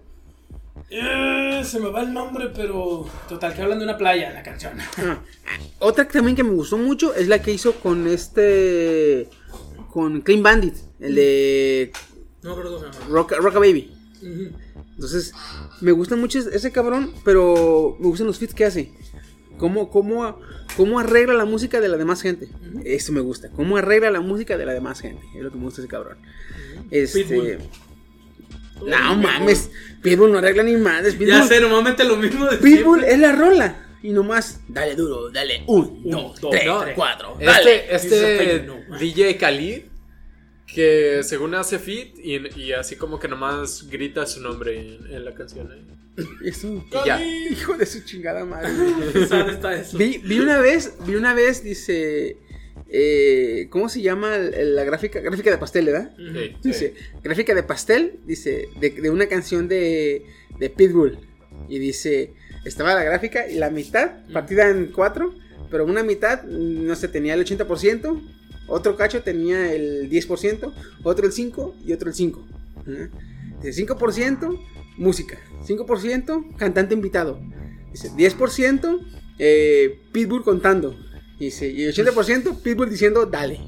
[0.90, 3.08] Eh, se me va el nombre, pero...
[3.30, 4.74] Total, que hablan de una playa la canción.
[4.98, 5.22] Ah,
[5.80, 9.30] Otra que también que me gustó mucho es la que hizo con este...
[9.92, 11.92] Con Clean Bandit, el de
[12.42, 13.12] No me acuerdo cómo se llama.
[13.40, 13.92] Rock, Baby.
[14.96, 15.34] Entonces,
[15.82, 18.92] me gusta mucho ese cabrón, pero me gustan los fits que hace.
[19.60, 20.40] Cómo, cómo,
[20.76, 22.50] cómo arregla la música de la demás gente.
[22.84, 23.50] Eso me gusta.
[23.52, 25.22] Cómo arregla la música de la demás gente.
[25.36, 26.18] Es lo que me gusta ese cabrón.
[26.90, 27.24] Este.
[27.24, 27.58] Pitbull.
[28.86, 29.70] No mames.
[30.02, 31.14] Pitbull no arregla ni madres.
[31.16, 33.14] Pitbull, Ya sé, normalmente lo mismo de Pitbull siempre.
[33.14, 33.86] es la rola.
[34.02, 35.64] Y nomás, dale duro, dale.
[35.68, 37.36] Un, Un, dos, dos, tres, no, cuatro.
[37.38, 37.94] Dale.
[37.94, 38.70] Este, este.
[38.98, 39.82] DJ Khalid,
[40.74, 45.26] que según hace fit y, y así como que nomás grita su nombre en, en
[45.26, 45.72] la canción.
[45.72, 46.00] ¿eh?
[46.44, 46.86] Eso.
[47.06, 47.22] Ya.
[47.52, 48.70] Hijo de su chingada madre.
[49.14, 49.98] Está eso.
[49.98, 52.38] Vi, vi una vez, vi una vez, dice,
[52.90, 55.20] eh, ¿cómo se llama la gráfica?
[55.20, 56.12] Gráfica de pastel, ¿verdad?
[56.18, 56.56] Sí.
[56.64, 56.94] Dice,
[57.24, 60.26] gráfica de pastel, dice, de, de una canción de,
[60.60, 61.20] de Pitbull.
[61.68, 62.34] Y dice,
[62.66, 65.36] estaba la gráfica y la mitad, partida en cuatro,
[65.70, 68.22] pero una mitad, no sé, tenía el 80%,
[68.70, 70.74] otro cacho tenía el 10%,
[71.04, 72.38] otro el 5% y otro el 5%.
[72.82, 73.10] Ajá.
[73.62, 74.60] Dice, 5%
[74.98, 75.38] música,
[75.68, 77.40] 5% cantante invitado,
[77.92, 79.00] dice, 10%
[79.38, 80.96] eh, Pitbull contando,
[81.40, 83.60] dice, y 80% Pitbull diciendo, dale.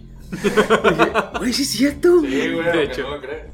[1.41, 2.21] Oye, sí es cierto.
[2.21, 3.01] Sí, güey, De hecho.
[3.03, 3.47] no lo creas.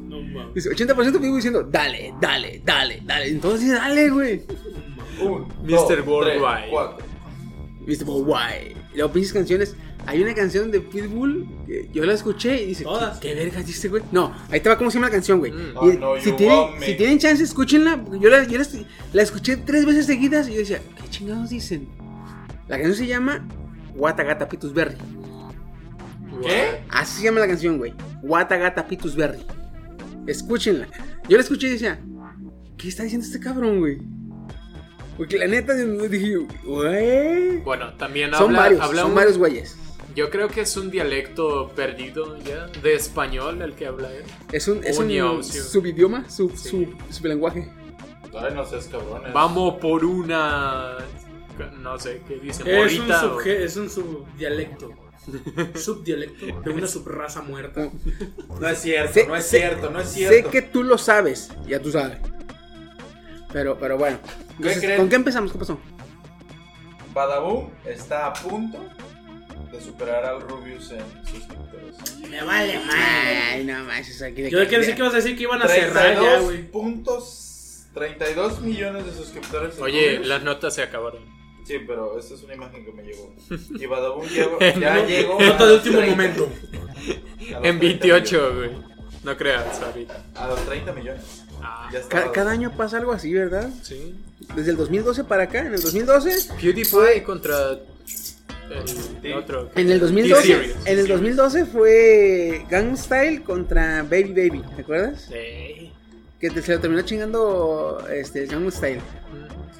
[0.00, 0.54] No mames.
[0.54, 3.28] Dice 80% Pitbull diciendo, dale, dale, dale, dale.
[3.28, 4.42] Entonces, dale, güey.
[5.20, 6.02] Un, Mr.
[6.06, 6.70] Worldwide.
[7.86, 8.04] Mr.
[8.04, 8.76] Worldwide.
[8.92, 9.74] Y luego pinches canciones.
[10.08, 13.18] Hay una canción de Pitbull que yo la escuché y dice, Todas.
[13.18, 14.02] ¿qué, qué vergas dice, güey?
[14.10, 15.52] No, ahí te va cómo se llama la canción, güey.
[15.52, 15.74] Mm.
[15.98, 18.02] Know si, tienen, si tienen chance, escúchenla.
[18.02, 18.66] porque Yo, la, yo la,
[19.12, 21.88] la escuché tres veces seguidas y yo decía, ¿qué chingados dicen?
[22.68, 23.46] La canción se llama
[23.96, 24.96] Wata Gata Pitus Berry.
[26.42, 26.82] ¿Qué?
[26.88, 27.92] Así se llama la canción, güey.
[28.22, 29.40] Wata Gata Pitus Berry.
[30.26, 30.88] Escúchenla.
[31.28, 32.00] Yo la escuché y decía,
[32.76, 33.98] ¿qué está diciendo este cabrón, güey?
[35.16, 37.58] Porque la neta dije, güey.
[37.58, 39.76] Bueno, también Son habla, varios, habla son un- varios güeyes.
[40.18, 44.24] Yo creo que es un dialecto perdido ya de español el que habla él.
[44.50, 45.08] Es un, es un
[45.44, 46.70] subidioma, sub, Sí.
[46.70, 47.70] sub, sublenguaje.
[48.36, 49.32] Ay, no seas cabrones.
[49.32, 50.96] Vamos por una.
[51.80, 52.62] No sé qué dice.
[52.66, 54.90] Es un, o- es un subdialecto.
[55.76, 57.88] Subdialecto de una subraza muerta.
[58.60, 60.50] No es cierto, Sé- no es sé- cierto, no es Sé cierto.
[60.50, 62.18] que tú lo sabes, ya tú sabes.
[63.52, 64.18] Pero, pero bueno.
[64.58, 64.96] Entonces?
[64.98, 65.52] ¿Con qué empezamos?
[65.52, 65.78] ¿Qué pasó?
[67.14, 68.78] Badaboom está a punto
[69.72, 71.94] de superar al Rubius en suscriptores.
[72.30, 75.62] Me vale Ay, no manches, aquí de Yo pensé que ibas a decir que iban
[75.62, 76.62] a cerrar ya, 32 güey.
[76.70, 79.76] puntos, 32 millones de suscriptores.
[79.76, 80.26] en Oye, Rubius.
[80.28, 81.22] las notas se acabaron.
[81.66, 83.34] Sí, pero esta es una imagen que me llegó.
[83.78, 85.38] Y Badaboom ya, ya llegó.
[85.40, 86.48] Nota de los último 30 momento.
[87.54, 88.70] a los En 30 28, güey.
[89.24, 90.24] No creas, ahorita.
[90.34, 91.44] A los 30 millones.
[91.62, 92.22] Ah, Ya estaba.
[92.24, 93.68] Ca- cada año pasa algo así, ¿verdad?
[93.82, 94.14] sí.
[94.54, 97.78] Desde el 2012 para acá, en el 2012, PewDiePie contra
[99.22, 99.70] el otro.
[99.74, 100.76] en el 2012, T-Series.
[100.86, 105.28] en el 2012 fue Gang Style contra Baby Baby, ¿te acuerdas?
[105.30, 105.92] Sí.
[106.40, 109.00] Que te- se lo terminó chingando este Gang Style.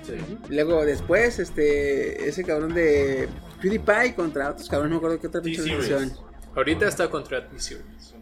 [0.07, 0.15] Sí.
[0.49, 3.29] Luego después, este, ese cabrón de
[3.61, 6.13] PewDiePie contra otros cabrones, no me acuerdo qué otra pinche organización.
[6.57, 8.15] Ahorita está contra T-Series.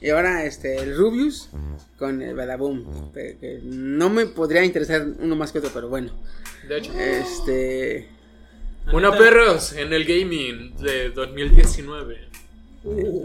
[0.00, 1.48] Y ahora este, el Rubius
[1.98, 3.12] con el Badaboom.
[3.12, 6.10] Que no me podría interesar uno más que otro, pero bueno.
[6.68, 8.08] De hecho, Este.
[8.92, 12.28] Una perros en el gaming de 2019.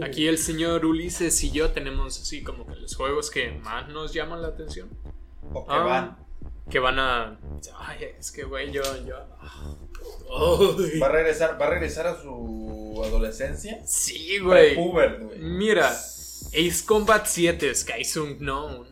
[0.02, 4.12] Aquí el señor Ulises y yo tenemos así como que los juegos que más nos
[4.12, 4.88] llaman la atención.
[5.52, 6.16] O que Ah, van.
[6.68, 7.38] Que van a.
[7.78, 8.82] Ay, es que güey, yo.
[9.06, 9.16] yo
[11.00, 13.80] Va a regresar, va a regresar a su adolescencia.
[13.86, 14.76] sí, güey.
[15.38, 18.86] Mira, Ace Combat 7, Skies Unknown.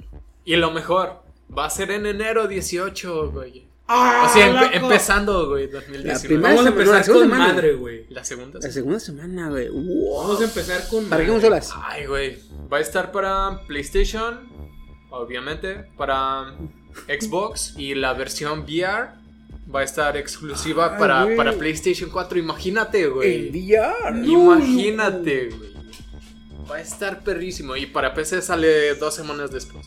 [0.45, 1.23] Y lo mejor,
[1.57, 3.69] va a ser en enero 18, güey.
[3.93, 4.87] ¡Ah, o sea, empe- loco!
[4.87, 6.29] empezando, güey, La 2019.
[6.29, 7.49] primera- Vamos a No, la empezar con semana.
[7.49, 8.07] madre, güey.
[8.11, 8.59] La segunda.
[8.63, 9.69] La segunda semana, güey.
[9.69, 10.19] Wow.
[10.23, 11.41] Vamos a empezar con ¿Para qué madre.
[11.49, 11.73] consolas?
[11.83, 12.39] Ay, güey.
[12.73, 14.49] Va a estar para PlayStation,
[15.11, 16.55] obviamente, para
[17.09, 19.19] Xbox y la versión VR
[19.75, 21.37] va a estar exclusiva para, güey.
[21.37, 22.39] para PlayStation 4.
[22.39, 23.49] Imagínate, El güey.
[23.51, 24.25] VR.
[24.27, 25.71] Imagínate, güey.
[26.71, 27.75] Va a estar perrísimo.
[27.77, 29.87] Y para PC sale dos semanas después.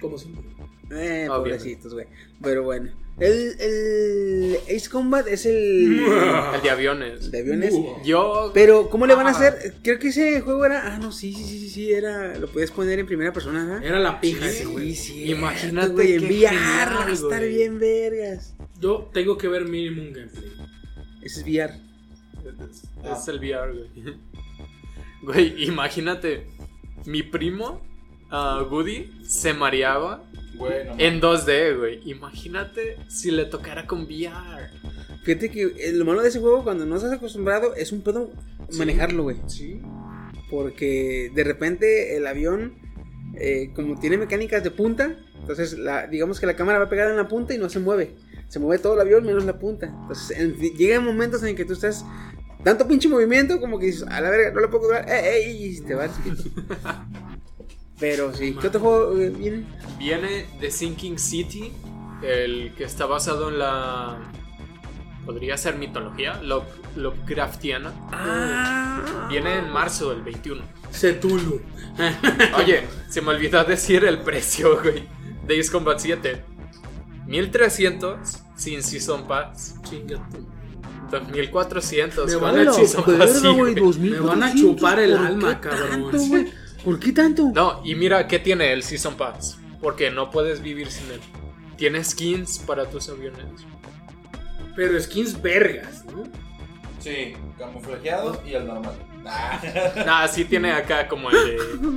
[0.00, 0.53] Como siempre.
[0.94, 1.28] Eh, Obviamente.
[1.28, 2.06] pobrecitos, güey.
[2.42, 2.90] Pero bueno.
[3.20, 6.00] El, el Ace Combat es el.
[6.54, 7.30] El de aviones.
[7.30, 7.72] de aviones.
[8.04, 8.50] Yo.
[8.52, 9.74] Pero, ¿cómo le van a hacer?
[9.84, 10.94] Creo que ese juego era.
[10.94, 12.36] Ah, no, sí, sí, sí, sí, sí, era.
[12.38, 13.84] Lo podías poner en primera persona, ¿verdad?
[13.84, 14.94] Era la pija Sí, ese, güey.
[14.96, 15.30] sí.
[15.30, 17.54] Imagínate güey, en qué VR genial, va a estar güey.
[17.54, 18.56] bien, vergas.
[18.80, 20.52] Yo tengo que ver mínimo un gameplay.
[21.22, 21.72] Ese es VR.
[22.44, 22.82] Es,
[23.22, 24.16] es el VR, güey.
[25.22, 26.48] Güey, imagínate.
[27.06, 27.80] Mi primo,
[28.30, 30.22] ah, Woody, se mareaba
[30.56, 30.94] Bueno.
[30.98, 32.00] en 2D, güey.
[32.10, 34.70] Imagínate si le tocara con VR.
[35.22, 38.30] Fíjate que eh, lo malo de ese juego, cuando no estás acostumbrado, es un pedo
[38.76, 39.36] manejarlo, güey.
[39.46, 39.80] Sí.
[40.50, 42.74] Porque de repente el avión,
[43.34, 47.16] eh, como tiene mecánicas de punta, entonces la, digamos que la cámara va pegada en
[47.16, 48.14] la punta y no se mueve.
[48.48, 49.86] Se mueve todo el avión menos la punta.
[49.86, 52.04] Entonces en- llegan momentos en que tú estás
[52.62, 55.50] tanto pinche movimiento como que dices, a la verga, no lo puedo jugar, eh, eh,
[55.52, 56.10] y te vas.
[57.98, 59.64] Pero sí, ¿qué otro juego eh, viene?
[59.98, 61.72] Viene de Sinking City,
[62.22, 64.18] el que está basado en la.
[65.24, 66.66] Podría ser mitología, Love,
[66.96, 67.92] Lovecraftiana.
[68.12, 70.62] Ah, Viene en marzo del 21.
[70.92, 71.62] Cthulhu.
[72.58, 75.08] Oye, se me olvidó decir el precio, güey.
[75.46, 76.44] Days Combat 7.
[77.26, 78.18] 1300
[78.56, 79.76] sin Season Pass.
[79.88, 80.46] Chinga tú.
[81.10, 83.42] 2400 Me van el Season Pass.
[83.98, 86.10] Me van a chupar el ¿Por qué alma, cabrón.
[86.10, 86.50] tanto?
[86.84, 87.50] ¿Por qué tanto?
[87.54, 89.58] No, y mira qué tiene el Season Pass.
[89.80, 91.20] Porque no puedes vivir sin él.
[91.76, 93.44] Tiene skins para tus aviones.
[94.76, 96.24] Pero skins vergas, ¿no?
[97.00, 98.94] Sí, camuflajeado y el normal.
[99.26, 99.60] Ah.
[100.06, 101.36] Nah, sí tiene acá como el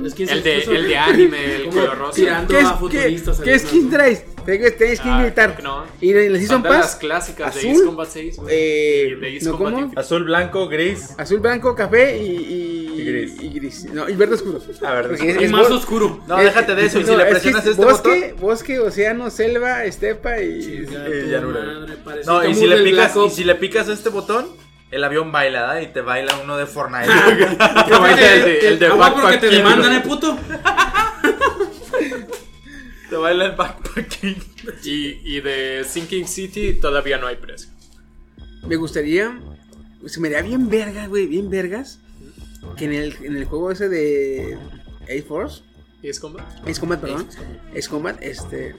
[0.02, 0.10] de.
[0.10, 2.12] Skins El de, el de anime, el color rosa.
[2.14, 3.40] tirando ¿Qué, a es, qué, futuristas.
[3.40, 3.90] qué skin ¿no?
[3.90, 4.24] traes?
[4.46, 5.56] Tengo, tenés skin Ah, militar.
[5.56, 5.84] que no.
[6.00, 8.36] Y en el Season Son de las Pass, clásicas de azul, Ace Combat 6.
[8.38, 8.54] güey.
[8.54, 9.92] eh, de Ace no, Combat ¿cómo?
[9.96, 11.14] Azul, blanco, gris.
[11.18, 13.42] azul, blanco, café y, y, Y gris.
[13.42, 13.84] y gris.
[13.92, 14.60] No, y verde oscuro.
[14.82, 16.20] A ver, Porque Y es más oscuro.
[16.26, 16.98] No, eh, déjate de eso.
[16.98, 18.40] Y si le es que presionas es este bosque, botón.
[18.40, 20.86] bosque, océano, selva, estepa y.
[20.90, 21.60] Eh, llanura.
[22.26, 24.48] No, y si, le picas, y si le picas este botón,
[24.90, 25.80] el avión baila, ¿verdad?
[25.82, 27.08] Y te baila uno de Fortnite.
[27.86, 30.36] Que baila el de, el de Ah, porque te demandan, eh, puto.
[33.10, 34.36] te baila el backpacking.
[34.84, 37.70] Y, y de Sinking City todavía no hay precio.
[38.66, 39.38] Me gustaría.
[40.06, 42.00] Se me daría bien vergas, güey, bien vergas.
[42.76, 44.58] Que en el, en el juego ese de
[45.04, 45.62] Ace Force,
[46.02, 46.46] ¿Y es combat?
[46.66, 47.26] Ace Combat, perdón.
[47.76, 48.74] Ace Combat, este.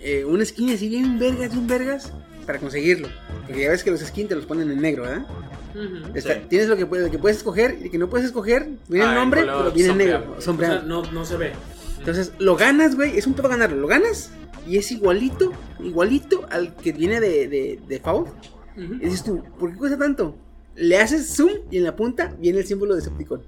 [0.00, 2.12] eh, un skin así bien vergas, bien vergas,
[2.46, 3.08] para conseguirlo.
[3.46, 5.26] Porque ya ves que los skins te los ponen en negro, ¿verdad?
[5.74, 6.16] Ujú.
[6.16, 6.40] Está- Sí.
[6.48, 9.10] Tienes lo que, puedes, lo que puedes escoger y que no puedes escoger, viene Ah,
[9.10, 10.76] el nombre, pero viene en negro, sombreado.
[10.76, 11.52] O sea, no, no se ve.
[11.98, 13.76] Entonces, lo ganas, güey, es un pedo ganarlo.
[13.78, 14.30] Lo ganas
[14.66, 15.52] y es igualito,
[15.82, 18.28] igualito al que viene de, de, de Fault.
[18.76, 18.94] Ujú.
[18.94, 20.36] Y dices tú, ¿por qué cuesta tanto?
[20.76, 23.42] Le haces zoom y en la punta viene el símbolo de Decepticon,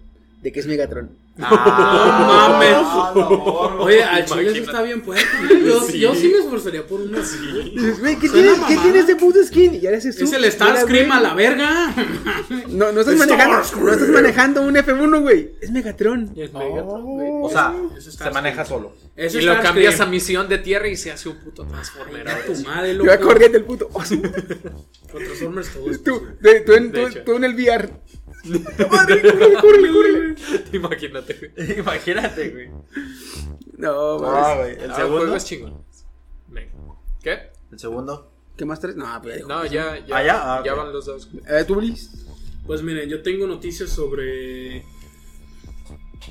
[0.46, 1.10] de que es Megatron.
[1.36, 2.68] No mames.
[2.72, 5.26] Ah, Oye, al chile eso está bien puesto.
[5.66, 7.36] Yo sí, yo sí me esforzaría por uno así.
[7.64, 8.82] Y dices, güey, ¿qué, Suena tiene, ¿qué mamada.
[8.84, 9.74] tiene este puto skin?
[9.74, 10.28] Y ya le haces zoom.
[10.28, 11.92] Es el Starscream a la verga.
[12.68, 15.50] No, no estás, manejando, no estás manejando un F1, güey.
[15.60, 16.30] Es Megatron.
[16.36, 17.28] Y es Megatron, güey.
[17.42, 18.94] O sea, se maneja solo.
[19.16, 22.24] Y lo cambias a misión de tierra y se hace un puto Transformer.
[22.46, 23.24] Tu madre, Yo loco.
[23.26, 23.88] corriendo el puto.
[23.92, 24.22] Oh, sí.
[25.10, 26.72] Con Transformers tú, tú, tú De tú-
[27.08, 27.22] hecho.
[27.24, 27.90] tú en el VR.
[28.48, 30.34] Madre, córrele, córrele, córrele.
[30.72, 31.78] Imagínate, güey.
[31.78, 32.70] Imagínate, güey.
[33.78, 34.56] No, Ah, mames.
[34.76, 34.84] güey.
[34.84, 35.18] El Ah, segundo.
[35.18, 36.06] juegos chingones.
[36.48, 36.72] Venga.
[37.22, 37.38] ¿Qué?
[37.72, 38.30] El segundo.
[38.56, 38.96] ¿Qué más traes?
[38.96, 39.48] No, ya dijo.
[39.48, 40.78] No, ya, ya, Ah, ya, ah, ya ok.
[40.78, 41.28] van los dos.
[41.48, 42.10] Eh, ¿Tú, Luis?
[42.66, 44.84] Pues miren, yo tengo noticias sobre.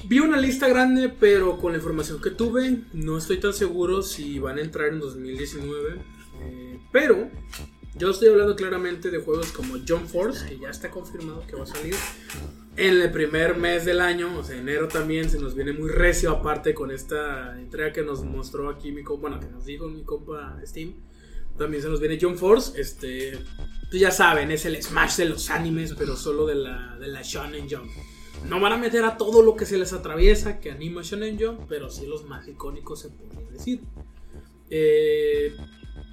[0.06, 4.40] Vi una lista grande, pero con la información que tuve, no estoy tan seguro si
[4.40, 6.00] van a entrar en 2019.
[6.42, 7.30] Eh, pero
[7.96, 11.64] yo estoy hablando claramente de juegos como Jump Force, que ya está confirmado que va
[11.64, 11.96] a salir
[12.78, 16.32] en el primer mes del año, o sea, enero también se nos viene muy recio,
[16.32, 20.04] aparte con esta entrega que nos mostró aquí mi compa, bueno, que nos dijo mi
[20.04, 20.94] compa Steam.
[21.58, 23.40] También se nos viene Jump Force, este,
[23.90, 27.22] pues ya saben, es el Smash de los animes, pero solo de la, de la
[27.22, 27.90] Shonen Jump.
[28.50, 31.62] No van a meter a todo lo que se les atraviesa que anima Shonen Jump,
[31.70, 33.80] pero sí los más icónicos se podría decir.
[34.70, 35.56] Eh,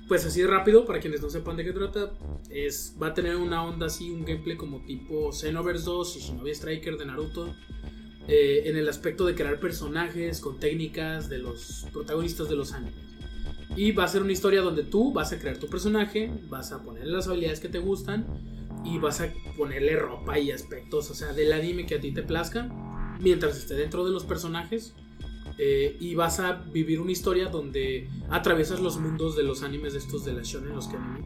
[0.08, 2.12] pues así rápido, para quienes no sepan de qué trata,
[2.50, 6.50] es, va a tener una onda así, un gameplay como tipo Xenoverse 2 y Shinobi
[6.50, 7.54] Striker de Naruto.
[8.28, 12.94] eh, en el aspecto de crear personajes con técnicas de los protagonistas de los animes.
[13.74, 16.82] Y va a ser una historia donde tú vas a crear tu personaje, vas a
[16.82, 18.26] ponerle las habilidades que te gustan
[18.84, 22.22] y vas a ponerle ropa y aspectos, o sea, del anime que a ti te
[22.22, 22.68] plazca,
[23.20, 24.94] mientras esté dentro de los personajes.
[25.64, 30.00] Eh, y vas a vivir una historia donde atraviesas los mundos de los animes de
[30.00, 31.20] estos de la shonen, los que anime.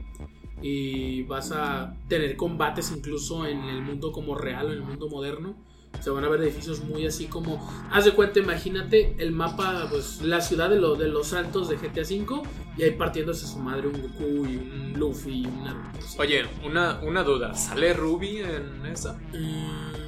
[0.63, 5.55] Y vas a tener combates incluso en el mundo como real, en el mundo moderno.
[6.01, 7.67] Se van a ver edificios muy así como.
[7.91, 11.77] Haz de cuenta, imagínate el mapa, pues la ciudad de, lo- de los saltos de
[11.77, 12.43] GTA V.
[12.77, 15.99] Y ahí partiéndose su madre un Goku y un Luffy y un Naruto.
[16.19, 17.55] Oye, una, una duda.
[17.55, 19.15] ¿Sale Ruby en esa?
[19.33, 20.06] Mm,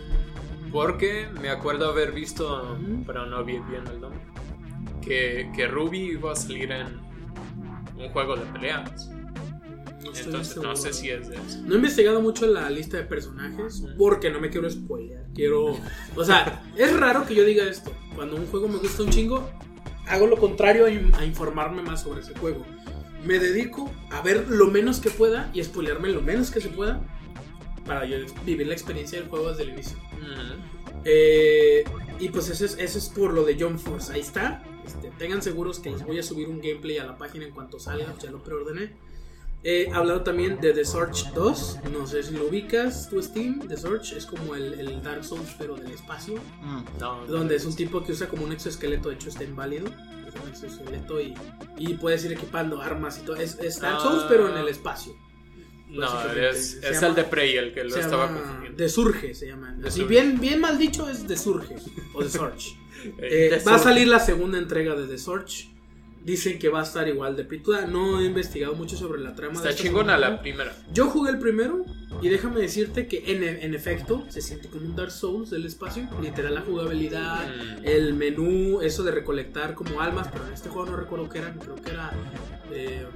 [0.73, 4.21] Porque me acuerdo haber visto, pero no vi bien el nombre,
[5.03, 7.01] que, que Ruby iba a salir en
[7.97, 9.09] un juego de peleas.
[9.09, 11.61] no Entonces no sé si es de eso.
[11.65, 15.25] No he investigado mucho la lista de personajes porque no me quiero spoilear.
[15.35, 15.77] Quiero.
[16.17, 17.93] O sea, es raro que yo diga esto.
[18.15, 19.49] Cuando un juego me gusta un chingo,
[20.07, 22.65] hago lo contrario a informarme más sobre ese juego.
[23.25, 27.01] Me dedico a ver lo menos que pueda y spoilearme lo menos que se pueda
[27.85, 29.97] para yo vivir la experiencia del juego desde el inicio.
[31.05, 31.85] Eh,
[32.19, 34.13] y pues eso es, eso es por lo de Jump Force.
[34.13, 34.63] Ahí está.
[34.87, 37.79] Este, tengan seguros que les voy a subir un gameplay a la página en cuanto
[37.79, 38.15] salga.
[38.23, 38.97] Ya lo preordené.
[39.65, 41.79] He hablado también de The Search 2.
[41.93, 43.67] No sé si lo ubicas, tu Steam.
[43.69, 46.35] The Search es como el, el Dark Souls, pero del espacio.
[47.01, 49.09] No, Donde es un tipo que usa como un exoesqueleto.
[49.09, 49.87] De hecho, está inválido.
[50.27, 51.35] Es un exoesqueleto y,
[51.77, 53.37] y puedes ir equipando armas y todo.
[53.37, 54.03] Es, es Dark Ah.
[54.05, 55.13] Souls, pero en el espacio.
[55.91, 58.77] No es, es llama- el de Prey el que lo estaba llama confundiendo.
[58.79, 59.71] Desurge se llama.
[59.71, 60.09] Así Desurge.
[60.09, 61.77] bien, bien mal dicho es Desurge
[62.15, 62.65] o The Search.
[63.21, 65.69] Eh, va a salir la segunda entrega de The Search.
[66.25, 67.87] Dicen que va a estar igual de pituda.
[67.87, 70.75] No he investigado mucho sobre la trama Está de chingona la primera.
[70.93, 71.85] Yo jugué el primero
[72.21, 76.09] y déjame decirte que en, en efecto se siente como un Dark Souls del espacio.
[76.21, 77.85] Literal la jugabilidad, Mm.
[77.87, 81.57] el menú, eso de recolectar como almas, pero en este juego no recuerdo qué eran,
[81.57, 82.11] creo que era
[82.73, 83.07] eh,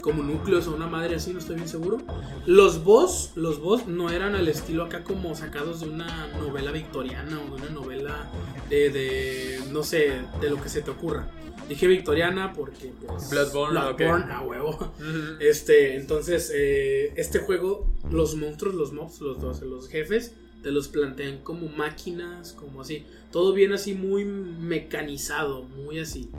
[0.00, 1.98] como núcleos o una madre así, no estoy bien seguro.
[2.46, 7.40] Los boss, los boss no eran al estilo acá como sacados de una novela victoriana
[7.40, 8.30] o de una novela
[8.68, 11.30] de, de, no sé, de lo que se te ocurra.
[11.68, 14.92] Dije victoriana porque pues, Bloodborne, Bloodborne, a huevo.
[15.38, 20.88] Este, entonces, eh, este juego, los monstruos, los mobs, los dos, los jefes, te los
[20.88, 23.06] plantean como máquinas, como así.
[23.30, 26.30] Todo bien así, muy mecanizado, muy así.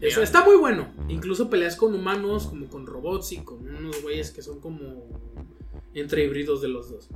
[0.00, 0.92] Eso está muy bueno.
[1.08, 5.06] Incluso peleas con humanos, como con robots y con unos güeyes que son como
[5.94, 7.08] entre híbridos de los dos.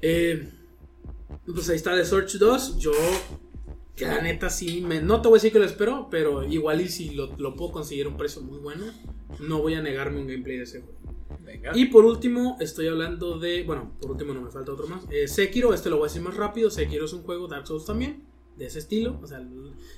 [0.00, 0.48] Eh,
[1.46, 2.78] pues ahí está The Search 2.
[2.78, 2.92] Yo,
[3.96, 6.80] que la neta sí, me, no te voy a decir que lo espero, pero igual
[6.80, 8.84] y si lo, lo puedo conseguir a un precio muy bueno,
[9.40, 10.98] no voy a negarme un gameplay de ese juego.
[11.40, 11.72] Venga.
[11.74, 13.62] Y por último, estoy hablando de.
[13.64, 15.04] Bueno, por último no me falta otro más.
[15.10, 16.70] Eh, Sekiro, este lo voy a decir más rápido.
[16.70, 18.27] Sekiro es un juego, Dark Souls también.
[18.58, 19.18] De ese estilo.
[19.22, 19.40] O sea,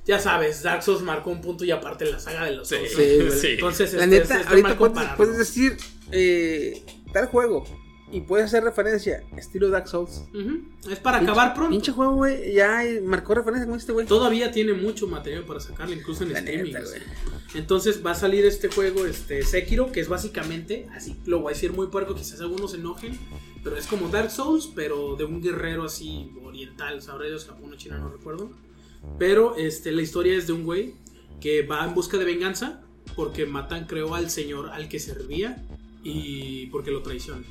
[0.05, 2.77] ya sabes, Dark Souls marcó un punto y aparte la saga de los Sí.
[2.77, 2.93] Souls.
[3.35, 3.41] Sí.
[3.41, 3.47] Sí.
[3.55, 5.77] Entonces, La este, neta, es- es ahorita puedes, puedes decir
[6.13, 6.83] eh,
[7.13, 7.65] tal juego
[8.13, 10.23] y puedes hacer referencia estilo Dark Souls.
[10.91, 11.71] Es para acabar pronto.
[11.71, 14.07] Pinche juego, güey, ya marcó referencia con este güey.
[14.07, 16.73] Todavía tiene mucho material para sacarle, incluso en La streaming.
[16.73, 16.85] neta.
[17.55, 21.55] Entonces va a salir este juego, este Sekiro, que es básicamente, así lo voy a
[21.55, 23.19] decir muy puerco, quizás algunos se enojen,
[23.63, 27.77] pero es como Dark Souls, pero de un guerrero así oriental, sabrá Dios, Japón o
[27.77, 28.51] China, no recuerdo.
[29.19, 30.95] Pero este, la historia es de un güey
[31.41, 32.83] que va en busca de venganza
[33.17, 35.65] porque matan, creo, al señor al que servía
[36.05, 37.43] y porque lo traiciona.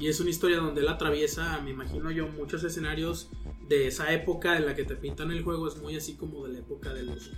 [0.00, 3.30] Y es una historia donde él atraviesa, me imagino yo, muchos escenarios
[3.68, 5.68] de esa época en la que te pintan el juego.
[5.68, 7.30] Es muy así como de la época de los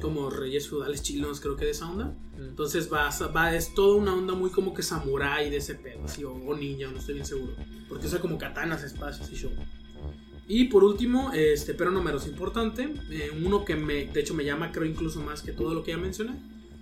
[0.00, 2.16] como reyes feudales chilenos, creo que de esa onda.
[2.38, 6.24] Entonces va, va es toda una onda muy como que samurái de ese pedo, así,
[6.24, 7.54] o, o ninja, no estoy bien seguro.
[7.88, 9.50] Porque usa como katanas, espacios y show.
[10.46, 14.44] Y por último, este, pero no menos importante, eh, uno que me, de hecho me
[14.44, 16.40] llama creo incluso más que todo lo que ya mencioné.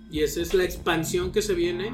[0.09, 1.93] Y esa es la expansión que se viene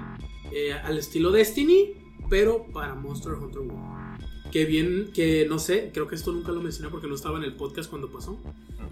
[0.52, 1.96] eh, al estilo Destiny,
[2.34, 4.50] pero para Monster Hunter World.
[4.52, 7.44] Que bien, que no sé, creo que esto nunca lo mencioné porque no estaba en
[7.44, 8.42] el podcast cuando pasó.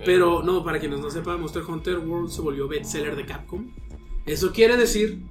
[0.06, 3.72] Pero no, para quienes no sepan, Monster Hunter World se volvió bestseller de Capcom.
[4.28, 5.24] Eso quiere decir,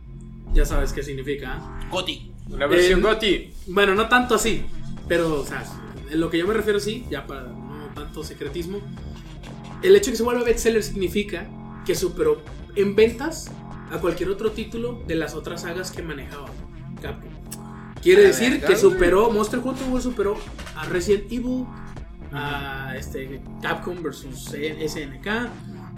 [0.53, 1.59] ya sabes qué significa.
[1.61, 1.89] ¿ah?
[1.89, 2.33] Goti.
[2.51, 3.55] Una versión Eh, GOTY.
[3.69, 4.65] Bueno, no tanto así,
[5.07, 5.65] pero, o sea,
[6.11, 8.81] en lo que yo me refiero sí, ya para no tanto secretismo.
[9.85, 11.49] El hecho de que se vuelva bestseller significa
[11.87, 12.43] que superó
[12.75, 13.53] en ventas
[13.93, 16.49] a cualquier otro título de las otras sagas que manejaba
[17.01, 17.31] Capcom.
[18.03, 18.79] Quiere A la decir que güey.
[18.79, 20.37] superó, Monster Hunter World superó
[20.77, 21.67] a Resident Evil,
[22.33, 25.27] a este, Capcom versus SNK,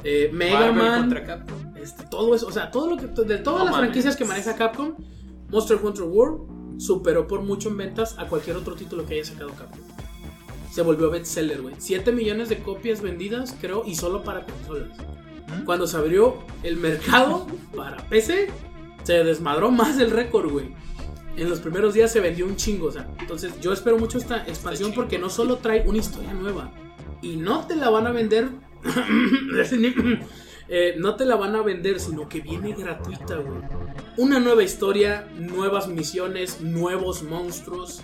[0.05, 1.77] eh, Mega Marvel Man, contra Capcom.
[1.77, 4.57] este, todo eso, o sea, todo lo que de todas No las franquicias que maneja
[4.57, 4.95] Capcom,
[5.51, 9.51] Monster Hunter World superó por mucho en ventas a cualquier otro título que haya sacado
[9.51, 9.81] Capcom.
[10.73, 11.75] Se volvió bestseller, güey.
[11.79, 14.89] 7 millones de copias vendidas, creo, y solo para consolas.
[15.67, 17.47] Cuando se abrió el mercado
[17.77, 18.49] para PC,
[19.03, 20.75] se desmadró más del récord, güey.
[21.37, 23.09] En los primeros días se vendió un chingo, o sea.
[23.19, 26.73] Entonces, yo espero mucho esta expansión porque no solo trae una historia nueva,
[27.23, 28.51] y no te la van a vender.
[30.75, 33.61] Eh, no te la van a vender, sino que viene gratuita, güey.
[34.17, 38.01] Una nueva historia, nuevas misiones, nuevos monstruos,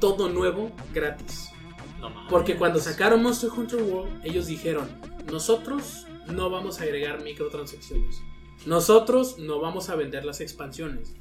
[0.00, 1.50] todo nuevo, gratis.
[2.28, 4.88] Porque cuando sacaron Monster Hunter World, ellos dijeron,
[5.30, 8.20] nosotros no vamos a agregar microtransacciones.
[8.66, 11.14] Nosotros no vamos a vender las expansiones.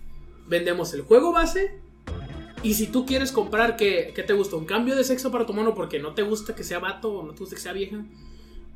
[0.48, 1.80] Vendemos el juego base.
[2.64, 4.56] Y si tú quieres comprar, que te gusta?
[4.56, 7.24] ¿Un cambio de sexo para tu mono porque no te gusta que sea vato o
[7.26, 8.04] no te gusta que sea vieja?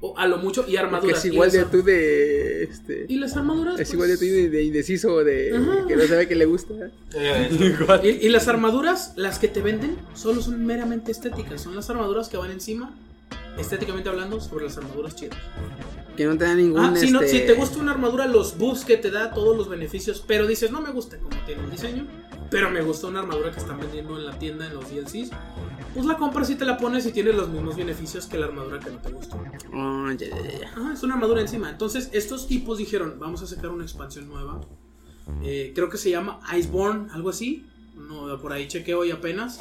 [0.01, 1.19] O a lo mucho, y Porque armaduras.
[1.19, 2.63] es igual de las, tú de.
[2.63, 3.75] Este, y las armaduras.
[3.75, 5.87] es pues, igual de tú de, de indeciso, de Ajá.
[5.87, 6.73] que no sabe que le gusta.
[8.03, 11.61] Y, y las armaduras, las que te venden, solo son meramente estéticas.
[11.61, 12.93] Son las armaduras que van encima,
[13.57, 15.37] estéticamente hablando, sobre las armaduras chidas.
[16.15, 16.79] Que no te da ningún.
[16.79, 19.55] Ah, si, no- este, si te gusta una armadura, los buffs que te da, todos
[19.57, 22.07] los beneficios, pero dices, no me gusta como tiene el diseño,
[22.49, 25.31] pero me gusta una armadura que están vendiendo en la tienda, en los DLCs,
[25.93, 28.79] pues la compras y te la pones y tienes los mismos beneficios que la armadura
[28.79, 29.35] que no te gusta.
[29.73, 30.07] Oh.
[30.07, 31.69] Ajá, es una armadura encima.
[31.69, 34.61] Entonces, estos tipos dijeron, vamos a sacar una expansión nueva.
[35.43, 37.65] Eh, creo que se llama Iceborne, algo así.
[37.95, 39.59] No, por ahí chequeo hoy apenas.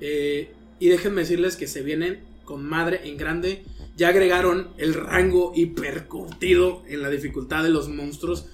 [0.00, 2.20] Eh, y déjenme decirles que se vienen
[2.50, 3.64] con madre en grande.
[3.96, 8.46] Ya agregaron el rango hipercurtido en la dificultad de los monstruos.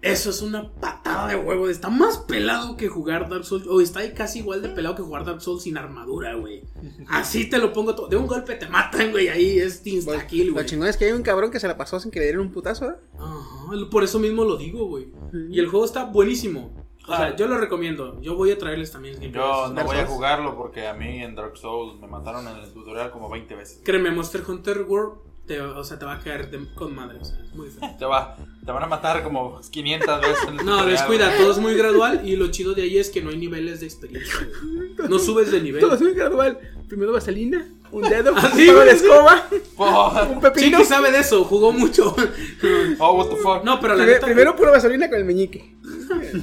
[0.00, 1.68] Eso es una patada de huevo.
[1.68, 3.66] Está más pelado que jugar Dark Souls.
[3.68, 6.62] O está ahí casi igual de pelado que jugar Dark Souls sin armadura, güey.
[7.08, 8.08] Así te lo pongo todo.
[8.08, 9.28] De un golpe te matan, güey.
[9.28, 10.66] Ahí es insta kill, Lo güey.
[10.66, 12.52] chingón es que hay un cabrón que se la pasó sin que le dieran un
[12.52, 12.94] putazo, ¿eh?
[13.18, 15.08] Ajá, por eso mismo lo digo, güey.
[15.50, 16.77] Y el juego está buenísimo.
[17.08, 18.20] O sea, yo lo recomiendo.
[18.20, 19.42] Yo voy a traerles también el gameplay.
[19.44, 22.56] Yo no Dark voy a jugarlo porque a mí en Dark Souls me mataron en
[22.56, 23.80] el tutorial como 20 veces.
[23.84, 27.18] Créeme, Monster Hunter World, te, o sea, te va a caer de- con madre.
[27.20, 27.88] O sea, es muy feo.
[27.98, 28.36] Te, va,
[28.66, 31.74] te van a matar como 500 veces en el No, tutorial, descuida, todo es muy
[31.74, 32.20] gradual.
[32.28, 34.34] Y lo chido de ahí es que no hay niveles de experiencia.
[34.96, 35.08] güey.
[35.08, 35.80] No subes de nivel.
[35.80, 36.58] Todo es muy gradual.
[36.86, 40.78] Primero vaselina, un dedo, Ah, un sí, de escoba, Oh, un pepino.
[40.78, 42.14] Chiqui sabe de eso, jugó mucho.
[42.98, 43.62] oh, what the fuck.
[43.64, 44.26] No, pero la neta.
[44.26, 45.74] primero puro vaselina con el meñique.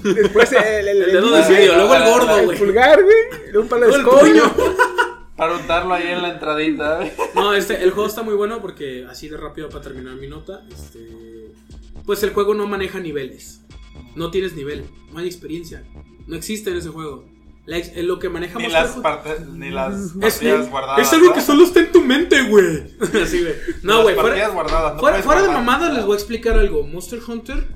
[0.03, 2.57] Después el, el, El dedo de índice, medio, luego el gordo, el güey.
[2.57, 3.15] pulgar, güey.
[3.51, 4.51] luego Un palo de Luego el escoba.
[4.53, 4.75] puño.
[5.35, 7.05] Para untarlo ahí en la entradita.
[7.05, 7.13] ¿eh?
[7.35, 10.63] No, este, el juego está muy bueno porque así de rápido para terminar mi nota,
[10.71, 11.51] este,
[12.05, 13.59] pues el juego no maneja niveles.
[14.15, 15.83] No tienes nivel, no hay experiencia.
[16.27, 17.25] No existe en ese juego.
[17.65, 21.01] La ex- lo que maneja Ni las, partes, ni las es, partidas guardadas.
[21.07, 22.83] es algo que solo está en tu mente, güey.
[23.23, 23.55] Así, güey.
[23.83, 24.93] No, güey, fuera, guardadas.
[25.01, 26.83] no fuera, de mamadas les voy a explicar algo.
[26.83, 27.67] Monster Hunter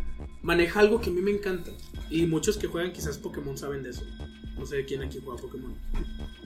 [0.42, 1.72] maneja algo que a mí me encanta.
[2.10, 4.04] Y muchos que juegan quizás Pokémon saben de eso.
[4.58, 5.74] No sé quién aquí juega Pokémon.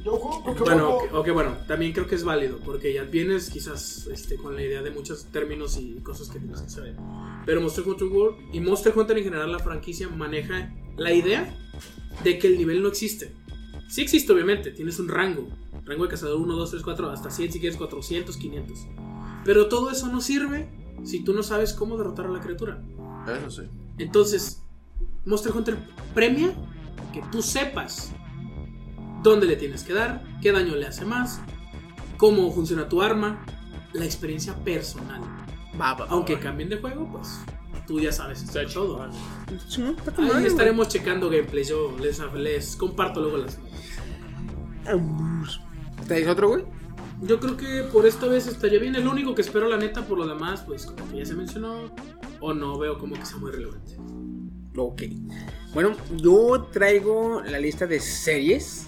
[0.03, 0.97] Yo juego Pokémon Bueno, Go.
[0.97, 4.61] ok, ok, bueno, también creo que es válido, porque ya vienes quizás este, con la
[4.61, 6.95] idea de muchos términos y cosas que tienes que saber.
[7.45, 11.57] Pero Monster Hunter World y Monster Hunter en general, la franquicia maneja la idea
[12.23, 13.33] de que el nivel no existe.
[13.87, 15.47] Sí existe, obviamente, tienes un rango.
[15.85, 18.79] Rango de cazador 1, 2, 3, 4, hasta 100 si quieres, 400, 500.
[19.43, 20.69] Pero todo eso no sirve
[21.03, 22.81] si tú no sabes cómo derrotar a la criatura.
[23.27, 23.67] Eso sí.
[23.97, 24.63] Entonces,
[25.25, 25.77] Monster Hunter
[26.13, 26.53] premia
[27.13, 28.11] que tú sepas
[29.21, 31.41] dónde le tienes que dar, qué daño le hace más,
[32.17, 33.45] cómo funciona tu arma,
[33.93, 35.21] la experiencia personal.
[35.79, 36.39] Va, Aunque va.
[36.41, 37.39] cambien de juego, pues
[37.87, 39.07] tú ya sabes Está todo.
[40.15, 41.69] Con Ahí estaremos checando gameplays.
[41.69, 43.59] Yo les, les comparto luego las.
[46.07, 46.65] ¿Traes otro, güey?
[47.23, 48.95] Yo creo que por esta vez estaría bien.
[48.95, 51.93] El único que espero, la neta, por lo demás, pues como que ya se mencionó.
[52.39, 53.95] O no veo como que sea muy relevante.
[54.75, 55.03] Ok.
[55.73, 58.87] Bueno, yo traigo la lista de series.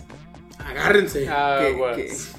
[0.60, 1.28] Agárrense.
[1.30, 2.32] Ah, que- Aguas.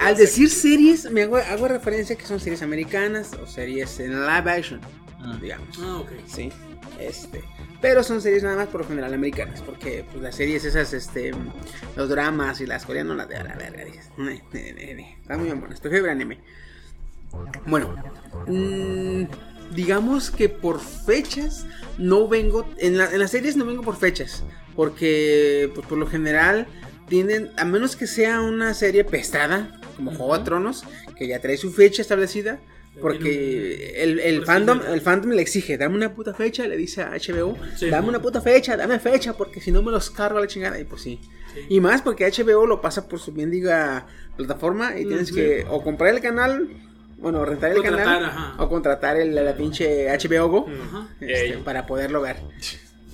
[0.00, 4.50] Al decir series, me hago, hago referencia que son series americanas o series en live
[4.50, 4.80] action,
[5.40, 5.78] digamos.
[5.80, 6.10] Ah, ok.
[6.26, 6.50] Sí,
[6.98, 7.44] este.
[7.80, 11.30] Pero son series nada más por lo general americanas, porque pues, las series esas, este,
[11.96, 14.10] los dramas y las coreanas, las de a la verga, dices.
[15.22, 16.40] Están muy buenas, prefiero anime.
[17.66, 17.94] Bueno,
[18.46, 19.24] mm,
[19.74, 21.66] digamos que por fechas
[21.98, 24.42] no vengo, en, la- en las series no vengo por fechas,
[24.74, 26.66] porque pues, por lo general
[27.08, 30.84] tienen, a menos que sea una serie pesada, como Juego de Tronos,
[31.16, 32.58] que ya trae su fecha establecida,
[33.00, 37.10] porque el, el fandom, el fandom le exige, dame una puta fecha, le dice a
[37.12, 37.88] HBO, Sí.
[37.90, 40.78] dame una puta fecha, dame fecha, porque si no me los cargo a la chingada,
[40.80, 41.20] y pues sí.
[41.54, 41.60] Sí.
[41.70, 44.06] Y más porque HBO lo pasa por su mendiga
[44.36, 45.36] plataforma y tienes Ujú.
[45.40, 46.68] que o comprar el canal,
[47.18, 48.54] bueno, rentar el Contratar, canal, ajá.
[48.62, 51.08] o contratar el, la pinche HBO Go Ajá.
[51.20, 52.36] este, para poderlo ver.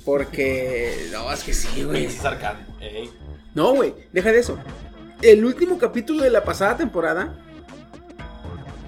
[0.05, 2.09] Porque, no, es que sí, güey.
[3.55, 4.59] No, güey, deja de eso.
[5.23, 7.39] El último capítulo de la pasada temporada.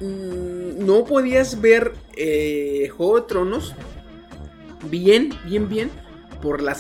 [0.00, 3.74] Mm, no podías ver eh, Juego de Tronos
[4.90, 5.90] bien, bien, bien.
[6.42, 6.74] Por la,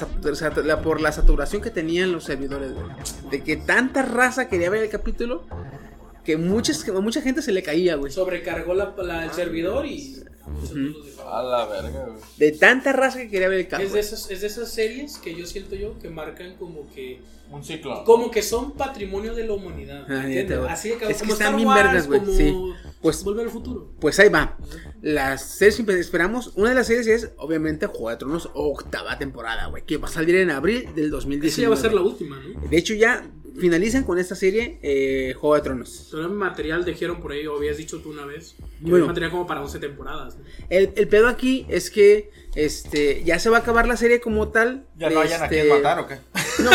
[0.82, 2.86] por la saturación que tenían los servidores, güey.
[3.30, 5.44] De que tanta raza quería ver el capítulo.
[6.24, 8.12] Que, muchas, que mucha gente se le caía, güey.
[8.12, 10.22] Sobrecargó la, la- el servidor y.
[11.28, 12.18] A la verga, güey.
[12.38, 13.94] De tanta raza que quería ver el Es capítulo.
[13.94, 17.20] de, esas, es de esas series que yo siento yo que marcan como que
[17.50, 18.04] Un ciclo.
[18.04, 20.04] como que son patrimonio de la humanidad.
[20.08, 20.70] Ah, neta.
[20.70, 22.54] Así de Es como que están bien vergas, güey, sí.
[23.02, 23.90] Pues- Volver al futuro.
[24.00, 24.56] Pues ahí va.
[25.02, 26.52] Las series que esperamos.
[26.56, 29.84] Una de las series es, obviamente, Juego de Tronos, octava temporada, güey.
[29.84, 31.48] Que va a salir en abril del 2019.
[31.48, 32.68] Esa ya va a ser la última, ¿no?
[32.68, 33.24] De hecho, ya
[33.58, 36.08] finalizan con esta serie eh, Juego de Tronos.
[36.10, 39.06] Todo el material dijeron por ahí, o habías dicho tú una vez, que Bueno.
[39.06, 40.36] material como para 11 temporadas.
[40.36, 40.44] ¿no?
[40.70, 44.48] El, el pedo aquí es que este ya se va a acabar la serie como
[44.48, 44.86] tal.
[44.96, 46.16] ¿Ya no hayan a Este, quién matar o qué?
[46.62, 46.70] No,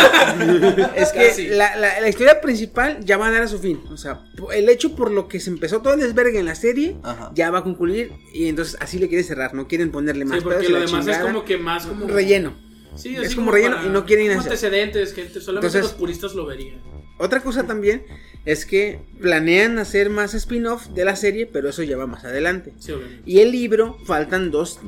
[0.95, 3.81] es que la, la- la historia principal ya va a dar a su fin.
[3.91, 4.21] O sea,
[4.53, 7.31] el hecho por lo que se empezó todo el desvergue en la serie Ajá.
[7.33, 8.11] ya va a concluir.
[8.33, 9.53] Y entonces así le quieren cerrar.
[9.55, 12.53] No quieren ponerle más Sí, porque lo demás es como que más como relleno.
[12.95, 14.51] Sí, es así como relleno para- y no quieren como hacer.
[14.51, 16.81] antecedentes que solamente Entonces- los puristas lo verían.
[17.17, 18.03] Otra cosa también
[18.45, 22.73] es que planean hacer más spin-off de la serie, pero eso ya va más adelante.
[22.79, 22.93] Sí.
[23.25, 24.79] Y el libro, faltan dos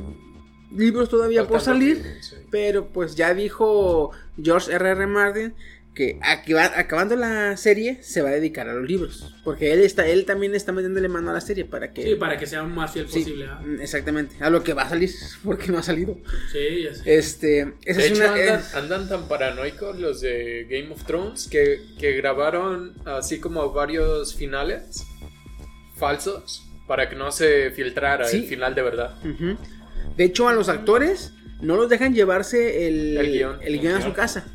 [0.75, 2.35] libros todavía por salir, dos libros, sí.
[2.49, 4.09] pero pues ya dijo
[4.41, 4.89] George R.
[4.89, 5.05] R.
[5.07, 5.53] Martin
[5.93, 10.07] que acaba- acabando la serie se va a dedicar a los libros, porque él está,
[10.07, 12.91] él también está metiéndole mano a la serie para que Sí, para que sea más
[12.93, 13.45] fiel Sí, posible.
[13.47, 13.61] ¿ah?
[13.79, 15.11] exactamente, a lo que va a salir,
[15.43, 16.17] porque no ha salido.
[16.51, 17.15] Sí, ya sé.
[17.17, 21.03] Este, esa De es hecho, una andan, es- andan tan paranoicos los de Game of
[21.05, 25.05] Thrones que, que grabaron así como varios finales
[25.97, 28.37] falsos para que no se filtrara Sí.
[28.37, 29.15] el final de verdad.
[30.17, 33.59] De hecho, a los actores no los dejan llevarse el, El guion.
[33.61, 34.45] el guion a su casa.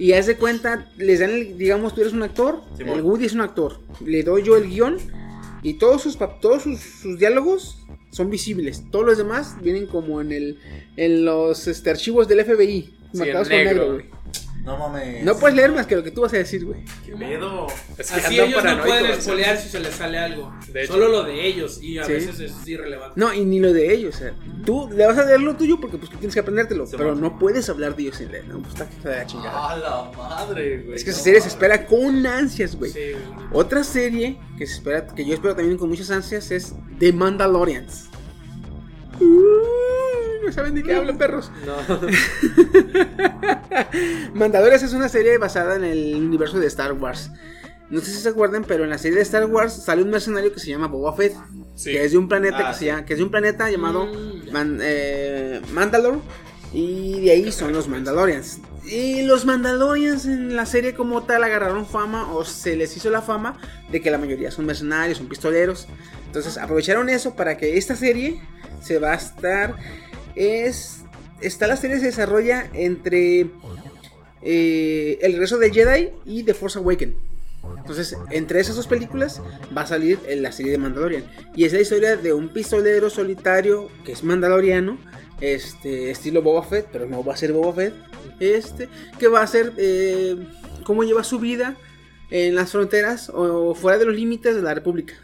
[0.00, 3.34] Y haz de cuenta, les dan el, digamos, tú eres un actor, el Woody es
[3.34, 4.96] un actor, le doy yo el guion
[5.62, 8.82] y todos sus todos sus, sus diálogos son visibles.
[8.90, 10.58] Todos los demás vienen como en el
[10.96, 14.06] en los este, archivos del FBI, Sí, marcados con negro, güey.
[14.62, 15.24] No mames.
[15.24, 16.84] No puedes leer más que lo que tú vas a decir, güey.
[17.06, 17.66] ¿Qué pedo?
[17.96, 20.52] Es que Así ellos no pueden espolear si se les sale algo.
[20.70, 20.92] De hecho.
[20.92, 22.12] Solo lo de ellos y a Sí.
[22.12, 23.18] veces es irrelevante.
[23.18, 24.34] No, y ni lo de ellos, o sea,
[24.66, 27.14] tú le vas a leer lo tuyo porque pues tú tienes que aprendértelo, Sí, pero
[27.14, 29.70] no puedes hablar de ellos sin leer, no, pues está que da la chingada.
[29.70, 30.94] A la madre, güey.
[30.96, 32.90] Es que esa serie se espera con ansias, güey.
[32.92, 33.46] Sí, güey.
[33.52, 38.08] Otra serie que se espera, que yo espero también con muchas ansias es The Mandalorians.
[40.50, 41.50] No saben de qué hablo, perros.
[41.64, 41.76] No.
[44.34, 47.30] Mandalorians es una serie basada en el universo de Star Wars.
[47.88, 50.52] No sé si se acuerdan, pero en la serie de Star Wars sale un mercenario
[50.52, 51.34] que se llama Boba Fett,
[51.74, 51.92] Sí.
[51.92, 52.84] que es de un planeta Ah, que, se sí.
[52.86, 54.52] llama, que es de un planeta llamado Mm.
[54.52, 56.18] Man- eh, Mandalore
[56.72, 58.58] y de ahí son los Mandalorians.
[58.84, 63.22] Y los Mandalorians en la serie como tal agarraron fama o se les hizo la
[63.22, 63.58] fama
[63.90, 65.88] de que la mayoría son mercenarios, son pistoleros.
[66.26, 68.40] Entonces aprovecharon eso para que esta serie
[68.82, 69.74] se va a estar...
[70.34, 71.04] Es,
[71.40, 73.50] está la serie se desarrolla entre
[74.42, 77.14] eh, El regreso de Jedi y The Force Awakens.
[77.78, 79.42] Entonces, entre esas dos películas
[79.76, 81.24] va a salir en la serie de Mandalorian.
[81.54, 84.98] Y es la historia de un pistolero solitario que es mandaloriano,
[85.40, 87.94] este, estilo Boba Fett, pero no va a ser Boba Fett,
[88.38, 88.88] este,
[89.18, 90.36] que va a ser eh,
[90.84, 91.76] cómo lleva su vida
[92.30, 95.14] en las fronteras o fuera de los límites de la República.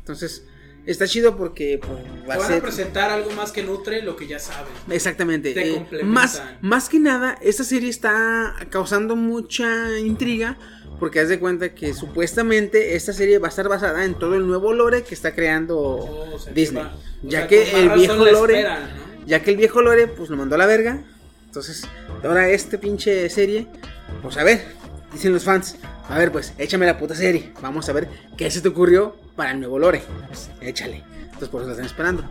[0.00, 0.44] Entonces,
[0.86, 1.92] está chido porque pues,
[2.22, 2.62] va Te a van a ser...
[2.62, 4.72] presentar algo más que nutre lo que ya sabes.
[4.90, 5.52] Exactamente.
[5.52, 10.56] Te eh, más, más que nada, esta serie está causando mucha intriga.
[10.98, 14.46] Porque haz de cuenta que supuestamente esta serie va a estar basada en todo el
[14.46, 16.82] nuevo lore que está creando Oh, o sea, que Disney.
[16.82, 16.92] va-
[17.22, 18.82] ya sea, que el viejo lore, esperan,
[19.18, 19.26] ¿no?
[19.26, 21.02] ya que el viejo lore pues lo mandó a la verga.
[21.46, 21.86] Entonces,
[22.22, 23.66] ahora este pinche serie,
[24.20, 24.62] pues a ver,
[25.10, 25.76] dicen los fans,
[26.06, 27.50] a ver pues, échame la puta serie.
[27.62, 30.02] Vamos a ver qué se te ocurrió para el nuevo lore.
[30.60, 31.02] Échale.
[31.24, 32.24] Entonces por eso la están esperando.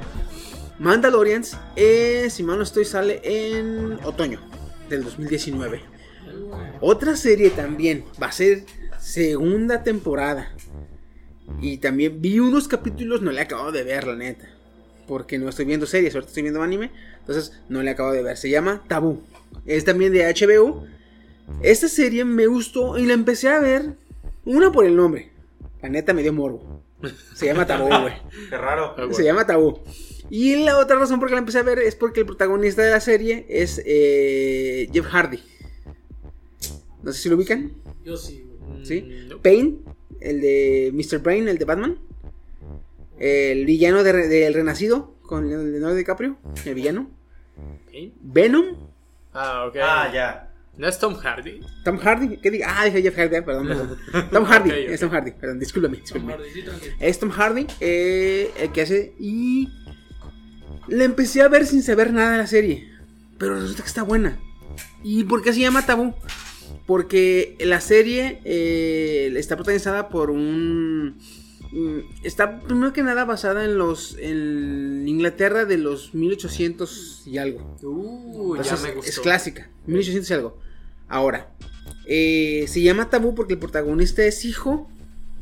[0.77, 4.39] Mandalorians, eh, si mal no estoy, sale en otoño
[4.89, 5.81] del 2019.
[6.81, 8.63] Otra serie también va a ser
[8.99, 10.53] segunda temporada.
[11.59, 14.47] Y también vi unos capítulos, no le acabo de ver, la neta.
[15.07, 16.91] Porque no estoy viendo series, ahorita estoy viendo anime.
[17.21, 18.37] Entonces no le acabo de ver.
[18.37, 19.23] Se llama Tabú.
[19.65, 20.85] Es también de HBO.
[21.63, 23.95] Esta serie me gustó y la empecé a ver.
[24.45, 25.31] Una por el nombre.
[25.81, 26.83] La neta me dio morbo.
[27.33, 28.13] Se llama Tabú, güey.
[28.49, 28.93] Qué raro.
[28.97, 29.13] Ah, güey.
[29.13, 29.79] Se llama Tabú.
[30.29, 32.81] Y la otra razón por la que la empecé a ver es porque el protagonista
[32.83, 35.41] de la serie es eh, Jeff Hardy.
[37.01, 37.71] No sé si lo ubican.
[38.03, 38.85] Yo sí, güey.
[38.85, 39.01] ¿Sí?
[39.01, 39.41] Mm, no.
[39.41, 39.81] Pain,
[40.19, 41.19] el de Mr.
[41.19, 41.97] Brain, el de Batman.
[43.17, 47.09] El villano de, del Renacido con Leonardo DiCaprio, el villano.
[47.91, 48.11] ¿Eh?
[48.21, 48.89] Venom,
[49.33, 49.75] Ah, ok.
[49.81, 50.48] Ah, ya.
[50.79, 51.59] ¿No es Tom Hardy?
[51.83, 52.37] Tom Hardy.
[52.37, 52.67] ¿Qué diga?
[52.69, 53.67] Ah, dije Jeff Hardy, perdón.
[53.67, 53.97] perdón.
[54.31, 55.97] Tom Hardy, es Tom Hardy, perdón, discúlpame.
[55.97, 56.33] Tom discúlpame.
[56.33, 56.95] Hardy, sí, tranquilo.
[57.01, 59.13] Es Tom Hardy, eh, el que hace.
[59.19, 59.67] Y.
[60.87, 62.89] La empecé a ver sin saber nada de la serie.
[63.37, 64.39] Pero resulta que está buena.
[65.03, 66.13] ¿Y por qué se llama Tabú?
[66.87, 71.17] Porque la serie eh, está protagonizada por un.
[71.73, 74.15] mm, Está primero que nada basada en los.
[74.17, 77.75] En Inglaterra de los 1800 y algo.
[77.83, 79.09] Uh, ya me gustó.
[79.09, 80.68] Es clásica, 1800 y algo.
[81.09, 81.51] Ahora,
[82.05, 84.89] eh, se llama Tabú porque el protagonista es hijo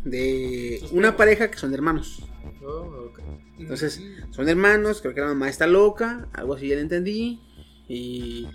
[0.04, 2.24] de una pareja que son hermanos.
[2.66, 3.12] Oh.
[3.60, 7.42] Entonces, son hermanos, creo que la mamá está loca, algo así ya lo entendí.
[7.90, 8.48] Y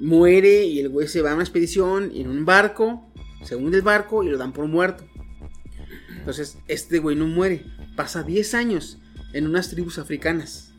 [0.00, 3.10] muere y el güey se va a una expedición y en un barco,
[3.44, 5.04] se hunde el barco y lo dan por muerto.
[6.16, 7.64] Entonces, este güey no muere,
[7.96, 8.98] pasa 10 años
[9.32, 10.72] en unas tribus africanas.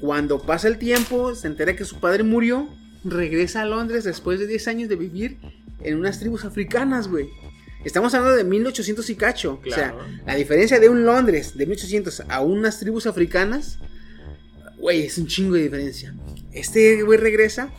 [0.00, 2.68] Cuando pasa el tiempo, se entera que su padre murió,
[3.10, 5.38] regresa a Londres después de 10 años de vivir
[5.82, 7.28] en unas tribus africanas, güey.
[7.84, 9.60] Estamos hablando de 1800 y cacho.
[9.60, 9.98] Claro.
[9.98, 13.78] O sea, la diferencia de un Londres de 1800 a unas tribus africanas,
[14.78, 16.14] güey, es un chingo de diferencia.
[16.52, 17.70] Este güey regresa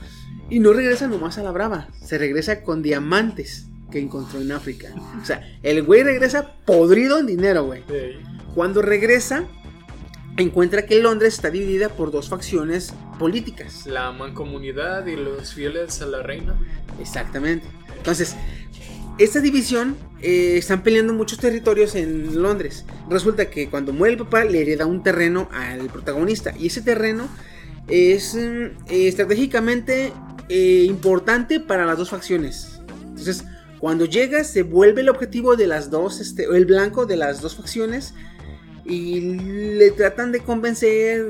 [0.50, 4.94] y no regresa nomás a la brava, se regresa con diamantes que encontró en África.
[5.22, 7.84] O sea, el güey regresa podrido en dinero, güey.
[7.90, 8.22] Ey.
[8.54, 9.48] Cuando regresa,
[10.38, 13.86] encuentra que Londres está dividida por dos facciones políticas.
[13.86, 16.56] La mancomunidad y los fieles a la reina.
[17.00, 17.68] Exactamente.
[17.98, 18.36] Entonces,
[19.18, 22.86] esta división eh, están peleando muchos territorios en Londres.
[23.10, 26.54] Resulta que cuando muere el papá le hereda un terreno al protagonista.
[26.58, 27.28] Y ese terreno
[27.88, 28.38] es mm,
[28.90, 30.14] eh, estratégicamente
[30.50, 32.80] eh, importante para las dos facciones.
[33.02, 33.44] Entonces,
[33.80, 37.56] cuando llega se vuelve el objetivo de las dos, este, el blanco de las dos
[37.56, 38.14] facciones.
[38.88, 41.26] Y le tratan de convencer,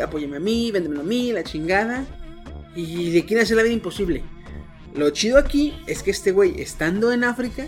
[0.00, 2.06] apóyame a mí, véndemelo a mí, la chingada.
[2.76, 4.22] Y le quieren hacer la vida imposible.
[4.94, 7.66] Lo chido aquí es que este güey, estando en África,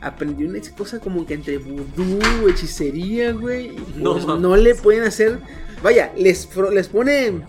[0.00, 3.72] aprendió una cosa como que entre vudú, hechicería, güey.
[3.96, 5.38] No pues no le pueden hacer.
[5.82, 7.40] Vaya, les, les pone.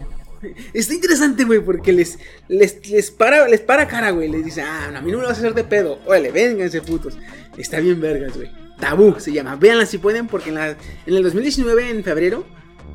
[0.73, 4.29] Está interesante, güey, porque les, les, les, para, les para cara, güey.
[4.29, 5.99] Les dice, ah, a mí no me lo vas a hacer de pedo.
[6.05, 7.17] Órale, vénganse, putos.
[7.57, 8.66] Está bien, vergas, güey.
[8.79, 9.55] Tabú se llama.
[9.55, 10.77] Véanla si pueden, porque en, la, en
[11.15, 12.45] el 2019, en febrero,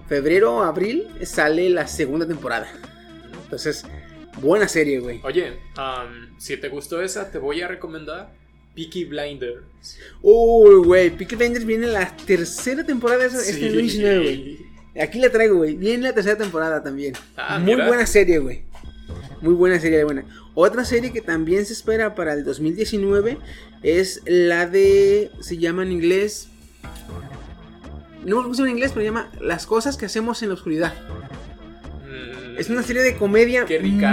[0.08, 2.68] febrero, abril, sale la segunda temporada.
[3.44, 3.84] Entonces,
[4.40, 5.20] buena serie, güey.
[5.24, 8.32] Oye, am, si te gustó esa, te voy a recomendar
[8.74, 9.62] Peaky Blinders.
[10.22, 13.60] Uy, güey, Peaky Blinders viene la tercera temporada de esa, este Sí.
[13.64, 14.58] 2019, güey.
[15.02, 15.74] Aquí la traigo, güey.
[15.74, 17.14] Viene la tercera temporada también.
[17.36, 17.86] Ah, Muy mira.
[17.88, 18.64] buena serie, güey.
[19.40, 20.24] Muy buena serie, buena.
[20.54, 23.38] Otra serie que también se espera para el 2019
[23.82, 25.30] es la de.
[25.40, 26.48] Se llama en inglés.
[28.24, 30.94] No me llama en inglés, pero se llama Las cosas que hacemos en la oscuridad.
[32.06, 33.66] Mm, Es una serie de comedia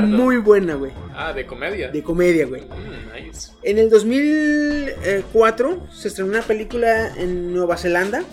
[0.07, 0.91] muy buena, güey.
[1.15, 1.89] Ah, de comedia.
[1.91, 2.61] De comedia, güey.
[2.63, 3.51] Mm, nice.
[3.63, 8.23] En el 2004 se estrenó una película en Nueva Zelanda.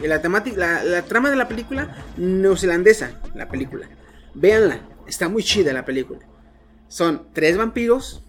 [0.00, 0.22] La,
[0.84, 3.88] la trama de la película, neozelandesa, la película.
[4.34, 6.20] Véanla, está muy chida la película.
[6.86, 8.22] Son tres vampiros.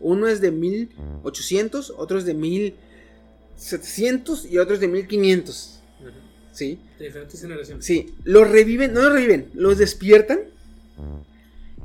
[0.00, 5.74] Uno es de 1800, otro es de 1700 y otro es de 1500.
[6.52, 6.80] ¿Sí?
[6.98, 7.84] De diferentes generaciones.
[7.84, 10.40] Sí, los reviven, no los reviven, los despiertan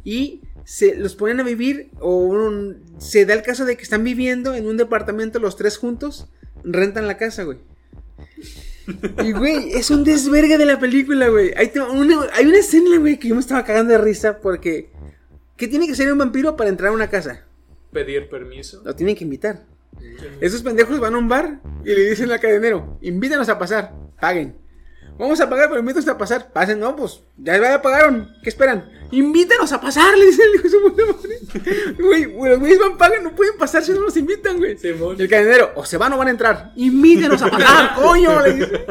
[0.03, 4.03] y se los ponen a vivir o un- se da el caso de que están
[4.03, 6.27] viviendo en un departamento los tres juntos,
[6.63, 7.59] rentan la casa, güey.
[9.23, 11.53] Y güey, es un desvergue de la película, güey.
[11.55, 14.89] Hay, una, hay una escena, güey, que yo me estaba cagando de risa porque
[15.55, 17.45] ¿qué tiene que ser un vampiro para entrar a una casa?
[17.93, 18.81] Pedir permiso.
[18.83, 19.65] Lo tienen que invitar.
[20.41, 24.55] Esos pendejos van a un bar y le dicen al cadenero, invítanos a pasar, paguen.
[25.17, 26.51] Vamos a pagar, pero invítanos a pasar.
[26.51, 28.29] Pasen, no, pues, ya ya pagaron.
[28.41, 28.89] ¿Qué esperan?
[29.11, 31.93] Invítanos a pasar, le dice el hijo de su puta madre.
[31.99, 34.75] Güey, los güeyes van, pagan, no pueden pasar si no los invitan, güey.
[34.81, 36.71] El cadenero, o se van o van a entrar.
[36.75, 38.85] Invítenos a pasar, coño, le dice.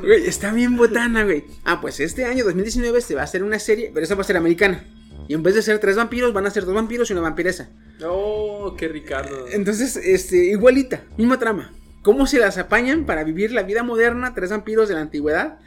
[0.00, 1.44] Güey, está bien botana, güey.
[1.64, 4.24] Ah, pues este año 2019 se va a hacer una serie, pero esa va a
[4.24, 4.84] ser americana.
[5.30, 7.70] Y en vez de ser tres vampiros, van a ser dos vampiros y una vampiresa.
[8.04, 9.46] Oh, qué Ricardo.
[9.52, 11.72] Entonces, este, igualita, misma trama.
[12.02, 14.34] ¿Cómo se las apañan para vivir la vida moderna?
[14.34, 15.60] Tres vampiros de la antigüedad.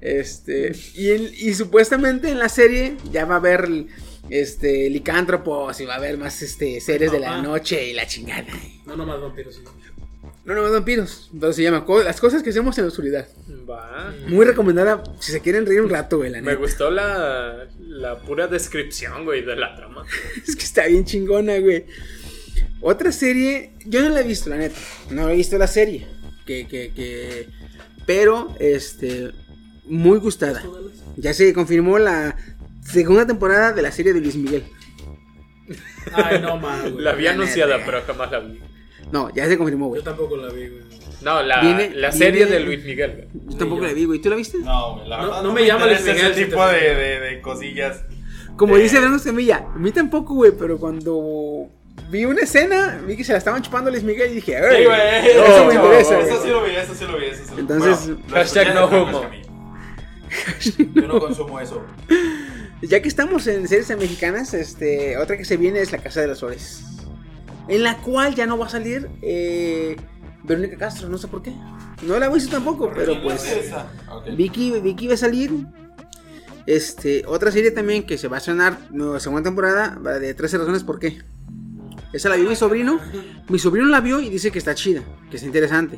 [0.00, 3.68] Este, y, en- y supuestamente en la serie ya va a haber
[4.30, 8.46] este, licántropos y va a haber más este, seres de la noche y la chingada.
[8.86, 9.56] No nomás vampiros.
[9.56, 9.62] sí.
[10.48, 11.28] No, no, vampiros.
[11.32, 13.28] Entonces se llama Co- Las cosas que hacemos en la oscuridad.
[13.68, 14.14] Va.
[14.28, 16.30] Muy recomendada si se quieren reír un rato, güey.
[16.30, 16.58] la Me neta.
[16.58, 20.04] gustó la, la pura descripción, güey, de la trama.
[20.48, 21.84] Es que está bien chingona, güey.
[22.80, 24.78] Otra serie, yo no la he visto, la neta.
[25.10, 26.06] No he visto la serie.
[26.46, 27.48] Que, que, que.
[28.06, 29.32] Pero, este.
[29.84, 30.62] Muy gustada.
[31.16, 32.36] Ya se confirmó la
[32.90, 34.64] segunda temporada de la serie de Luis Miguel.
[36.12, 37.04] Ay, no mames, güey.
[37.04, 37.86] La había La anunciada, neta.
[37.86, 38.60] pero jamás la vi.
[39.12, 40.00] No, ya se confirmó, güey.
[40.00, 40.82] Yo tampoco la vi, güey.
[41.22, 43.28] No, la, Viene- la serie viene- de Luis Miguel.
[43.32, 43.46] güey.
[43.52, 44.20] Yo tampoco la vi, güey.
[44.20, 44.58] ¿Tú la viste?
[44.58, 47.40] No, güey, la No- verdad no me llama Luis Miguel, ese tipo de, de, de
[47.40, 48.04] cosillas.
[48.56, 48.82] Como Eh.
[48.82, 50.52] dice Fernando Semilla, a mí tampoco, güey.
[50.58, 51.68] Pero cuando
[52.10, 54.74] vi una escena, vi que se la estaban chupando a Luis Miguel y dije, Sí,
[54.76, 54.98] "Ey, güey.
[55.26, 56.42] eso me interesa, Eso güey".
[56.42, 57.60] sí lo vi, eso sí lo vi, eso sí lo vi.
[57.62, 59.10] Entonces, Bueno, lo hashtag escuché, no pero homo.
[59.12, 60.92] es que a mí.
[60.94, 61.82] Yo no consumo eso.
[62.80, 66.28] Ya que estamos en series mexicanas, este, otra que se viene es La Casa de
[66.28, 66.84] las Flores.
[67.68, 69.96] En la cual ya no va a salir eh,
[70.42, 71.52] Verónica Castro, no sé por qué.
[72.02, 73.72] No la he visto tampoco, pero pues.
[74.36, 75.52] Vicky, Vicky va a salir.
[76.66, 80.84] Este, otra serie también que se va a estrenar nueva segunda temporada de 13 razones
[80.84, 81.22] por qué.
[82.12, 83.00] Esa la vio mi sobrino.
[83.48, 85.96] Mi sobrino la vio y dice que está chida, que está interesante.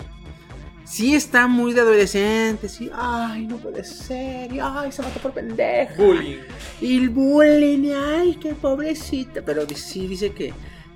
[0.85, 5.33] Sí está muy de adolescente, sí, ay, no puede ser, y, ay, se mató por
[5.33, 5.95] pendeja.
[5.97, 6.39] Bullying.
[6.81, 9.41] Y el bullying, ay, qué pobrecita.
[9.43, 10.53] Pero sí dice que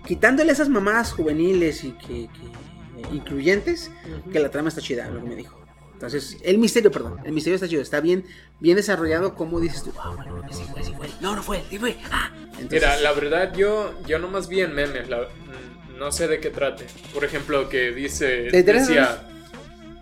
[0.07, 3.91] quitándole esas mamadas juveniles y que, que incluyentes,
[4.33, 5.61] que la trama está chida, lo que me dijo.
[5.93, 8.25] Entonces, el misterio, perdón, el misterio está chido, está bien,
[8.61, 11.09] bien desarrollado, como dices tú, ah, bueno, sí fue, sí fue.
[11.21, 11.97] No, no fue, sí fue.
[12.11, 12.31] Ah.
[12.59, 16.41] Entonces, Mira, la verdad yo, yo nomás vi en memes, la- mm, no sé de
[16.41, 16.87] qué trate.
[17.13, 19.29] Por ejemplo, que dice, ¿De tres decía,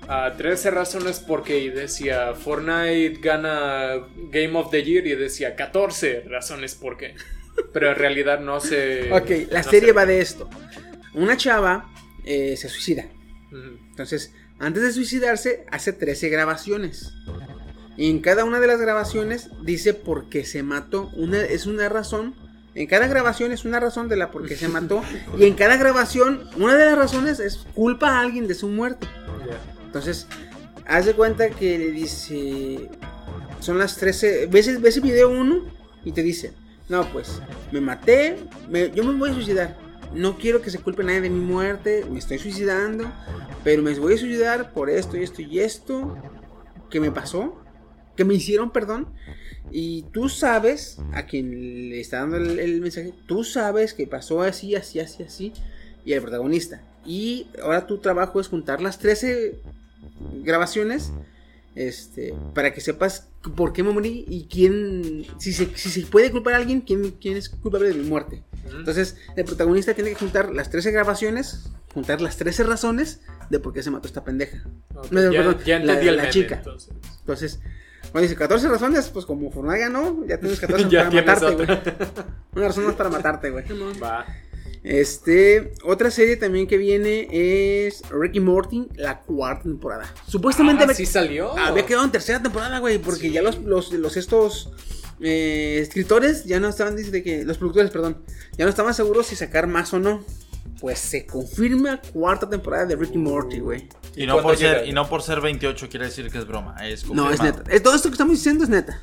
[0.08, 5.54] a 13 razones por qué, y decía, Fortnite gana Game of the Year, y decía,
[5.54, 7.14] 14 razones por qué.
[7.72, 9.10] Pero en realidad no sé.
[9.12, 10.48] ok, la no serie va de esto.
[11.14, 11.90] Una chava
[12.24, 13.06] eh, se suicida.
[13.90, 17.12] Entonces, antes de suicidarse, hace 13 grabaciones.
[17.96, 21.10] Y en cada una de las grabaciones dice por qué se mató.
[21.14, 22.34] Una, es una razón.
[22.74, 25.02] En cada grabación es una razón de la por qué se mató.
[25.38, 29.06] y en cada grabación, una de las razones es culpa a alguien de su muerte.
[29.84, 30.26] Entonces,
[30.86, 32.88] haz de cuenta que le dice.
[33.60, 34.46] Son las 13.
[34.46, 35.64] Ves, el- ves el video 1
[36.04, 36.54] y te dice:
[36.88, 37.40] No, pues,
[37.70, 38.36] me maté.
[38.68, 39.76] me- yo me voy a suicidar.
[40.14, 42.04] No quiero que se culpe nadie de mi muerte.
[42.10, 43.10] Me estoy suicidando.
[43.64, 46.16] Pero me voy a suicidar por esto y esto y esto.
[46.90, 47.58] Que me pasó.
[48.16, 49.08] Que me hicieron, perdón.
[49.70, 54.42] Y tú sabes, a quien le está dando el, el mensaje, tú sabes que pasó
[54.42, 55.52] así, así, así, así.
[56.04, 56.82] Y el protagonista.
[57.06, 59.60] Y ahora tu trabajo es juntar las 13
[60.42, 61.12] grabaciones
[61.74, 66.30] este para que sepas por qué me morí y quién si se, si se puede
[66.30, 68.42] culpar a alguien quién, quién es culpable de mi muerte.
[68.76, 73.20] Entonces el protagonista tiene que juntar las 13 grabaciones juntar las 13 razones
[73.50, 74.64] de por qué se mató esta pendeja.
[75.10, 76.54] No, ya, perdón, ya la- chica.
[76.56, 76.90] entonces.
[77.20, 77.60] entonces
[78.10, 81.68] cuando dice 14 razones pues como Fortnite ganó ya tienes 14 Ya para matarte güey.
[82.54, 83.64] Una razón más para matarte güey.
[84.02, 84.26] Va.
[84.84, 90.12] Este, otra serie también que viene es Ricky Morty, la cuarta temporada.
[90.26, 91.56] Supuestamente Ah, había- sí salió.
[91.56, 94.70] había quedado en tercera temporada, güey, porque ya los, los, los estos
[95.20, 98.18] eh, escritores ya no estaban, dice que, los productores, perdón,
[98.58, 100.24] ya no estaban seguros si sacar más o no.
[100.80, 103.88] Pues se confirma cuarta temporada de Ricky Morty, güey.
[104.16, 106.74] Y no, por ser, y no por ser 28 quiere decir que es broma.
[106.84, 107.62] Es No, es neta.
[107.80, 109.00] Todo esto que estamos diciendo es neta.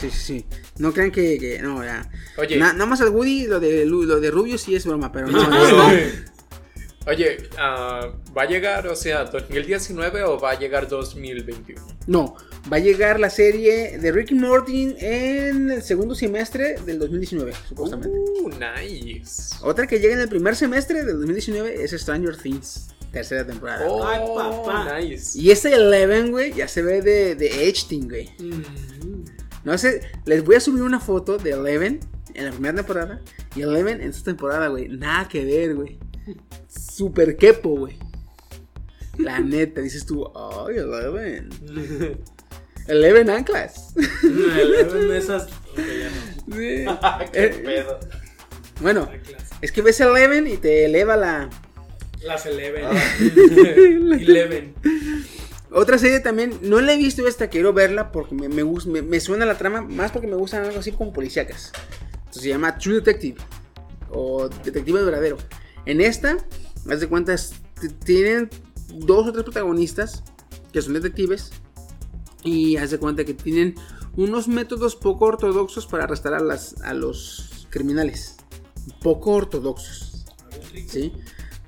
[0.00, 0.46] Sí, sí, sí.
[0.78, 2.08] No crean que, que- no, ya.
[2.38, 2.56] Oye.
[2.56, 5.46] Na- nada más al Woody, lo de, lo de Rubio sí es broma, pero no.
[5.48, 5.90] no.
[7.06, 11.80] Oye, ah, ¿va a llegar, o sea, 2019 o va a llegar 2021?
[12.06, 12.36] No,
[12.70, 18.16] va a llegar la serie de Ricky Morty en el segundo semestre del 2019, supuestamente.
[18.42, 19.54] Uh, nice.
[19.62, 23.86] Otra que llega en el primer semestre del 2019 es Stranger Things, tercera temporada.
[23.88, 24.20] Oh, Ay,
[24.66, 25.00] papá.
[25.00, 25.38] nice.
[25.40, 28.28] Y ese Eleven, güey, ya se ve de, de Edge güey.
[28.38, 29.24] Mm.
[29.64, 32.00] No sé, les voy a subir una foto de Eleven
[32.34, 33.20] en la primera temporada
[33.54, 34.88] y Eleven en esta temporada, güey.
[34.88, 35.98] Nada que ver, güey.
[36.68, 37.98] Super quepo, güey.
[39.18, 41.50] La neta, dices tú, ay, Eleven.
[42.88, 43.94] Eleven anclas.
[44.22, 45.48] Eleven esas.
[45.76, 46.10] Ya
[46.46, 46.56] no.
[46.56, 46.84] Sí.
[47.32, 48.00] Qué Eh, pedo.
[48.80, 49.08] bueno,
[49.60, 51.50] es que ves Eleven y te eleva la.
[52.22, 52.84] Las Eleven.
[52.86, 53.02] Ah.
[53.20, 54.74] Eleven.
[55.72, 59.46] Otra serie también, no la he visto esta, quiero verla porque me, me, me- suena
[59.46, 61.72] la trama, más porque me gustan algo así como policíacas.
[62.12, 63.36] Entonces se llama True Detective
[64.10, 65.36] o Detective Verdadero.
[65.86, 66.36] En esta,
[66.88, 67.54] haz de cuentas,
[68.04, 68.50] tienen
[68.94, 70.24] dos o tres protagonistas
[70.72, 71.50] que son detectives
[72.42, 73.74] y haz de cuenta que tienen
[74.16, 78.36] unos métodos poco ortodoxos para arrestar a, las, a los criminales.
[79.02, 80.24] Poco ortodoxos.
[80.88, 81.12] ¿sí?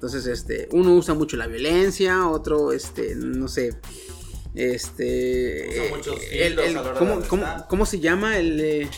[0.03, 3.77] Entonces, este, uno usa mucho la violencia, otro, este, no sé,
[4.53, 8.37] este, Usa eh, muchos el- el- a la hora ¿cómo, de cómo- cómo se llama?
[8.37, 8.91] El, eh,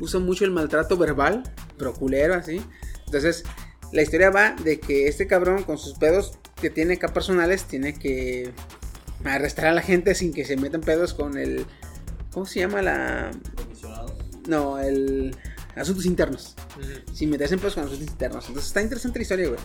[0.00, 1.42] usa mucho el maltrato verbal,
[1.76, 2.62] pero culero, así.
[3.04, 3.44] Entonces,
[3.92, 7.92] la historia va de que este cabrón con sus pedos que tiene acá personales tiene
[7.98, 8.52] que
[9.24, 11.66] arrestar a la gente sin que se metan pedos con el,
[12.32, 13.30] ¿cómo se llama la?
[14.48, 15.36] No, el
[15.82, 17.14] asuntos internos Ujú.
[17.14, 18.44] sin meterse en pedos con asuntos internos.
[18.46, 19.60] Entonces está interesante la historia, güey.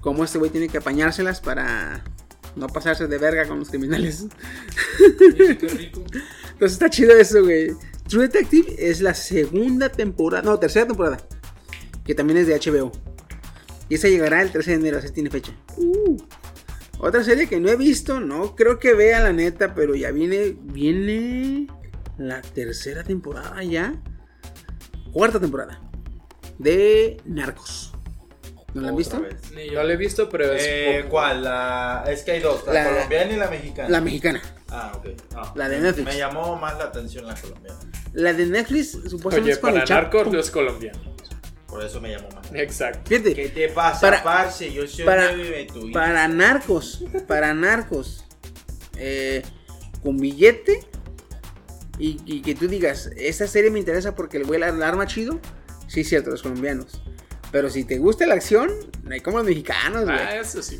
[0.00, 2.02] Cómo este güey tiene que apañárselas para
[2.56, 4.26] no pasarse de verga con los criminales.
[4.98, 6.04] Rico.
[6.52, 7.72] Entonces está chido eso, güey.
[8.08, 11.18] True Detective es la segunda temporada, no, tercera temporada,
[12.04, 12.92] que también es de HBO.
[13.88, 15.52] Y esa llegará el 13 de enero, así tiene fecha.
[15.76, 16.16] Uh.
[16.98, 20.56] Otra serie que no he visto, no creo que vea la neta, pero ya viene,
[20.62, 21.66] viene
[22.18, 24.00] la tercera temporada ya.
[25.12, 25.80] Cuarta temporada
[26.58, 27.92] de Narcos.
[28.74, 29.18] ¿No la han visto?
[29.20, 29.82] No yo.
[29.82, 30.62] lo he visto, pero es.
[30.64, 31.04] Eh.
[31.10, 31.44] ¿Cuál?
[31.44, 32.04] La...
[32.08, 33.88] Es que hay dos, la, La- colombiana y la mexicana.
[33.90, 34.42] La mexicana.
[34.70, 35.06] Ah, ok.
[35.34, 35.52] No.
[35.56, 36.06] La de Netflix.
[36.06, 37.78] Me llamó más la atención la colombiana.
[38.14, 41.02] La de Netflix, supuestamente Oye, es para narcos los colombianos.
[41.66, 42.50] Por eso me llamó más.
[42.54, 43.00] Exacto.
[43.10, 44.72] Fíjate, ¿Qué te pasa, Para- parce?
[44.72, 45.68] Yo soy para- de.
[45.92, 48.24] Para narcos, para narcos,
[48.96, 49.42] eh,
[50.02, 50.80] con billete
[51.98, 55.38] y, y que tú digas, esta serie me interesa porque el güey la, arma chido,
[55.86, 57.00] sí, cierto, los colombianos.
[57.50, 58.70] Pero si te gusta la acción,
[59.02, 60.16] no hay como los mexicanos, güey.
[60.16, 60.78] Ah, eso sí.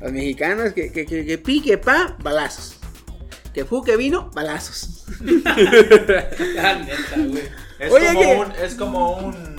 [0.00, 2.78] Los mexicanos que, que, que, que pique pa, balazos.
[3.52, 5.04] Que fu, que vino, balazos.
[5.20, 7.42] La neta, güey.
[7.78, 9.56] Es, Oye, como que- un, es como un.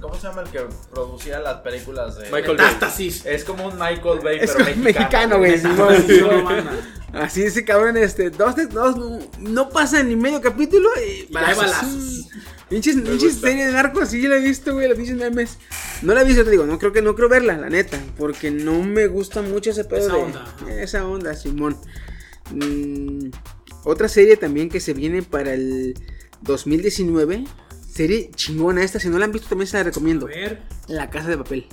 [0.00, 0.60] ¿Cómo se llama el que
[0.90, 2.30] producía las películas de.
[2.30, 3.12] Michael Bay.
[3.24, 5.38] Es como un Michael Bay, Es pero mexicano.
[5.38, 6.62] mexicano, güey.
[7.14, 12.28] Así ese cabrón, este, dos, dos, no, no pasa ni medio capítulo y Hay balazos.
[12.68, 15.58] Pinches, pinches serie de narcos, sí, yo la he visto, güey, los pinches memes.
[16.02, 18.50] No la he visto, te digo, no creo que no creo verla, la neta, porque
[18.50, 21.76] no me gusta mucho ese pedo Esa de onda, esa onda, Simón.
[22.50, 23.28] Mm,
[23.84, 25.94] otra serie también que se viene para el
[26.42, 27.44] 2019,
[27.92, 30.26] serie chingona esta, si no la han visto también se la A recomiendo.
[30.26, 30.62] ver.
[30.88, 31.66] La Casa de Papel,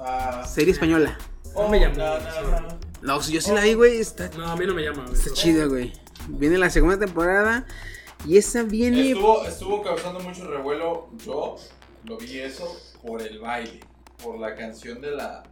[0.00, 1.18] Ah, serie española.
[1.54, 1.96] No me llamó.
[1.96, 2.87] no, no, no.
[3.02, 5.14] No, yo sí la vi, güey, está, No, a mí no me llama, güey.
[5.14, 5.92] está chida, güey.
[6.28, 7.66] Viene la segunda temporada
[8.26, 9.10] y esa viene...
[9.10, 11.08] Estuvo, estuvo causando mucho revuelo.
[11.24, 11.56] Yo
[12.04, 12.76] lo vi eso
[13.06, 13.80] por el baile,
[14.22, 15.44] por la canción de la,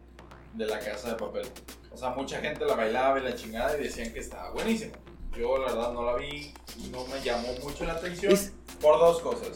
[0.53, 1.47] de la casa de papel.
[1.91, 4.93] O sea, mucha gente la bailaba y la chingada y decían que estaba buenísima.
[5.37, 6.53] Yo la verdad no la vi,
[6.91, 9.49] no me llamó mucho la atención Es- por dos cosas.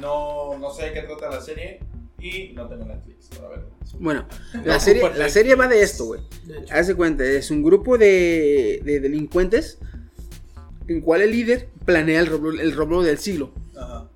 [0.00, 1.80] No, no sé de qué trata la serie
[2.18, 3.64] y no tengo Netflix para.
[3.98, 6.20] Bueno, No la serie, la serie va de esto, güey.
[6.44, 9.78] De cuenta, es un grupo de, de delincuentes
[10.88, 13.52] en cual el líder planea el robo, el robo del siglo.
[13.76, 14.08] Ajá.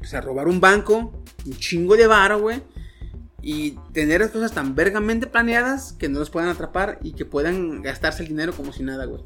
[0.00, 1.12] O sea, robar un banco,
[1.46, 2.62] un chingo de varo, güey.
[3.40, 7.82] Y tener las cosas tan vergamente planeadas que no los puedan atrapar y que puedan
[7.82, 9.22] gastarse el dinero como si nada, güey.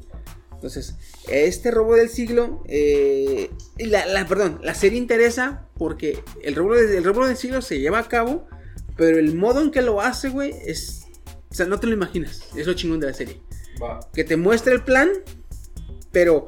[0.63, 0.95] Entonces,
[1.27, 6.97] este robo del siglo, eh, la, la- perdón, la serie interesa porque el robo, de-
[6.97, 8.47] el robo del siglo se lleva a cabo
[8.95, 11.07] Pero el modo en que lo hace, güey, es.
[11.51, 12.43] O sea, no te lo imaginas.
[12.55, 13.41] Es lo chingón de la serie.
[13.81, 13.99] Va.
[14.13, 15.09] Que te muestra el plan,
[16.13, 16.47] pero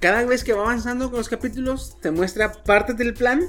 [0.00, 3.42] cada vez que va avanzando con los capítulos, te muestra partes del plan.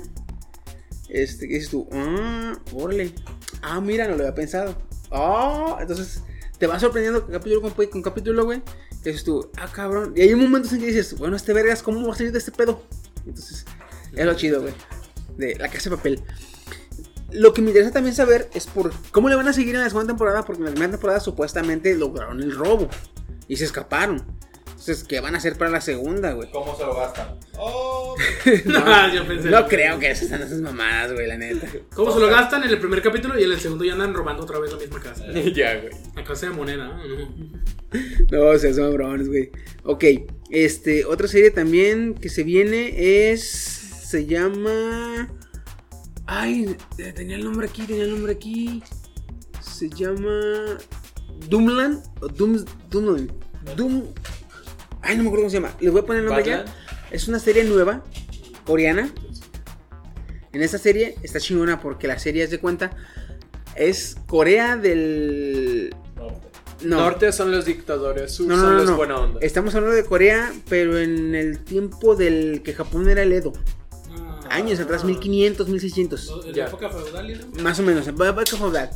[1.09, 3.13] Este, que dices tú, ah, órale.
[3.61, 4.75] Ah, mira, no lo había pensado.
[5.11, 6.23] Ah, entonces
[6.57, 8.61] te va sorprendiendo capítulo con, con capítulo, güey.
[9.03, 10.13] Que dices tú, ah, cabrón.
[10.15, 12.51] Y hay momentos en que dices, bueno, este vergas, ¿cómo va a salir de este
[12.51, 12.81] pedo?
[13.25, 13.65] Entonces,
[14.13, 14.73] es lo chido, güey.
[15.37, 16.21] De la casa de papel.
[17.31, 19.89] Lo que me interesa también saber es por cómo le van a seguir en la
[19.89, 22.89] segunda temporada, porque en la primera temporada supuestamente lograron el robo
[23.47, 24.23] y se escaparon.
[24.83, 26.51] Entonces, ¿qué van a hacer para la segunda, güey?
[26.51, 27.37] ¿Cómo se lo gastan?
[27.57, 28.17] Oh,
[28.65, 31.67] No, yo pensé- No creo que esas sean esas mamadas, güey, la neta.
[31.95, 34.43] ¿Cómo se lo gastan en el primer capítulo y en el segundo ya andan robando
[34.43, 35.25] otra vez la misma casa?
[35.55, 35.93] ya, güey.
[36.17, 37.01] La casa de moneda, ¿no?
[38.29, 39.51] No, o sea, son brones, güey.
[39.85, 40.03] Ok,
[40.49, 43.41] este, otra serie también que se viene es.
[43.43, 45.29] Se llama.
[46.25, 48.83] Ay, eh, tenía el nombre aquí, tenía el nombre aquí.
[49.61, 50.77] Se llama.
[51.47, 53.31] Doomland o Doom, Doomland.
[53.77, 54.03] Doom.
[55.03, 55.75] Ay, no me acuerdo cómo se llama.
[55.79, 56.65] Le voy a poner el nombre ya.
[57.11, 58.03] Es una serie nueva,
[58.65, 59.09] coreana.
[60.53, 62.91] En esta serie está chingona porque la serie, es de cuenta,
[63.75, 65.95] es Corea del.
[66.83, 66.97] No.
[66.97, 68.97] Norte son los dictadores, sur No, no, son no, los no.
[68.97, 69.39] buena onda.
[69.41, 73.53] Estamos hablando de Corea, pero en el tiempo del que Japón era el Edo.
[74.11, 76.33] Ah, Años atrás, 1500, 1600.
[76.45, 77.47] En la época feudal.
[77.61, 78.89] Más o menos, va va a feudal.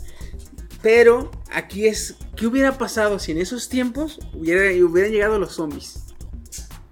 [0.82, 6.04] Pero aquí es, ¿qué hubiera pasado si en esos tiempos hubiera, hubieran llegado los zombies?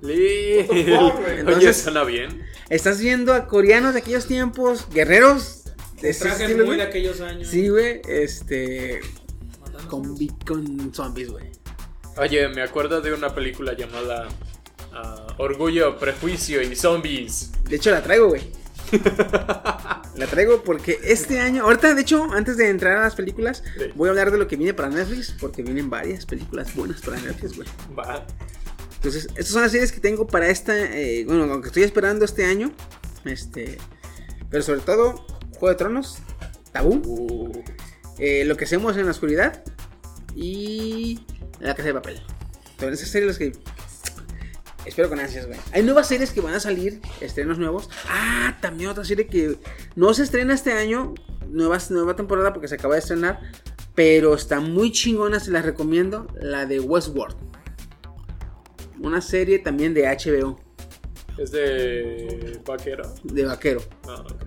[0.01, 0.67] Güey?
[0.69, 2.45] Oye, Entonces- suena bien.
[2.69, 5.65] Estás viendo a coreanos de aquellos tiempos, guerreros
[6.01, 7.47] de Trajes muy de aquellos años.
[7.47, 9.01] Sí, güey, este.
[9.87, 11.51] Con, con zombies, güey.
[12.17, 14.27] Oye, me acuerdo de una película llamada
[14.93, 17.51] ah, Orgullo, Prejuicio y Zombies.
[17.69, 18.41] De hecho, la traigo, güey.
[20.15, 23.85] la traigo porque este año, ahorita, de hecho, antes de entrar a las películas, Sí.
[23.95, 27.17] voy a hablar de lo que viene para Netflix, porque vienen varias películas buenas para
[27.19, 27.67] Netflix, güey.
[27.97, 28.25] Va.
[28.95, 32.45] Entonces, estas son las series que tengo para esta, eh, bueno, aunque estoy esperando este
[32.45, 32.71] año,
[33.25, 33.77] este,
[34.49, 35.25] pero sobre todo,
[35.59, 36.17] Juego de Tronos,
[36.71, 37.63] Tabú, Uh,
[38.17, 39.63] eh, Lo que hacemos en la oscuridad
[40.35, 41.19] y
[41.59, 42.21] La Casa de Papel.
[42.79, 43.51] Son esas series las que
[44.85, 45.59] espero con ansias, güey.
[45.71, 47.89] Hay nuevas series que van a salir, estrenos nuevos.
[48.09, 49.57] Ah, también otra serie que
[49.95, 51.13] no se estrena este año,
[51.49, 53.39] nueva, nueva temporada porque se acaba de estrenar,
[53.93, 57.35] pero está muy chingona, se las recomiendo, la de Westworld.
[58.99, 60.59] Una serie también de HBO,
[61.37, 63.13] es de vaquero.
[63.23, 63.81] de vaquero.
[64.07, 64.43] Ah, ok.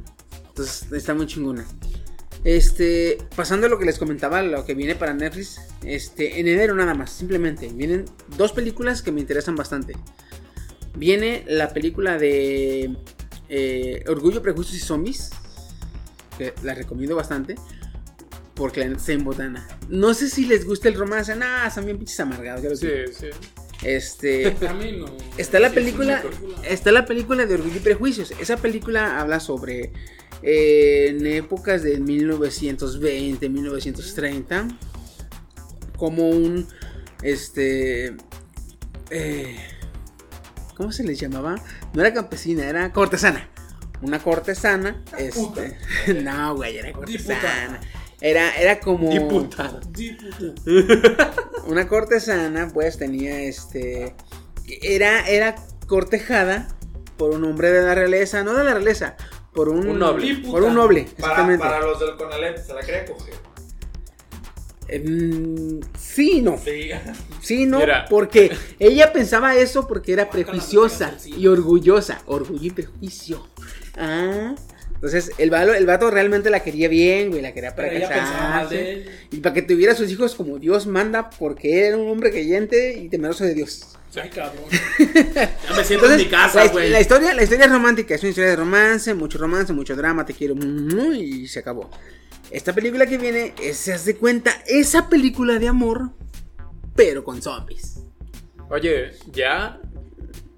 [0.49, 1.67] Entonces está muy chingona.
[2.45, 6.75] Este, pasando a lo que les comentaba, lo que viene para Netflix, este, en enero
[6.75, 8.05] nada más, simplemente vienen
[8.37, 9.95] dos películas que me interesan bastante.
[10.99, 12.97] Viene la película de
[13.49, 15.31] eh, Orgullo, Prejuicios y Zombies,
[16.37, 17.55] que la recomiendo bastante,
[18.55, 19.69] porque la neta está en botana.
[19.89, 22.63] No sé si les gusta el romance, nah, son bien pinches amargados.
[22.63, 23.27] ya lo Sí, sí.
[23.85, 25.07] Este, A mí no.
[25.37, 26.23] Está la Sí, película.
[26.65, 28.33] está la película de Orgullo y Prejuicios.
[28.41, 29.93] Esa película habla sobre
[30.43, 34.67] eh, en épocas de 1920, 1930,
[35.97, 36.67] como un,
[37.23, 38.17] este,
[39.11, 39.57] eh,
[40.79, 41.57] ¿cómo se les llamaba?
[41.93, 43.51] No era campesina, era cortesana.
[44.01, 45.77] Una cortesana, este,
[46.23, 47.81] no, güey, era cortesana.
[48.21, 49.81] Era, era como Diputada.
[49.91, 51.33] Diputa.
[51.67, 54.15] una cortesana, pues tenía este.
[54.83, 55.57] Era, era
[55.87, 56.69] cortejada
[57.17, 59.17] por un hombre de la realeza, no de la realeza,
[59.53, 60.37] por un, Un noble.
[60.49, 61.65] Por un noble, Para, exactamente.
[61.65, 63.35] para los del Conalep, ¿se la cree coger?
[64.89, 66.59] Em, sí, no.
[66.59, 66.91] Sí.
[67.43, 68.07] Sí, no, Mira.
[68.09, 72.23] porque ella pensaba eso porque era prejuiciosa y orgullosa.
[72.27, 73.47] Orgullo y prejuicio.
[73.97, 74.55] Ah.
[74.95, 79.07] Entonces, el, valo, el vato realmente la quería bien, güey, la quería para Pero casarse.
[79.31, 83.09] Y para que tuviera sus hijos como Dios manda, porque era un hombre creyente y
[83.09, 83.97] temeroso de Dios.
[84.21, 84.65] Ay, cabrón.
[84.99, 86.91] Ya me siento en mi casa, la, güey.
[86.91, 90.25] la historia, la historia es romántica, es una historia de romance, mucho romance, mucho drama,
[90.27, 90.57] te quiero
[91.15, 91.89] y se acabó.
[92.51, 96.11] Esta película que viene, es, se hace cuenta, esa película de amor,
[96.95, 98.01] pero con zombies.
[98.71, 99.81] Oye, ya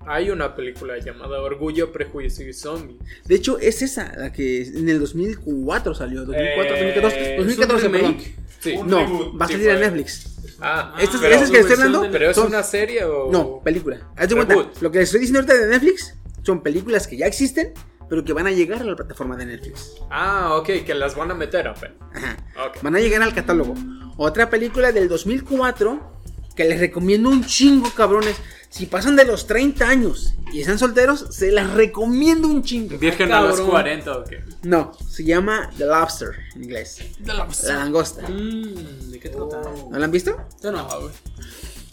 [0.07, 2.99] hay una película llamada Orgullo, Prejuicio y Zombies.
[3.27, 7.85] De hecho, es esa, la que en el 2004 salió, 2004, Eh, 2014, 2014, ¿es
[7.87, 8.13] un perdón.
[8.13, 8.35] remake?
[8.61, 8.77] Sí.
[8.87, 9.87] No, reboot, va a salir en fue.
[9.87, 10.27] Netflix.
[10.61, 13.31] Ah, Estas, pero, esas que estoy hablando, ¿pero es son- una serie o...?
[13.33, 14.11] No, película.
[14.17, 17.27] Haz de cuenta, lo que les estoy diciendo ahorita de Netflix son películas que ya
[17.27, 17.73] existen,
[18.11, 19.95] pero que van a llegar a la plataforma de Netflix.
[20.11, 21.85] Ah, ok, que las van a meter, ok.
[22.13, 22.37] Ajá.
[22.67, 22.83] Ok.
[22.83, 23.75] Van a llegar al catálogo.
[24.17, 26.11] Otra película del 2004
[26.57, 28.37] que les recomiendo un chingo, cabrones.
[28.69, 32.99] Si pasan de los 30 años y están solteros, se las recomiendo un chingo.
[32.99, 33.71] Virgen a los cabrón.
[33.71, 34.45] 40 o qué.
[34.65, 36.99] No, se llama The Lobster en inglés.
[37.25, 38.29] La langosta.
[38.29, 39.63] Mmm, ¿de qué trata?
[39.89, 40.37] ¿No la han visto?
[40.63, 41.13] Yo no, güey.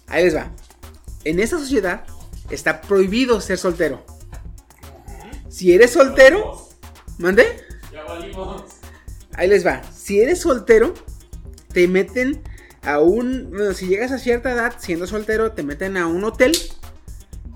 [0.08, 0.52] Ahí les va.
[1.24, 2.06] En esta sociedad
[2.50, 4.17] está prohibido ser soltero.
[5.58, 6.70] Si eres soltero,
[7.18, 7.44] ¿mande?
[9.34, 9.82] Ahí les va.
[9.92, 10.94] Si eres soltero,
[11.74, 12.44] te meten
[12.84, 13.50] a un.
[13.50, 16.56] Bueno, si llegas a cierta edad siendo soltero, te meten a un hotel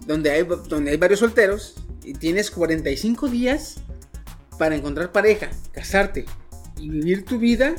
[0.07, 3.81] donde hay, donde hay varios solteros y tienes 45 días
[4.57, 6.25] para encontrar pareja, casarte
[6.77, 7.75] y vivir tu vida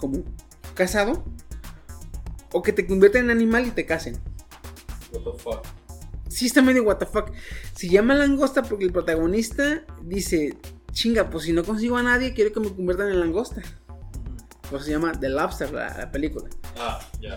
[0.00, 0.24] como
[0.74, 1.24] casado
[2.52, 4.18] o que te conviertan en animal y te casen.
[5.12, 5.77] What the fuck.
[6.28, 7.30] Sí está medio what the fuck.
[7.74, 10.56] Se llama langosta porque el protagonista dice,
[10.92, 13.62] chinga, pues si no consigo a nadie, quiero que me conviertan en langosta.
[14.70, 16.48] Pues se llama The Lobster, la, la película.
[16.78, 17.36] Ah, ya.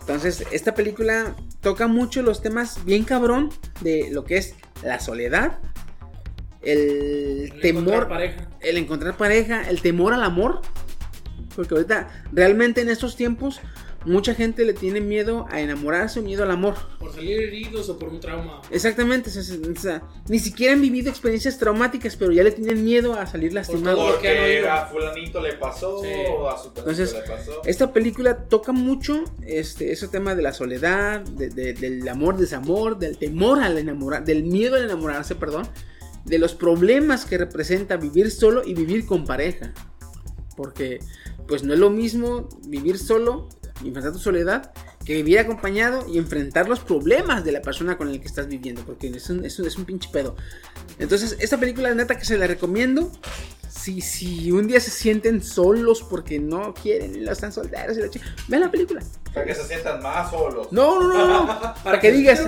[0.00, 3.50] Entonces, esta película toca mucho los temas bien cabrón
[3.82, 5.58] de lo que es la soledad,
[6.62, 8.48] el, El temor, encontrar pareja.
[8.60, 10.62] el encontrar pareja, el temor al amor.
[11.54, 13.60] Porque ahorita, realmente en estos tiempos,
[14.06, 16.74] mucha gente le tiene miedo a enamorarse o miedo al amor.
[16.98, 18.62] Por salir heridos o por un trauma.
[18.70, 22.82] Exactamente, o sea, o sea, ni siquiera han vivido experiencias traumáticas, pero ya le tienen
[22.84, 24.00] miedo a salir lastimados.
[24.00, 26.08] han Porque a fulanito le pasó, Sí.
[26.30, 27.62] o a su Entonces, le pasó.
[27.64, 32.98] Esta película toca mucho este, ese tema de la soledad, de- de- del amor, desamor,
[32.98, 35.66] del temor al enamorar, del miedo al enamorarse, perdón,
[36.24, 39.72] de los problemas que representa vivir solo y vivir con pareja.
[40.56, 41.00] Porque,
[41.48, 43.48] pues no es lo mismo vivir solo
[43.88, 44.72] enfrentar tu soledad
[45.04, 48.82] que vivir acompañado y enfrentar los problemas de la persona con la que estás viviendo.
[48.84, 50.36] Porque es un, es un, es un pinche pedo.
[50.98, 53.10] Entonces, esta película, neta, que se la recomiendo.
[53.68, 58.10] Si, si un día se sienten solos porque no quieren no están solteros, y la
[58.10, 59.00] chi- vean la película.
[59.32, 60.68] Para que se sientan más solos.
[60.70, 61.74] No, no, no, no.
[61.84, 62.46] Para que se digas,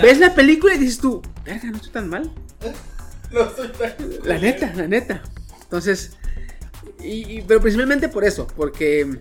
[0.00, 2.30] ves la película y dices tú, verga, no estoy tan mal.
[3.30, 3.94] No estoy tan.
[4.24, 5.22] La neta, la neta.
[5.62, 6.12] Entonces,
[7.00, 9.18] y, y- pero principalmente por eso, porque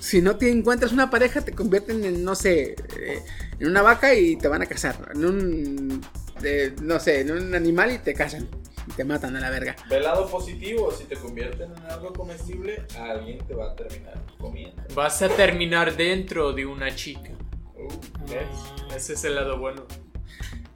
[0.00, 3.22] si no te encuentras una pareja, te convierten en, no sé, eh,
[3.58, 4.96] en una vaca y te van a casar.
[5.14, 6.00] En un,
[6.42, 8.48] eh, no sé, en un animal y te casan.
[8.86, 9.74] Y te matan a la verga.
[9.88, 14.82] Del lado positivo, si te convierten en algo comestible, alguien te va a terminar comiendo.
[14.94, 17.30] Vas a terminar dentro de una chica.
[17.76, 17.88] Uh,
[18.30, 18.94] ¿ves?
[18.94, 19.86] Ese es el lado bueno.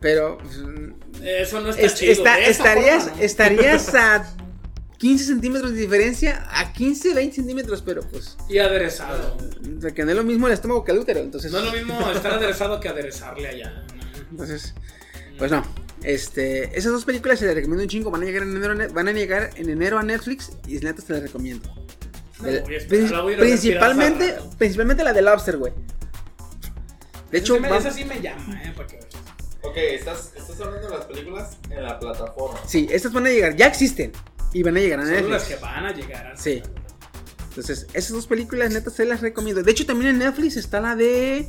[0.00, 0.38] Pero
[1.22, 2.12] Eso no está es- chido.
[2.12, 3.22] está- estarías, forma, ¿no?
[3.24, 4.36] estarías a
[4.98, 9.36] 15 centímetros de diferencia, a 15, 20 centímetros, pero pues, Y aderezado.
[9.94, 11.20] que no es lo mismo el estómago que el útero.
[11.20, 13.84] Entonces, No es lo mismo estar aderezado que aderezarle allá.
[14.30, 14.74] Entonces,
[15.38, 15.64] pues no.
[16.02, 18.10] Este, esas dos películas se las recomiendo un chingo.
[18.10, 21.12] Van a llegar en enero, van a llegar en enero a Netflix y neta se
[21.12, 21.68] las recomiendo.
[22.40, 25.12] No, Del- voy a esperar, princi- la voy a ir a ver principalmente, principalmente la
[25.12, 25.72] de Lobster, güey.
[27.30, 29.08] De hecho, Esa sí me- va- esa sí me llama, eh, para que veas.
[29.62, 32.58] Ok, estás, estás hablando de las películas en la plataforma.
[32.66, 34.12] sí, estas van a llegar, ya existen
[34.52, 35.44] y van a llegar a Son las Netflix.
[35.48, 36.34] que van a llegar.
[36.36, 36.62] Sí.
[37.50, 39.62] Entonces, esas dos películas neta se las recomiendo.
[39.62, 41.48] De hecho, también en Netflix está la de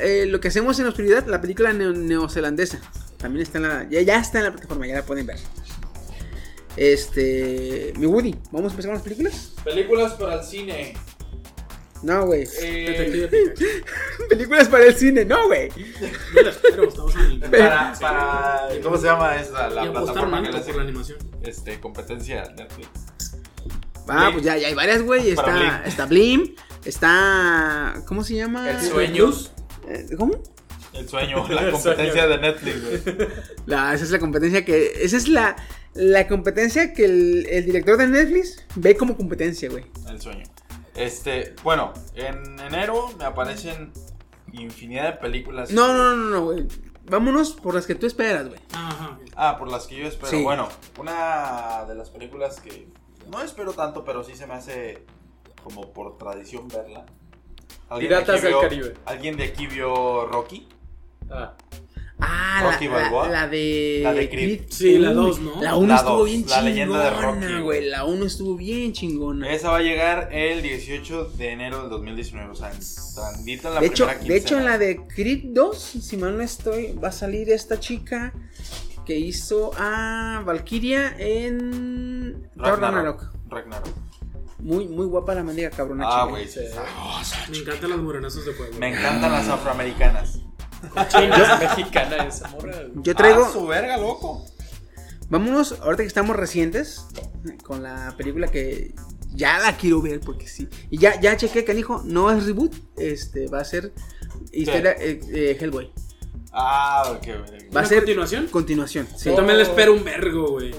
[0.00, 2.80] eh, Lo que hacemos en la oscuridad, la película neo- neozelandesa.
[3.16, 5.38] También está en la ya, ya está en la plataforma, ya la pueden ver.
[6.76, 9.52] Este, mi Woody, ¿vamos a empezar con las películas?
[9.62, 10.94] Películas para el cine.
[12.02, 12.46] No, güey.
[12.60, 13.28] Eh.
[14.28, 15.70] Películas para el cine, no, güey.
[16.86, 17.50] Estamos en el.
[17.50, 19.68] para, para, ¿cómo se llama esa?
[19.70, 21.18] La plataforma que por la animación.
[21.42, 22.88] este, competencia Netflix.
[24.06, 25.30] Ah, pues ya, ya hay varias, güey.
[25.30, 25.72] Está, Blim.
[25.86, 26.54] está Blim,
[26.84, 28.70] está, ¿cómo se llama?
[28.70, 29.32] El sueño.
[29.88, 30.42] Eh, ¿Cómo?
[30.92, 32.28] El sueño, la competencia sueño.
[32.28, 33.28] de Netflix, güey.
[33.66, 34.92] La, esa es la competencia que.
[35.00, 35.56] Esa es la,
[35.94, 39.86] la competencia que el, el director de Netflix ve como competencia, güey.
[40.06, 40.44] El sueño.
[40.94, 43.92] Este, bueno, en enero me aparecen
[44.52, 45.70] infinidad de películas.
[45.72, 46.66] No, no, no, no, güey.
[47.06, 48.60] Vámonos por las que tú esperas, güey.
[48.72, 49.18] Ajá.
[49.36, 50.28] Ah, por las que yo espero.
[50.28, 50.42] Sí.
[50.42, 50.68] Bueno,
[50.98, 52.88] una de las películas que
[53.30, 55.04] no espero tanto, pero sí se me hace
[55.62, 57.04] como por tradición verla.
[57.90, 58.94] ¿Alguien de Piratas aquí del vio- Caribe.
[59.04, 60.68] ¿Alguien de aquí vio Rocky?
[61.30, 61.54] Ah,
[62.26, 63.28] Ah, Rocky la, la, Balboa.
[63.28, 64.00] la de.
[64.02, 64.60] La de Creed.
[64.68, 65.62] Sí, la Uy, dos, ¿no?
[65.62, 67.84] La 1 La estuvo dos, bien la leyenda de chingona, Rocky, güey.
[67.88, 69.52] La 1 estuvo bien chingona.
[69.52, 72.70] Esa va a llegar el 18 de enero del 2019, o sea,
[73.14, 76.36] tantito en la de hecho, primera de hecho, en la de Creed 2, si mal
[76.36, 78.32] no estoy, va a salir esta chica
[79.04, 83.30] que hizo a Valkyria en Ragnarok.
[83.48, 83.88] Ragnarok.
[84.60, 86.06] Muy, muy guapa la mendiga cabrona.
[86.08, 86.60] Ah, güey, sí.
[87.50, 88.78] Me encantan los morenazos de fuego.
[88.78, 90.40] Me encantan las afroamericanas.
[91.08, 92.74] China es mexicana esa morra.
[92.96, 93.44] Yo traigo.
[93.44, 94.46] Ah, su verga, loco.
[95.30, 97.06] Vámonos, ahorita que estamos recientes,
[97.62, 98.94] con la película que
[99.34, 100.68] ya la quiero ver, porque sí.
[100.90, 103.92] Y ya, ya chequé, canijo, no es reboot, este, va a ser
[104.52, 105.90] historia eh, eh, Hellboy.
[106.52, 107.68] Ah, ok, güey.
[107.70, 108.46] Va a ¿Una ser continuación?
[108.48, 109.30] continuación, sí.
[109.30, 110.72] Yo también le espero un vergo, güey.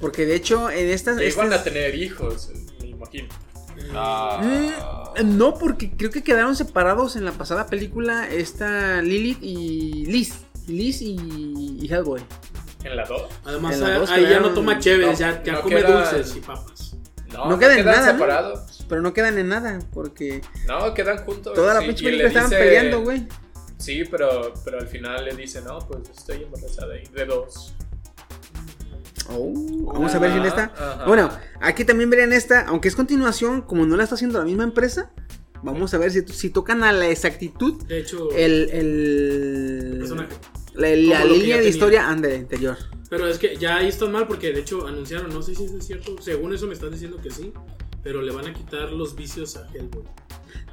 [0.00, 2.50] Porque de hecho en estas, Que iban a estas- tener hijos,
[2.80, 3.28] me imagino.
[3.94, 4.40] Ah.
[5.22, 10.34] Mm, no, porque creo que quedaron separados en la pasada película esta Lilith y Liz.
[10.68, 11.16] Liz y,
[11.80, 12.22] y Hellboy.
[12.84, 13.22] ¿En la 2?
[13.44, 15.82] Además, En la ahí dos ahí ya no toma chéves, no, ya, ya no come
[15.82, 16.96] dulces y papas.
[17.32, 18.18] No, No quedan en quedan nada, ¿no?
[18.18, 18.84] separados.
[18.88, 21.54] Pero no quedan en nada, porque No, quedan juntos.
[21.54, 23.26] toda la pinche película estaban dice- peleando, güey.
[23.78, 27.74] Sí, pero, pero al final le dice, no, pues estoy embarazada y de dos.
[29.34, 30.64] Oh, vamos a ver si en esta.
[30.76, 31.04] Ajá.
[31.06, 31.30] Bueno,
[31.60, 35.10] aquí también verían esta, aunque es continuación, como no la está haciendo la misma empresa,
[35.62, 40.34] vamos a ver si, si tocan a la exactitud De hecho, el, el personaje.
[40.74, 41.62] la, línea de tenía.
[41.68, 42.76] historia ande del interior.
[43.10, 45.76] Pero es que ya ahí están mal porque de hecho anunciaron, no sé si eso
[45.78, 47.52] es cierto, según eso me están diciendo que sí,
[48.02, 50.02] pero le van a quitar los vicios a Hellboy.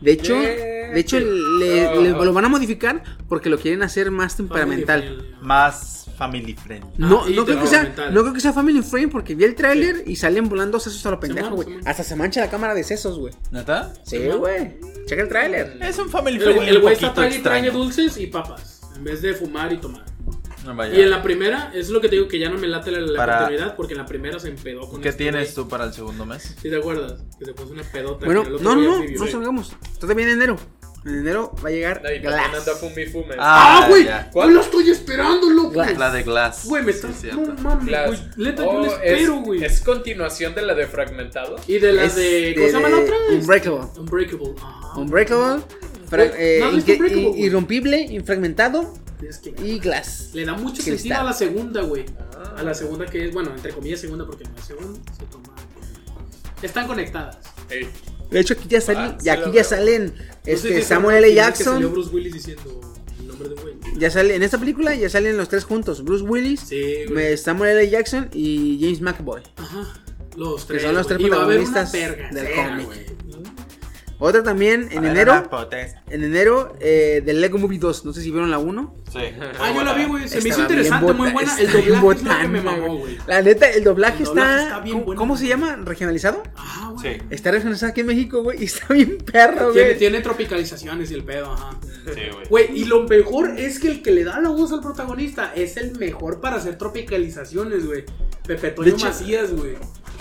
[0.02, 0.94] De hecho, Yeah.
[0.94, 5.36] de hecho le, le- lo van a modificar porque lo quieren hacer más temperamental.
[5.42, 6.92] Más family friendly.
[6.98, 9.46] No, Ah, y no creo que sea, no creo que sea Family Frame porque vi
[9.46, 11.80] el tráiler y salen volando sesos a lo pendejo, güey.
[11.86, 13.34] Hasta se mancha la cámara de sesos, güey.
[13.52, 13.94] ¿Neta?
[14.04, 14.76] Sí, güey.
[15.08, 15.78] Checa el tráiler.
[15.82, 16.68] Es un family friendly.
[16.70, 17.72] el güey está trague extraño.
[17.72, 20.04] dulces y papas, en vez de fumar y tomar.
[20.66, 20.94] No, vaya.
[20.94, 23.00] Y en la primera, es lo que te digo que ya no me late la,
[23.00, 25.86] la Para- continuidad porque en la primera se empedó con ¿Qué este tienes tú para
[25.86, 26.54] el segundo mes?
[26.62, 27.24] ¿Sí te acuerdas?
[27.40, 28.26] Que se puso una pedota.
[28.26, 29.20] Bueno, con el otro no, no, anfibio.
[29.24, 29.72] no salgamos.
[30.02, 30.58] Todavía en enero.
[31.06, 32.70] En enero va a llegar No, y Glass.
[32.80, 33.36] Fumi Fume.
[33.40, 34.04] ¡Ah, güey!
[34.06, 34.30] ya.
[34.34, 35.70] ¡Yo lo estoy esperando, loco!
[35.72, 35.98] Glass.
[35.98, 36.66] La de Glass.
[36.66, 37.22] Güey, me Sí, estás.
[37.22, 37.40] cierto.
[37.42, 38.20] no mames, güey.
[38.38, 39.64] Neta, yo Oh, lo espero, güey.
[39.64, 41.56] es, es continuación de la de Fragmentado.
[41.68, 42.54] Y de Es de.
[42.56, 43.16] ¿Cómo se llama la otra?
[43.32, 43.80] Unbreakable.
[43.98, 44.54] Unbreakable.
[44.62, 44.98] Ajá.
[45.00, 45.64] Unbreakable.
[46.10, 47.42] fra- Güey, eh, ¿no inque- Unbreakable, güey?
[47.44, 50.32] irrompible, infragmentado Es que y Glass.
[50.34, 50.98] le da mucho Cristal.
[50.98, 52.06] sentido a la segunda, güey.
[52.36, 52.56] Ah.
[52.58, 55.00] A la segunda que es, bueno, entre comillas segunda porque no es segunda.
[55.18, 55.54] Se toma.
[56.62, 57.38] Están conectadas.
[57.70, 57.88] Ey,
[58.32, 61.28] De hecho, aquí ya salen, Ah, aquí ya salen No sé este, Samuel L.
[61.30, 61.92] que Jackson.
[61.92, 62.80] Bruce Willis diciendo
[63.20, 63.74] el nombre de güey.
[63.98, 66.04] Ya sale, en esta película ya salen los tres juntos.
[66.04, 67.06] Bruce Willis, Sí,
[67.38, 67.90] Samuel L.
[67.90, 69.42] Jackson y James McAvoy.
[69.58, 70.02] Ajá.
[70.38, 70.84] Los Que tres.
[70.84, 72.16] son los tres protagonistas del
[72.56, 72.88] cómic.
[74.22, 75.50] Otra también en enero.
[76.10, 78.04] En enero eh, del Lego Movie 2.
[78.06, 78.96] No sé si vieron la 1.
[79.12, 79.20] Sí.
[79.60, 80.28] Ah, yo la vi, güey.
[80.28, 81.52] Se me hizo interesante, muy buena.
[81.60, 83.18] El doblaje es lo que botana, me mamó, güey.
[83.28, 84.64] La neta, el doblaje, El doblaje está.
[84.64, 85.76] está bien ¿cómo, bueno, cómo se llama?
[85.84, 86.44] ¿Regionalizado?
[86.56, 87.16] Ah, güey.
[87.18, 87.22] Sí.
[87.32, 88.62] Está regionalizado aquí en México, güey.
[88.62, 89.98] Y está bien perro, Tiene, güey.
[90.00, 91.72] tiene tropicalizaciones y el pedo, ajá.
[91.82, 92.48] Sí, güey.
[92.50, 95.78] Güey, y lo mejor es que el que le da la voz al protagonista es
[95.78, 98.06] el mejor para hacer tropicalizaciones, güey.
[98.48, 99.74] Pepe Toño De hecho, Macías, güey.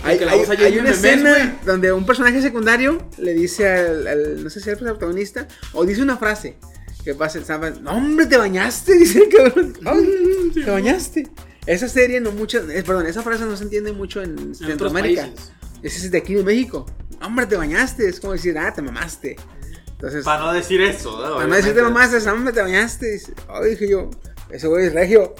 [0.03, 1.49] Hay, una Memes, escena güey.
[1.65, 6.01] donde un personaje secundario le dice al, al- no sé si al protagonista, o dice
[6.01, 6.55] una frase
[7.09, 7.81] que pasa, ¿sabes?
[7.81, 9.73] No, hombre, te bañaste, dice el cabrón.
[9.85, 11.27] Ay, te bañaste.
[11.65, 15.29] Esa serie no mucho, eh, perdón, esa frase no se entiende mucho en Centroamérica.
[15.81, 16.85] Ese es de aquí de México.
[17.21, 19.35] Hombre, te bañaste, es como decir, ah, te mamaste.
[19.87, 21.35] Entonces, Para no decir eso, ¿no?
[21.35, 23.11] para no decirte mamaste, hombre, te bañaste.
[23.11, 24.09] Dice, Ay, dije yo,
[24.49, 25.35] ese güey es regio.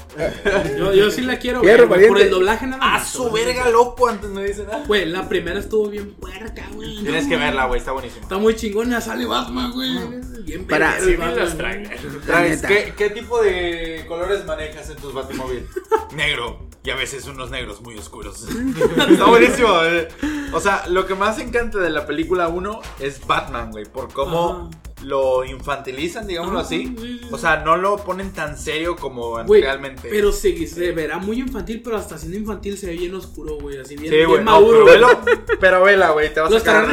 [0.78, 2.08] Yo, yo sí la quiero, Fierro, güey.
[2.08, 3.10] Por el doblaje nada A más.
[3.10, 4.84] su verga, loco, antes no dice nada.
[4.88, 6.98] Güey, la primera estuvo bien puerca, güey.
[7.02, 8.22] Tienes que verla, güey, está buenísima.
[8.24, 9.98] Está muy chingona, sale Batman, güey.
[10.44, 11.58] Bien Para- verga el sí vi Batman, los güey.
[11.58, 12.26] trailers.
[12.26, 12.68] Traes, neta.
[12.68, 15.66] ¿qué, ¿Qué tipo de colores manejas en tus Batimóvil?
[16.16, 16.68] Negro.
[16.82, 18.48] Y a veces unos negros muy oscuros.
[19.10, 19.68] Está buenísimo.
[19.84, 20.08] eh.
[20.54, 23.86] O sea, lo que más encanta de la película 1 es Batman, güey.
[23.86, 24.72] Por cómo
[25.04, 26.88] lo infantilizan, digámoslo Ajá, así.
[27.00, 30.08] sí, sí, O sea, no lo ponen tan serio como realmente.
[30.10, 33.78] pero se, se verá muy infantil, pero hasta siendo infantil se ve bien oscuro, güey.
[33.78, 34.44] Así bien, Sí, bien güey.
[34.44, 34.86] no, maduro.
[34.86, 35.36] pero, güey.
[35.36, 36.34] velo, pero vela, güey.
[36.34, 36.90] Te vas Lo a estarán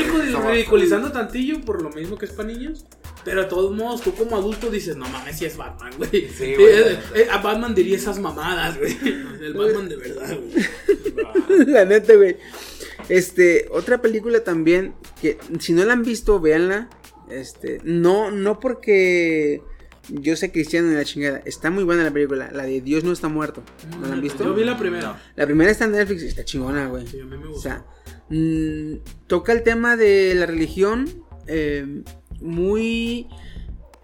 [0.51, 2.85] ridiculizando tantillo por lo mismo que es para niños.
[3.25, 6.11] Pero de todos modos, tú como adulto dices, no mames, si es Batman, güey.
[6.29, 8.97] Sí, güey, Eh, eh, eh, a Batman diría esas mamadas, güey.
[9.03, 11.67] El Batman de verdad, güey.
[11.67, 12.37] la neta, güey.
[13.09, 16.89] Este, otra película también que si no la han visto, véanla.
[17.31, 19.63] Este, no, no porque
[20.09, 21.43] yo sé cristiano en la chingada.
[21.45, 23.63] Está muy buena la película, la de Dios no está muerto.
[24.01, 24.45] ¿No la han visto?
[24.45, 25.21] Yo vi la primera.
[25.35, 27.07] La primera está en Netflix y está chingona, güey.
[27.07, 27.63] Sí, a mí me O gustó.
[27.63, 27.85] sea,
[28.29, 31.09] mm, toca el tema de la religión
[31.47, 32.03] eh,
[32.41, 33.27] muy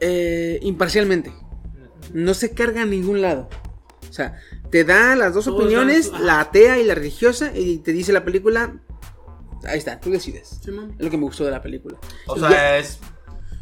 [0.01, 1.33] eh, imparcialmente.
[2.13, 3.49] No se carga a ningún lado.
[4.11, 4.39] O sea,
[4.71, 8.25] te da las dos Todos opiniones, la atea y la religiosa, y te dice la
[8.25, 8.81] película.
[9.67, 10.59] Ahí está, tú decides.
[10.65, 10.95] Sí, man.
[10.99, 11.99] Es lo que me gustó de la película.
[12.27, 12.99] O Ya- sea, es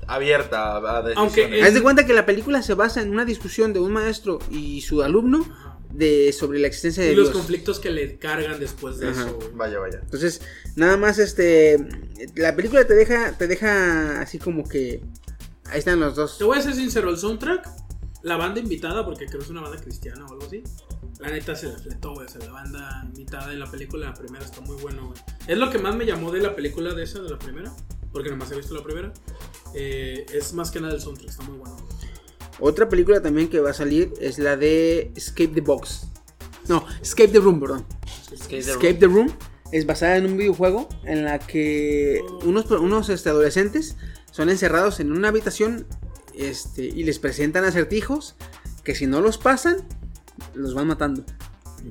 [0.07, 1.17] abierta a decisiones.
[1.17, 4.39] Aunque Haz de cuenta que la película se basa en una discusión de un maestro
[4.51, 5.47] y su alumno
[5.93, 7.37] de sobre la existencia de Y los Dios.
[7.37, 9.23] conflictos que le cargan después de Ajá.
[9.27, 9.39] eso.
[9.55, 9.99] Vaya, vaya.
[10.03, 10.41] Entonces,
[10.77, 11.79] nada más este
[12.37, 15.03] la película te deja te deja así como que
[15.67, 16.39] ahí están los dos.
[16.39, 17.69] Te voy a ser sincero, el soundtrack,
[18.23, 20.63] la banda invitada, porque creo que es una banda cristiana o algo así.
[21.19, 22.27] La neta se la fletó, güey.
[22.27, 25.21] O sea, la banda invitada en la película, la primera está muy bueno, güey.
[25.47, 27.73] Es lo que más me llamó de la película de esa, de la primera.
[28.13, 29.13] Porque nomás he visto la primera.
[29.75, 31.77] Eh, es más que nada el soundtrack, está muy bueno.
[32.59, 36.09] Otra película también que va a salir es la de Escape the Box.
[36.69, 37.87] No, Escape the Room, perdón.
[38.51, 39.33] Escape the Room
[39.73, 43.97] es basada en un videojuego en la que unos, unos este, adolescentes
[44.31, 45.87] son encerrados en una habitación
[46.35, 48.37] este, y les presentan acertijos
[48.85, 49.77] que si no los pasan,
[50.55, 51.23] los van matando.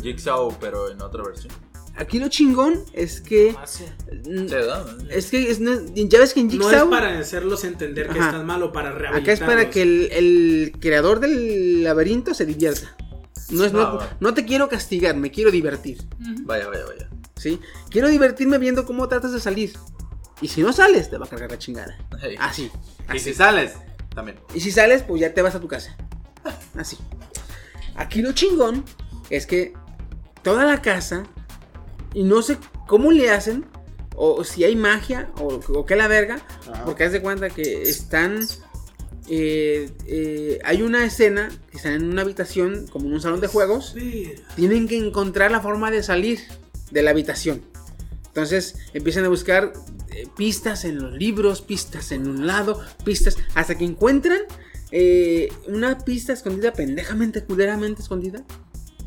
[0.02, 1.54] Jigsaw, pero en otra versión.
[1.98, 3.56] Aquí lo chingón es que...
[3.58, 3.84] Ah, sí.
[4.24, 4.86] Sí, ¿verdad?
[5.12, 6.86] Es que es- no- ya ves que en No Jigsaw...
[6.86, 8.30] es para hacerlos entender que Ajá.
[8.30, 9.22] están mal o para rehabilitarlos.
[9.24, 12.96] Acá es para que el, el creador del laberinto se divierta.
[13.50, 14.10] No, es, no, Ah, bueno.
[14.22, 15.98] no te quiero castigar, me quiero divertir.
[16.44, 17.10] Vaya, vaya, vaya.
[17.36, 17.60] ¿sí?
[17.90, 19.74] Quiero divertirme viendo cómo tratas de salir.
[20.40, 21.98] Y si no sales, te va a cargar la chingada.
[22.22, 22.36] Hey.
[22.40, 22.72] Así.
[23.14, 23.74] Y si sales,
[24.16, 24.40] también.
[24.54, 25.98] Y si sales, pues ya te vas a tu casa.
[26.78, 26.98] Así.
[28.00, 28.84] Aquí lo chingón
[29.30, 29.74] es que
[30.42, 31.26] toda la casa,
[32.14, 32.58] y no sé
[32.88, 33.66] cómo le hacen,
[34.16, 36.42] o si hay magia, o, o qué la verga,
[36.86, 38.40] porque haz de cuenta que están.
[39.30, 43.48] eh, eh, hay una escena que están en una habitación, como en un salón de
[43.48, 43.96] juegos.
[44.56, 46.40] Tienen que encontrar la forma de salir
[46.92, 47.62] de la habitación.
[48.28, 49.74] Entonces empiezan a buscar
[50.10, 54.40] eh, pistas en los libros, pistas en un lado, pistas, hasta que encuentran
[54.92, 58.44] eh, una pista escondida, pendejamente, culeramente escondida,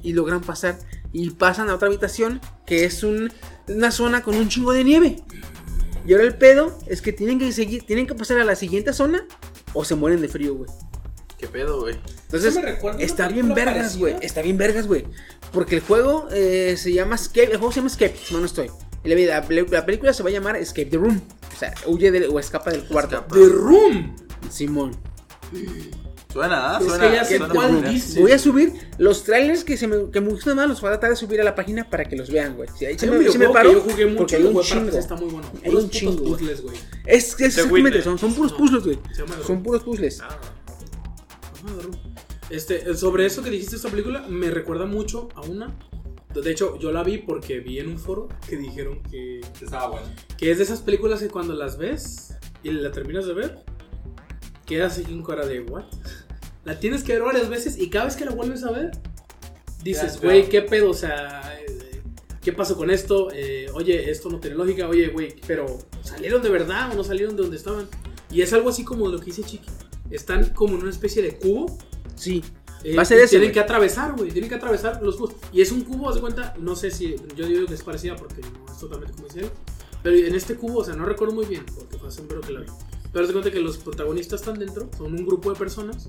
[0.02, 0.78] y logran pasar.
[1.12, 3.30] Y pasan a otra habitación que es un-
[3.68, 5.16] una zona con un chingo de nieve.
[6.06, 8.92] Y ahora el pedo es que tienen que seguir, tienen que pasar a la siguiente
[8.92, 9.24] zona
[9.72, 10.70] o se mueren de frío, güey.
[11.38, 11.96] ¿Qué pedo, güey?
[12.24, 12.56] Entonces,
[12.98, 14.16] está bien vergas, güey.
[14.22, 15.04] Está bien vergas, güey.
[15.52, 17.50] Porque el juego eh, se llama Escape.
[17.52, 18.70] El juego se llama Escape, si no estoy.
[19.04, 21.20] La, la peli- la película se va a llamar Escape the Room.
[21.54, 23.16] O sea, huye del- o escapa del cuarto.
[23.16, 23.34] Escapa.
[23.34, 24.16] The Room.
[24.50, 24.96] Simón.
[26.32, 26.78] Suena, ¿ah?
[26.80, 27.06] Es Suena.
[27.10, 28.20] que ya sé suena cuál dice.
[28.20, 30.66] Voy a subir los trailers que, se me, que me gustan más.
[30.66, 32.70] Los voy a tratar de subir a la página para que los vean, güey.
[32.74, 33.70] Si ahí se me, se me paró.
[33.72, 34.88] yo jugué mucho porque hay un para chingo.
[34.96, 35.46] Está muy bueno.
[35.62, 36.76] Hay Puros un chingo, puzzles, güey.
[37.04, 38.58] Es, es exactamente, son, son puros No.
[38.58, 38.98] puzzles, güey.
[39.46, 40.20] Son puros puzzles.
[40.22, 40.38] Ah.
[42.50, 45.74] Este, sobre eso que dijiste esta película, me recuerda mucho a una.
[46.34, 50.06] De hecho, yo la vi porque vi en un foro que dijeron que, Estaba bueno.
[50.38, 53.64] que es de esas películas que cuando las ves y la terminas de ver,
[54.66, 55.84] quedas así con cara de ¿what?
[56.64, 58.90] La tienes que ver varias veces y cada vez que la vuelves a ver,
[59.82, 60.48] dices, güey.
[60.48, 60.90] ¿qué pedo?
[60.90, 62.00] O sea, eh,
[62.40, 63.30] ¿qué pasó con esto?
[63.32, 64.88] Eh, oye, esto no tiene lógica.
[64.88, 65.66] Oye, güey, pero
[66.02, 67.88] ¿salieron de verdad o no salieron de donde estaban?
[68.30, 69.68] Y es algo así como lo que dice Chiqui.
[70.10, 71.76] Están como en una especie de cubo
[72.14, 72.44] Sí.
[72.84, 73.54] eh, Va a ser ese, Tienen güey.
[73.54, 74.30] que atravesar, güey.
[74.30, 75.34] Tienen que atravesar los cubos.
[75.52, 76.54] Y es un cubo, haz de cuenta.
[76.60, 77.16] No sé si.
[77.34, 79.50] Yo digo que es parecida porque no es totalmente comercial.
[80.02, 82.52] Pero en este cubo, o sea, no recuerdo muy bien porque fue hace un que
[82.52, 82.66] la vi.
[83.12, 84.88] Pero haz de cuenta que los protagonistas están dentro.
[84.96, 86.08] Son un grupo de personas.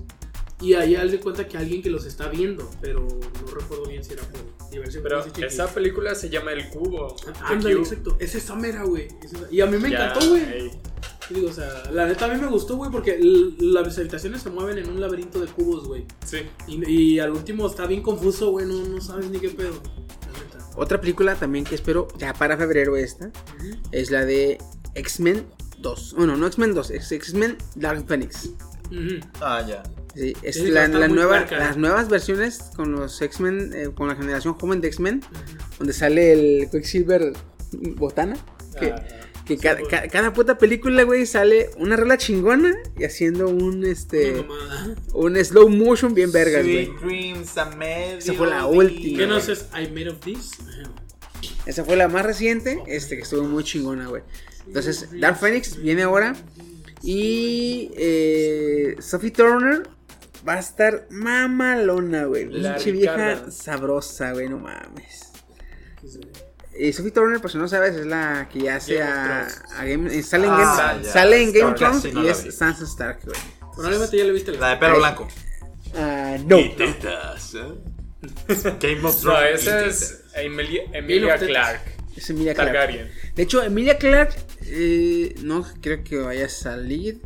[0.60, 2.70] Y ahí haz de cuenta que alguien que los está viendo.
[2.80, 5.02] Pero no recuerdo bien si era por diversión.
[5.02, 7.14] Pero esa película se llama El Cubo.
[7.40, 8.16] Ah, Ándale, exacto.
[8.20, 9.08] Es esa mera, güey.
[9.50, 10.70] Y a mí me Ya, encantó, güey.
[11.30, 13.18] Digo, o sea, la neta a mí me gustó, güey, porque
[13.58, 16.04] las habitaciones se mueven en un laberinto de cubos, güey.
[16.26, 16.38] Sí.
[16.68, 19.72] Y, y al último está bien confuso, güey, no, no sabes ni qué pedo.
[19.72, 20.70] La neta.
[20.76, 23.70] Otra película también que espero ya para febrero esta Ujú.
[23.90, 24.58] es la de
[24.94, 25.46] X-Men
[25.84, 26.14] 2.
[26.16, 28.50] Bueno, no X-Men 2, es X-Men Dark Phoenix.
[29.40, 29.82] Ah, ya.
[30.14, 34.80] Sí, es la, nueva, las nuevas versiones con los X-Men, eh, con la generación joven
[34.80, 35.22] de X-Men,
[35.78, 37.32] donde sale el Quicksilver
[37.96, 38.36] Botana.
[38.78, 39.04] Que, Ah,
[39.44, 44.46] que ca- ca- cada puta película, güey, sale una rola chingona y haciendo un este
[45.12, 46.86] un slow motion bien vergas, güey.
[48.18, 49.18] Esa fue la última.
[49.18, 50.52] ¿Qué no es I made of this?
[51.66, 54.22] Esa fue la más reciente, este que estuvo muy chingona, güey.
[54.66, 56.34] Entonces, Dark Phoenix viene ahora
[57.02, 59.82] y eh, Sophie Turner
[60.46, 62.48] va a estar mamalona, güey.
[62.48, 65.30] Pinche vieja sabrosa, güey, no mames.
[66.78, 69.46] Y Sophie Turner, por si no sabes, es la que ya hace a,
[69.84, 71.12] Game, eh, sale en Ah, Game, ya.
[71.12, 72.50] sale en Game of Stark, Thrones sí, no y es vi.
[72.52, 73.36] Sansa Stark, güey.
[73.74, 75.28] Probablemente ya le viste La de pelo blanco.
[75.94, 76.58] Ah, no.
[76.58, 77.60] Y tetas, ¿eh?
[78.80, 79.62] Game of No, Thrones.
[79.62, 81.38] esa es Emilia, Emilia.
[81.38, 81.80] Clark.
[82.16, 82.54] Es Emilia.
[82.54, 83.08] Targaryen.
[83.36, 84.34] De hecho, Emilia Clark
[84.66, 87.20] eh, no creo que vaya a salir.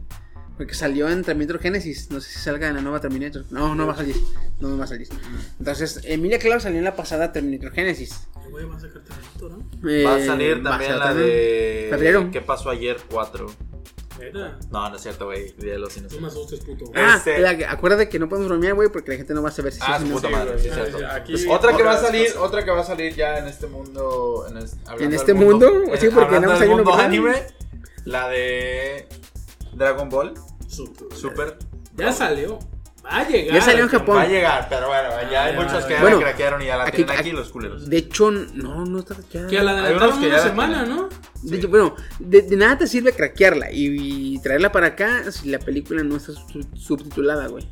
[0.56, 2.10] Porque salió en Terminator Genesis.
[2.10, 3.44] No sé si salga en la nueva Terminator.
[3.50, 4.16] No, no va a salir.
[4.58, 5.06] No va a salir.
[5.60, 8.26] Entonces, Emilia Clark salió en la pasada Terminator Genesis.
[8.44, 9.88] El güey va a sacar Terminator, ¿no?
[9.88, 11.26] Eh, Va a salir va a también salir la también.
[11.28, 11.86] de.
[11.90, 12.30] Febrero.
[12.32, 13.46] ¿Qué pasó ayer 4?
[14.70, 15.52] No, no es cierto, güey.
[15.58, 16.32] Día de los No me inocentes.
[16.32, 16.90] asustes, puto.
[16.94, 19.48] Ah, Este- la que- acuérdate que no podemos bromear, güey, porque la gente no va
[19.48, 20.14] a saber si Ah, sí no.
[20.14, 20.98] puta Sí, madre, sí, es cierto.
[21.10, 22.42] aquí- Pues otra que va a salir, cosas.
[22.42, 24.46] otra que va a salir ya en este mundo.
[24.48, 25.68] En, es- ¿En este mundo?
[25.98, 27.46] Sí, eh, porque hablando nada más del hay uno, mundo anime.
[28.04, 29.08] La de
[29.74, 30.34] Dragon Ball
[30.66, 31.16] Super.
[31.16, 31.58] Super.
[31.96, 32.58] Ya salió.
[33.04, 33.54] Va a llegar.
[33.54, 34.16] Ya salió en Japón.
[34.16, 36.66] Va a llegar, pero bueno, ya hay Ah, muchos que ya bueno, la craquearon y
[36.66, 37.88] ya la aquí- tienen aquí aquí- los culeros.
[37.88, 39.48] De hecho, no, no está craqueada.
[39.48, 40.84] Que a la adelantaron una ya semana.
[40.84, 41.08] ¿no?
[41.42, 45.48] De hecho, bueno, de, de nada te sirve craquearla y, y traerla para acá si
[45.48, 47.66] la película no está sub- subtitulada, güey.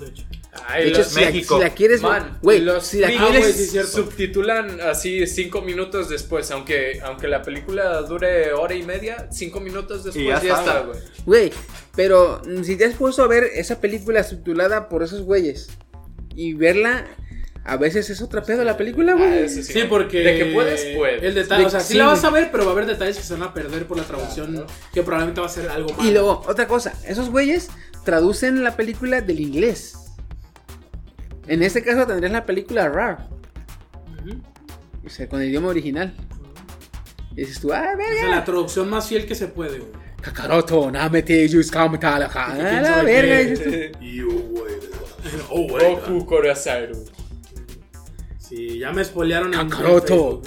[0.00, 0.24] De hecho.
[0.68, 1.56] Ay, De hecho, los- si la, México.
[1.58, 2.00] si la quieres,
[2.42, 3.90] güey, los si la Ah, quieres, sí, es cierto.
[3.92, 10.02] subtitulan así cinco minutos después, aunque, aunque la película dure hora y media, cinco minutos
[10.04, 10.98] después ya ya, está, güey.
[11.24, 11.52] güey,
[11.94, 15.68] pero si te has puesto a ver esa película subtitulada por esos güeyes
[16.34, 17.06] y verla,
[17.64, 19.38] a veces es otra pedo la película, Ah, güey.
[19.44, 19.72] eso sí.
[19.72, 20.18] Sí, porque.
[20.18, 21.22] De que puedes, puedes.
[21.22, 22.86] El detalle, De- o sea, sí, sí, la vas a ver, pero va a haber
[22.86, 24.66] detalles que se van a perder por la traducción.
[24.92, 26.08] Que probablemente va a ser algo malo.
[26.08, 27.68] Y luego, otra cosa, esos güeyes
[28.04, 29.94] traducen la película del inglés.
[31.48, 33.28] En este caso tendrías la película RAR,
[35.04, 36.14] o sea, con el idioma original.
[37.32, 38.28] Y dices tú, ah, O sea, verga.
[38.28, 39.92] la traducción más fiel que se puede, güey.
[40.20, 41.70] Kakaroto, namete, yus.
[41.70, 43.44] ¿Quién Ah, la verga, qué?
[43.44, 43.98] dices tú.
[45.50, 45.94] Oh, güey.
[45.96, 47.04] Goku Korosaru.
[48.56, 50.44] Sí, ya me spoilearon en, en Kakaroto, Facebook.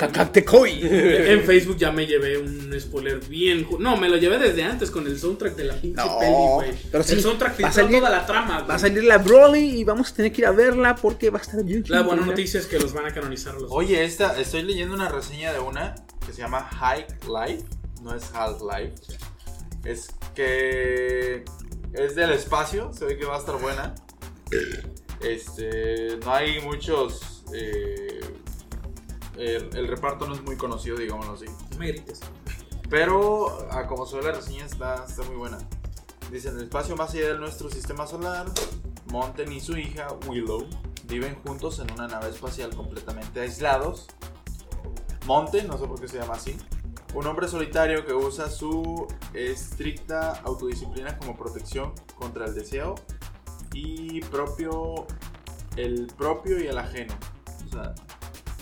[0.81, 3.67] En Facebook ya me llevé un spoiler bien.
[3.77, 6.71] No, me lo llevé desde antes con el soundtrack de la pinche No, peli, güey.
[6.91, 9.79] pero sí, el soundtrack va a salir- toda la trama, Va a salir la Broly
[9.79, 12.25] y vamos a tener que ir a verla porque va a estar bien La buena
[12.25, 15.59] noticia es que los van a canonizar los Oye, esta, estoy leyendo una reseña de
[15.59, 15.93] una
[16.25, 17.63] que se llama High Life,
[18.01, 18.95] no es Half Life.
[19.85, 21.43] Es que
[21.93, 23.93] es del espacio, se ve que va a estar buena.
[25.21, 27.38] Este, no hay muchos.
[27.53, 28.19] Eh,
[29.37, 31.45] el, el reparto no es muy conocido, digámoslo así.
[31.71, 32.19] No me grites.
[32.89, 35.57] Pero, a como se ve la reseña, está, está muy buena.
[36.31, 38.47] Dice, en el espacio más allá de nuestro sistema solar,
[39.11, 40.67] Monten y su hija, Willow,
[41.05, 44.07] viven juntos en una nave espacial completamente aislados.
[45.25, 46.57] Monten, no sé por qué se llama así,
[47.13, 52.95] un hombre solitario que usa su estricta autodisciplina como protección contra el deseo
[53.73, 55.07] y propio,
[55.75, 57.15] el propio y el ajeno.
[57.69, 57.93] O sea,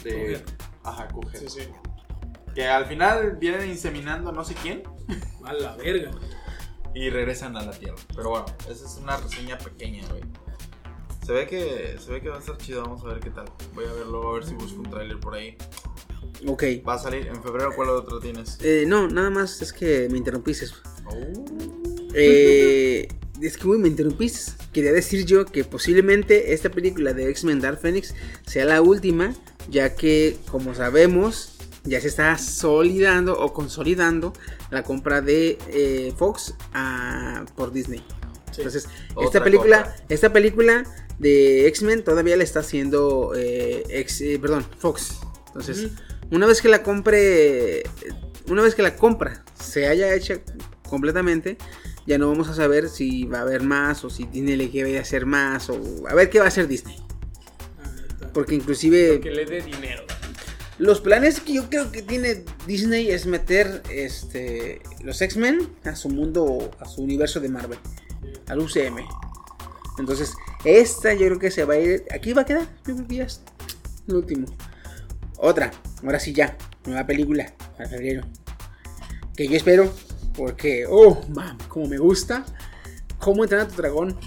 [0.03, 0.11] de...
[0.13, 0.45] Coger.
[0.83, 1.39] Ajá, coger.
[1.39, 1.67] Sí, sí.
[2.53, 4.83] Que al final vienen inseminando no sé quién
[5.43, 6.11] A la verga.
[6.95, 7.97] y regresan a la Tierra.
[8.15, 10.21] Pero bueno, esa es una reseña pequeña, güey.
[11.25, 13.45] Se ve que se ve que va a estar chido, vamos a ver qué tal.
[13.73, 15.57] Voy a verlo, a ver si busco un tráiler por ahí.
[16.47, 16.63] Ok.
[16.87, 18.57] Va a salir en febrero, ¿cuál otro tienes?
[18.61, 20.67] Eh, no, nada más es que me interrumpiste.
[21.05, 21.15] Oh.
[22.13, 23.07] Eh,
[23.41, 24.51] es que, me interrumpiste.
[24.73, 28.13] Quería decir yo que posiblemente esta película de X-Men Dark Phoenix
[28.45, 29.33] sea la última,
[29.69, 31.53] ya que, como sabemos,
[31.83, 34.33] ya se está solidando o consolidando
[34.71, 38.03] la compra de eh, Fox a- por Disney.
[38.51, 38.61] Sí.
[38.61, 38.87] Entonces,
[39.21, 40.05] esta película, compra.
[40.09, 40.83] esta película
[41.19, 45.15] de X-Men todavía la está haciendo eh, ex- eh, perdón, Fox.
[45.47, 45.89] Entonces,
[46.31, 47.83] una vez que la compre,
[48.47, 50.39] una vez que la compra se haya hecha
[50.87, 51.57] completamente,
[52.07, 54.97] ya no vamos a saber si va a haber más o si Disney le quiere
[54.97, 56.95] hacer más o a ver qué va a hacer Disney.
[58.33, 60.03] Porque inclusive Que le dé dinero.
[60.79, 66.09] los planes que yo creo que tiene Disney es meter este los X-Men a su
[66.09, 67.79] mundo, a su universo de Marvel,
[68.47, 69.05] al UCM.
[69.99, 73.07] Entonces, esta yo creo que se va a ir, aquí va a quedar, yo creo
[73.07, 73.41] que ya es
[74.07, 74.47] el último.
[75.37, 75.71] Otra,
[76.03, 76.55] ahora sí ya,
[76.85, 78.21] nueva película para febrero.
[79.35, 79.91] Que yo espero,
[80.37, 82.45] porque, oh, mam, como me gusta,
[83.17, 84.17] cómo entrenar a tu dragón,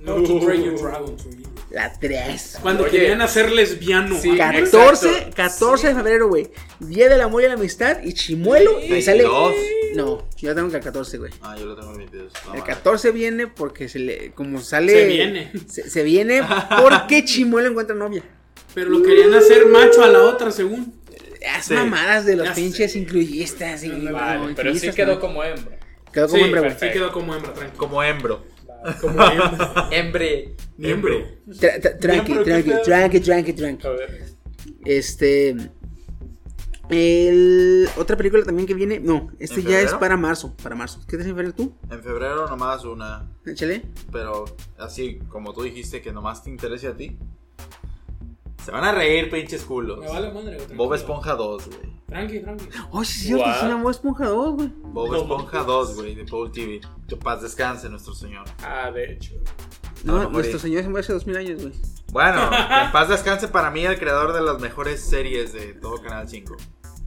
[0.00, 1.16] No to train your dragon
[1.74, 2.58] la 3.
[2.62, 2.92] Cuando Oye.
[2.92, 4.16] querían hacer lesbiano.
[4.18, 5.36] Sí, ah, 14, Exacto.
[5.36, 6.50] 14 de febrero, güey.
[6.78, 8.80] Día del amor y la amistad y chimuelo.
[8.80, 9.24] Y sale.
[9.24, 9.54] 22.
[9.96, 11.32] No, yo tengo que el 14, güey.
[11.42, 12.32] Ah, yo lo tengo en 22.
[12.32, 12.74] No, El madre.
[12.74, 14.30] 14 viene porque se le.
[14.32, 14.92] Como sale.
[14.92, 15.52] Se viene.
[15.68, 16.42] Se, se viene
[16.80, 18.22] porque chimuelo encuentra novia.
[18.72, 20.94] Pero lo querían hacer macho a la otra, según.
[21.44, 21.74] Las Sí.
[21.74, 22.98] mamadas de los Ya pinches sé.
[22.98, 23.84] incluyistas.
[23.84, 25.20] y- Vale, pero sí quedó no.
[25.20, 25.78] como hembra.
[26.12, 26.70] Quedó como sí, güey.
[26.70, 27.78] sí quedó como hembra, tranquilo.
[27.78, 28.44] Como hembro.
[29.00, 29.18] Como
[29.90, 30.54] hembra.
[30.78, 31.38] Hembre.
[31.48, 33.86] Tra- tra- Tranqui, tranqui, tranqui, tranqui, tranqui.
[33.86, 34.24] A ver.
[34.84, 35.56] Este.
[36.90, 39.00] El, otra película también que viene.
[39.00, 40.00] No, este ¿En ya es febrero?
[40.00, 40.54] para marzo.
[40.62, 41.00] Para marzo.
[41.08, 41.74] ¿Qué te en febrero tú?
[41.90, 43.26] En febrero nomás una.
[43.46, 43.82] Échale.
[44.12, 44.44] Pero
[44.78, 47.18] así como tú dijiste que nomás te interese a ti.
[48.64, 49.98] Se van a reír, pinches culos.
[50.00, 50.94] Me vale madre, güey, Bob.
[50.94, 51.94] Esponja 2, güey.
[52.06, 52.64] Tranqui, tranqui.
[52.92, 53.56] Oh, sí, es cierto, What?
[53.56, 54.72] es una Bob Esponja 2, güey.
[54.84, 55.64] Bob No, Esponja no.
[55.64, 56.80] 2, güey, de Paul TV.
[57.08, 58.44] Que paz descanse nuestro señor.
[58.62, 59.34] Ah, de hecho.
[60.04, 61.74] No, No, nuestro señor se murió hace dos mil años, güey.
[62.12, 66.00] Bueno, que en paz descanse para mí el creador de las mejores series de todo
[66.02, 66.56] Canal 5.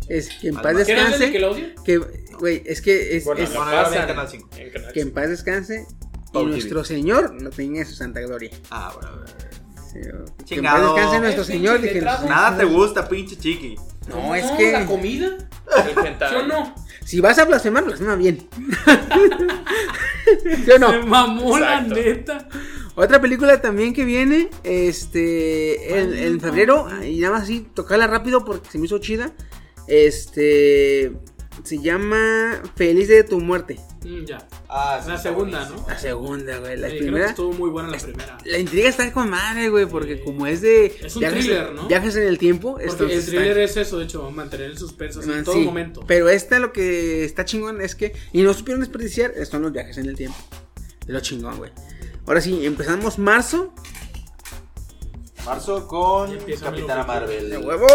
[0.10, 0.86] Es que en paz mar.
[0.86, 1.76] ¿Qué era el de descanse.
[1.84, 1.98] Que,
[2.38, 4.50] güey, es que es, Bueno, es- bueno, era pasan en Canal 5.
[4.58, 5.16] en Canal que en 5.
[5.16, 5.86] paz descanse.
[6.30, 6.86] Y Paul nuestro TV.
[7.00, 8.52] señor lo tenga en su santa gloria.
[8.70, 9.16] Ah, bueno.
[9.18, 9.47] bueno.
[9.92, 10.00] Sí,
[10.40, 10.94] que Chingado.
[10.94, 11.82] descanse nuestro señor.
[11.82, 12.28] Dije, letrado.
[12.28, 13.76] Nada te gusta, pinche chiqui.
[14.10, 14.72] No, es que.
[14.72, 15.38] ¿La comida?
[16.30, 16.76] ¿Sí o no?
[17.06, 18.48] Si vas a blasfemar, blasfema bien.
[20.66, 20.92] ¿Sí o no?
[20.92, 22.48] Se mamó la neta.
[22.96, 28.44] Otra película también que viene, este, en, en febrero, y nada más así, tocarla rápido
[28.44, 29.32] porque se me hizo chida.
[29.88, 31.14] Este,
[31.64, 33.80] se llama Feliz de tu muerte.
[34.08, 34.48] Mm, ya.
[34.70, 35.88] Ah, sí, La segunda, buenísimo.
[35.90, 36.78] La segunda, güey.
[36.78, 37.26] La que primera.
[37.28, 38.38] estuvo muy buena la primera.
[38.46, 40.86] La intriga está con madre, güey, porque como es de.
[41.04, 41.88] Es un viajes, thriller, ¿no?
[41.88, 42.80] Viajes en el tiempo.
[42.80, 46.06] El thriller está- es eso, de hecho, mantener el suspenso Man, en todo sí, momento.
[46.08, 48.14] Pero esta lo que está chingón es que.
[48.32, 50.38] Y no supieron desperdiciar, son los viajes en el tiempo.
[51.02, 51.72] Es lo chingón, güey.
[52.26, 53.74] Ahora sí, empezamos marzo.
[55.46, 57.08] Marzo con Capitana 1992.
[57.08, 57.50] Marvel.
[57.50, 57.88] ¡De huevo!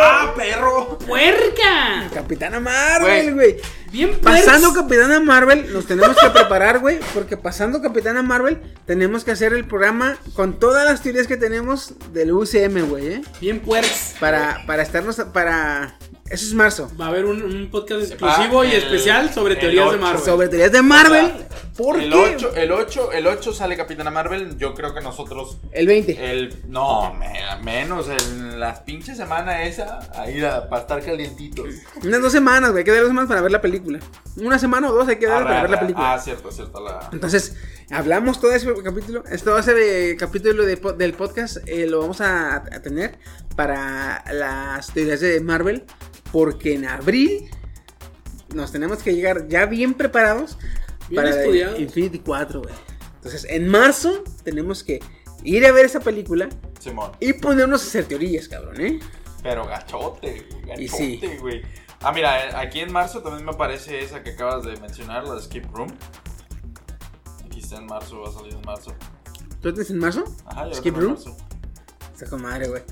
[0.00, 0.98] ¡Ah, perro!
[0.98, 2.08] ¡Puerca!
[2.12, 3.56] Capitana Marvel, güey.
[3.92, 4.72] Bien Pasando.
[4.72, 6.98] Capitana Marvel, nos tenemos que preparar, güey.
[7.14, 11.94] Porque pasando Capitana Marvel, tenemos que hacer el programa con todas las teorías que tenemos
[12.12, 13.22] del UCM, güey, ¿eh?
[13.40, 14.14] Bien puercs.
[14.18, 15.16] Para, para estarnos.
[15.32, 15.96] Para.
[16.30, 16.90] Eso es marzo.
[17.00, 19.96] Va a haber un, un podcast exclusivo y el- especial sobre el teorías de.
[19.98, 20.22] Marvel.
[20.24, 21.32] Sobre teorías de Marvel.
[21.76, 22.34] ¿Por el qué?
[22.36, 24.56] 8, el 8, el 8 sale Capitana Marvel.
[24.56, 25.58] Yo creo que nosotros.
[25.72, 26.30] El 20.
[26.32, 28.06] El, no, me- menos.
[28.08, 29.98] En la pinche semana esa.
[30.14, 31.66] Ahí a- para estar calientitos.
[32.02, 32.80] Unas dos semanas, güey.
[32.80, 33.98] Hay que dar dos semanas para ver la película.
[34.36, 36.14] Una semana o dos hay que dar para ver la película.
[36.14, 36.80] Ah, cierto, cierto.
[36.80, 37.08] La...
[37.12, 37.54] Entonces,
[37.90, 39.22] hablamos todo ese capítulo.
[39.44, 43.18] Todo ese eh, capítulo de del podcast eh, lo vamos a, a tener
[43.54, 45.84] para las teorías de Marvel.
[46.36, 47.48] Porque en abril
[48.54, 50.58] nos tenemos que llegar ya bien preparados
[51.08, 51.80] Bien para estudiados.
[51.80, 52.74] Infinity 4, güey.
[53.14, 55.00] Entonces, en marzo tenemos que
[55.44, 57.12] ir a ver esa película Simón.
[57.20, 59.00] y ponernos a hacer teorías, cabrón, ¿eh?
[59.42, 61.16] Pero gachote, güey, Y sí.
[61.16, 61.62] gachote, güey.
[62.02, 65.36] Ah, mira, eh, aquí en marzo también me aparece esa que acabas de mencionar, la
[65.36, 65.88] de Escape Room.
[67.46, 68.94] Aquí está en marzo, va a salir en marzo.
[69.62, 70.24] ¿Tú tienes en marzo?
[70.44, 71.14] Ajá, ya Escape está en Room.
[71.14, 71.36] marzo.
[72.12, 72.82] Está con madre, güey.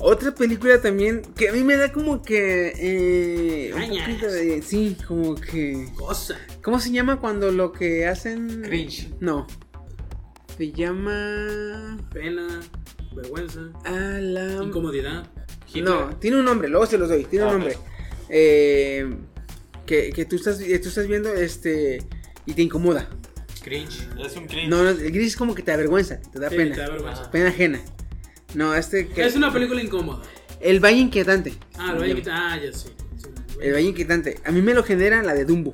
[0.00, 2.72] Otra película también que a mí me da como que.
[2.76, 4.08] Eh, un Ñañas.
[4.08, 4.60] poquito de.
[4.62, 5.88] Sí, como que.
[5.96, 6.36] Cosa.
[6.62, 8.62] ¿Cómo se llama cuando lo que hacen.
[8.62, 9.10] Cringe.
[9.20, 9.46] No.
[10.58, 11.96] Se llama.
[12.12, 12.60] Pena,
[13.14, 13.90] vergüenza, A
[14.20, 14.62] la.
[14.62, 15.26] incomodidad.
[15.82, 17.24] No, tiene un nombre, luego se los doy.
[17.24, 17.76] Tiene un nombre.
[18.28, 19.12] Eh,
[19.86, 21.98] que, que tú estás, tú estás viendo este.
[22.46, 23.08] Y te incomoda.
[23.62, 24.06] Cringe.
[24.24, 24.68] Es un cringe.
[24.68, 26.74] No, no, el gris es como que te avergüenza, te da Sí, pena.
[26.74, 27.30] te da vergüenza.
[27.30, 27.80] Pena ajena.
[28.54, 29.08] No, este.
[29.08, 30.22] que- Es una película incómoda.
[30.60, 31.54] El Valle Inquietante.
[31.76, 32.34] Ah, lo voy a quitar.
[32.34, 32.88] Ah, ya sé.
[33.16, 33.28] Sí,
[33.60, 34.40] El Valle Inquietante.
[34.44, 35.72] A mí me lo genera la de Dumbo.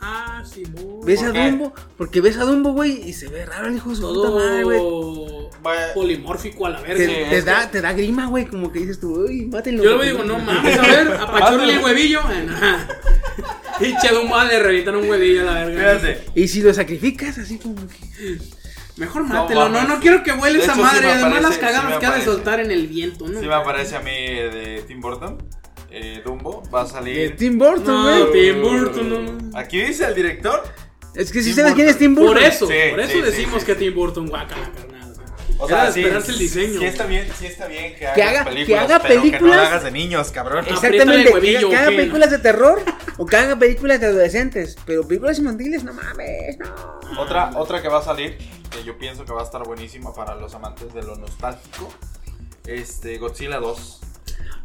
[0.00, 1.50] Ah, sí, muy- ¿Ves ¿Por a qué?
[1.50, 1.74] Dumbo?
[1.96, 4.64] Porque ves a Dumbo, güey, y se ve raro el hijo de su puta madre,
[4.64, 4.78] güey.
[4.78, 5.50] Todo
[5.94, 7.04] polimórfico a la Te, verga.
[7.06, 9.84] Sí, te da, que- te da grima, güey, como que dices tú, uy, mátenlo.
[9.84, 12.20] Yo le digo, no mames, a ver, apachurle el huevillo.
[12.20, 12.88] Ajá.
[13.78, 15.98] Pinche Dumbo le revientan un huevillo a la verga.
[16.00, 16.24] Fíjate.
[16.34, 18.38] Y si lo sacrificas, así como que.
[18.96, 21.06] Mejor mátelo, no, no quiero que huele De esa hecho, sí madre.
[21.06, 23.40] me Además, aparece, las sí cagadas me que ha de soltar en el viento, ¿no?
[23.40, 25.38] Sí me aparece a mí de Tim Burton.
[25.90, 27.36] Eh, Dumbo va a De salir.
[27.36, 27.84] Tim Burton,
[28.20, 28.26] No.
[28.28, 29.58] Tim Burton, no.
[29.58, 30.62] Aquí dice el director.
[31.14, 32.34] Es que si Tim sabes quién es Tim Burton.
[32.34, 34.91] Por eso, Sí, por eso sí, decimos sí, que Tim Burton guacala, carnal.
[35.64, 36.78] O sea, sí, esperarse el diseño.
[36.80, 39.14] Sí está bien, sí está bien que hagas Que haga- películas, que haga pero que
[39.16, 40.64] no películas- hagas de niños, cabrón.
[40.68, 41.96] Exactamente, huevillo, que, que haga ¿qué?
[41.96, 42.82] películas de terror
[43.18, 44.76] o que haga películas de adolescentes.
[44.86, 47.20] Pero películas infantiles, no mames, no.
[47.20, 48.38] Otra, otra que va a salir,
[48.70, 51.92] que yo pienso que va a estar buenísima para los amantes de lo nostálgico.
[52.66, 54.00] Este, Godzilla 2.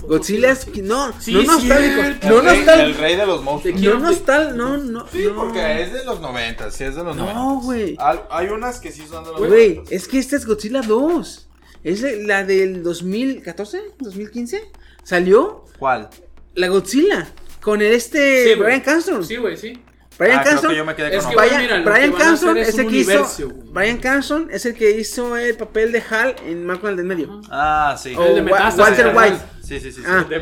[0.01, 0.67] Godzilla es.
[0.83, 2.01] No, Sí, no nostálgico.
[2.01, 2.27] cierto.
[2.29, 3.01] No el, rey, el nostálgico.
[3.01, 3.81] rey de los monstruos.
[3.81, 5.07] No nostal, no, no.
[5.11, 5.35] Sí, no.
[5.35, 7.33] porque es de los 90, sí es de los 90.
[7.33, 7.97] No, güey.
[8.29, 9.95] Hay, unas que sí son de los Güey, 90.
[9.95, 11.47] es que esta es Godzilla 2.
[11.83, 14.71] Es la del 2014, 2015.
[15.03, 16.09] Salió ¿Cuál?
[16.55, 17.27] la Godzilla
[17.61, 18.59] con el este Sí, güey.
[18.67, 19.23] Brian Cranston.
[19.25, 19.79] Sí, güey, sí.
[20.17, 20.71] Brian Ah, creo Cranston.
[20.71, 22.97] que yo me quedé Es que Brian, mira, Brian que Cranston es es el que
[22.97, 23.49] hizo.
[23.71, 27.41] Brian Cranston es el que hizo el papel de Hal en Malcolm el del medio.
[27.51, 28.15] Ah, sí.
[28.15, 29.15] O El de Wa- Metástasis, Walter.
[29.15, 29.37] White.
[29.61, 29.99] Sí, sí, sí.
[30.01, 30.07] sí.
[30.07, 30.25] Ah.
[30.27, 30.41] De.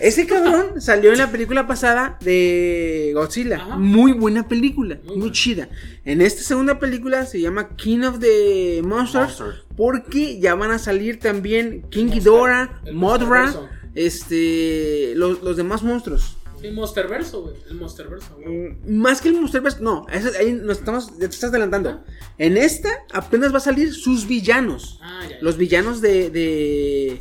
[0.00, 3.56] Ese cabrón salió en la película pasada de Godzilla.
[3.56, 3.76] Ajá.
[3.78, 5.68] Muy buena película, muy, chida.
[6.04, 9.42] En esta segunda película se llama King of the Monsters.
[9.76, 13.54] Porque ya van a salir también King Ghidorah, Mothra,
[13.94, 16.36] este, los, los demás monstruos.
[16.64, 17.56] El Monsterverso, güey.
[17.68, 18.48] El Monsterverso, güey.
[18.48, 22.02] Mm, Más que el Monsterverse, no, eso- ahí nos estamos, te estás adelantando.
[22.38, 24.98] En esta apenas va a salir sus villanos.
[25.02, 25.30] Ah, ya.
[25.30, 25.36] ya.
[25.42, 27.18] Los villanos de, de,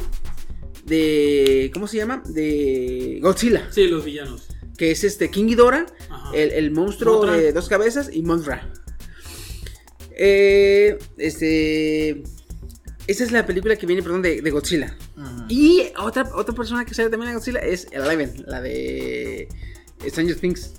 [0.86, 2.24] de, ¿cómo se llama?
[2.26, 3.68] De Godzilla.
[3.72, 4.48] Sí, los villanos.
[4.78, 5.86] que es este King Ghidorah,
[6.34, 8.72] el, el monstruo de dos cabezas y Mothra.
[10.16, 12.24] Eh, este,
[13.08, 14.96] esa es la película que viene, perdón, de, de Godzilla.
[15.50, 19.48] Y otra, otra persona que sale también en Godzilla es Eleven, la de
[20.08, 20.74] Stranger Things.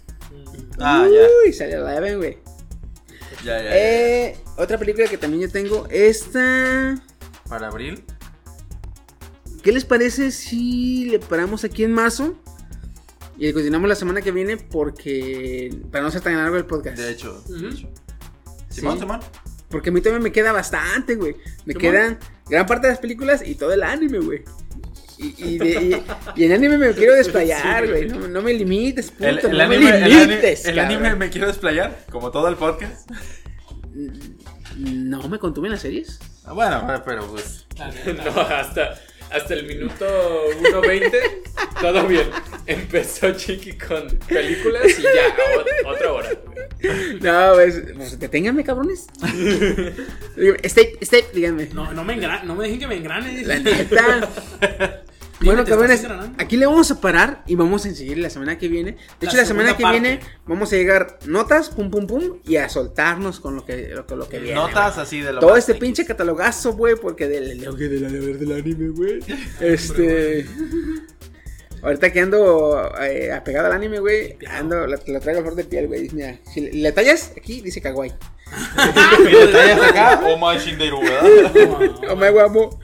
[0.78, 1.26] Ah, ya.
[1.46, 2.38] Uy, sale Eleven, güey.
[3.44, 3.70] Ya, ya, ya.
[3.76, 6.94] Eh, otra película que también yo tengo, esta...
[7.48, 8.02] Para abril.
[9.62, 12.38] ¿Qué les parece si le paramos aquí en marzo?
[13.36, 15.74] Y continuamos la semana que viene porque...
[15.90, 16.96] Para no ser tan largo el podcast.
[16.98, 17.42] De hecho.
[17.48, 17.66] de Ujú.
[17.66, 17.88] hecho.
[18.70, 19.00] Simón, Sí.
[19.00, 19.20] Simón.
[19.74, 21.36] Porque a mí también me queda bastante, güey.
[21.66, 22.18] Me quedan
[22.48, 24.42] gran parte de las películas y todo el anime, güey.
[25.18, 26.02] Y, y, de-
[26.36, 28.08] y- y en anime me quiero desplayar, güey.
[28.08, 29.28] No, no me limites, puto.
[29.28, 30.64] El, el no anime, me el limites.
[30.66, 33.08] el anime me quiero desplayar, como todo el podcast.
[34.76, 36.18] No me contuve en las series.
[36.44, 37.66] Ah, Bueno, pero pues.
[38.24, 38.94] No, hasta,
[39.34, 40.04] hasta el minuto
[40.62, 41.12] 1.20,
[41.80, 42.28] todo bien.
[42.66, 46.28] Empezó Chiqui con películas y ya, ot- otra hora.
[47.20, 49.06] No, pues, pues deténganme, cabrones.
[50.36, 51.68] Díganme, Step, step, díganme.
[51.72, 53.42] No, no me, engra- no me dejen que me engrane.
[53.44, 54.30] La neta.
[55.40, 56.06] Bueno, ¿te cabrones,
[56.38, 58.92] aquí le vamos a parar y vamos a seguir la semana que viene.
[58.92, 60.00] De La hecho, la semana que parte.
[60.00, 64.06] viene vamos a llegar notas, pum, pum, pum, y a soltarnos con lo que, lo,
[64.06, 64.54] que- lo que viene.
[64.56, 68.52] Notas así de lo Todo este pinche catalogazo, güey, porque del, del, del, del, del
[68.52, 69.18] anime, güey.
[69.60, 70.46] Este.
[71.82, 75.86] Ahorita que ando eh, apegado al anime, güey, ando, lo, lo traigo flor de piel,
[75.88, 76.08] güey.
[76.12, 78.12] Mira, si le, le tallas, aquí dice kawaii.
[79.28, 81.90] Y detalles acá, o más Shinderu, ¿verdad?
[82.08, 82.78] Oh, me guapo.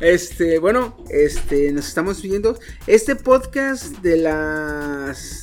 [0.00, 2.58] Este, bueno, este, nos estamos viendo.
[2.86, 5.42] Este podcast de las.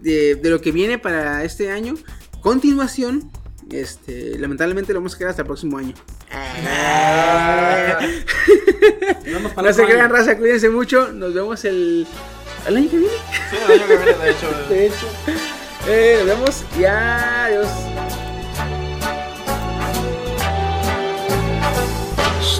[0.00, 1.94] De, de lo que viene para este año.
[2.40, 3.30] Continuación.
[3.70, 5.94] Este, lamentablemente lo vamos a quedar hasta el próximo año.
[9.56, 11.12] No se crean, raza, cuídense mucho.
[11.12, 12.06] Nos vemos el.
[12.66, 13.12] ¿El año que viene?
[13.50, 14.68] Sí, el año que viene, de hecho.
[14.68, 15.06] De hecho.
[15.88, 17.68] Eh, nos vemos y adiós.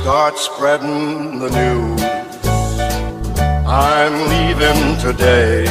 [0.06, 2.00] Start spreading the news.
[3.66, 5.66] I'm leaving today.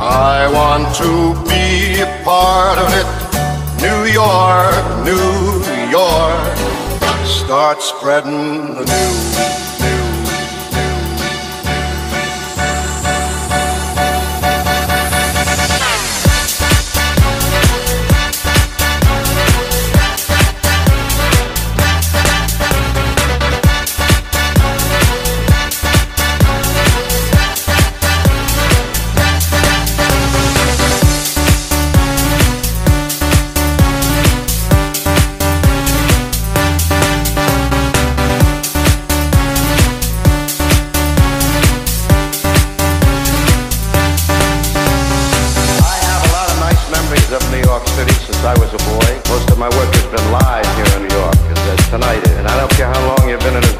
[0.00, 3.06] I want to be a part of it.
[3.82, 6.56] New York, New York.
[7.26, 9.63] Start spreading the news.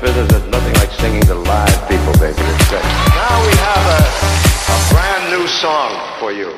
[0.04, 2.36] Business, there's nothing like singing to live people, baby.
[2.36, 2.84] It's great.
[3.16, 4.02] Now we have a,
[4.68, 5.96] a brand new song.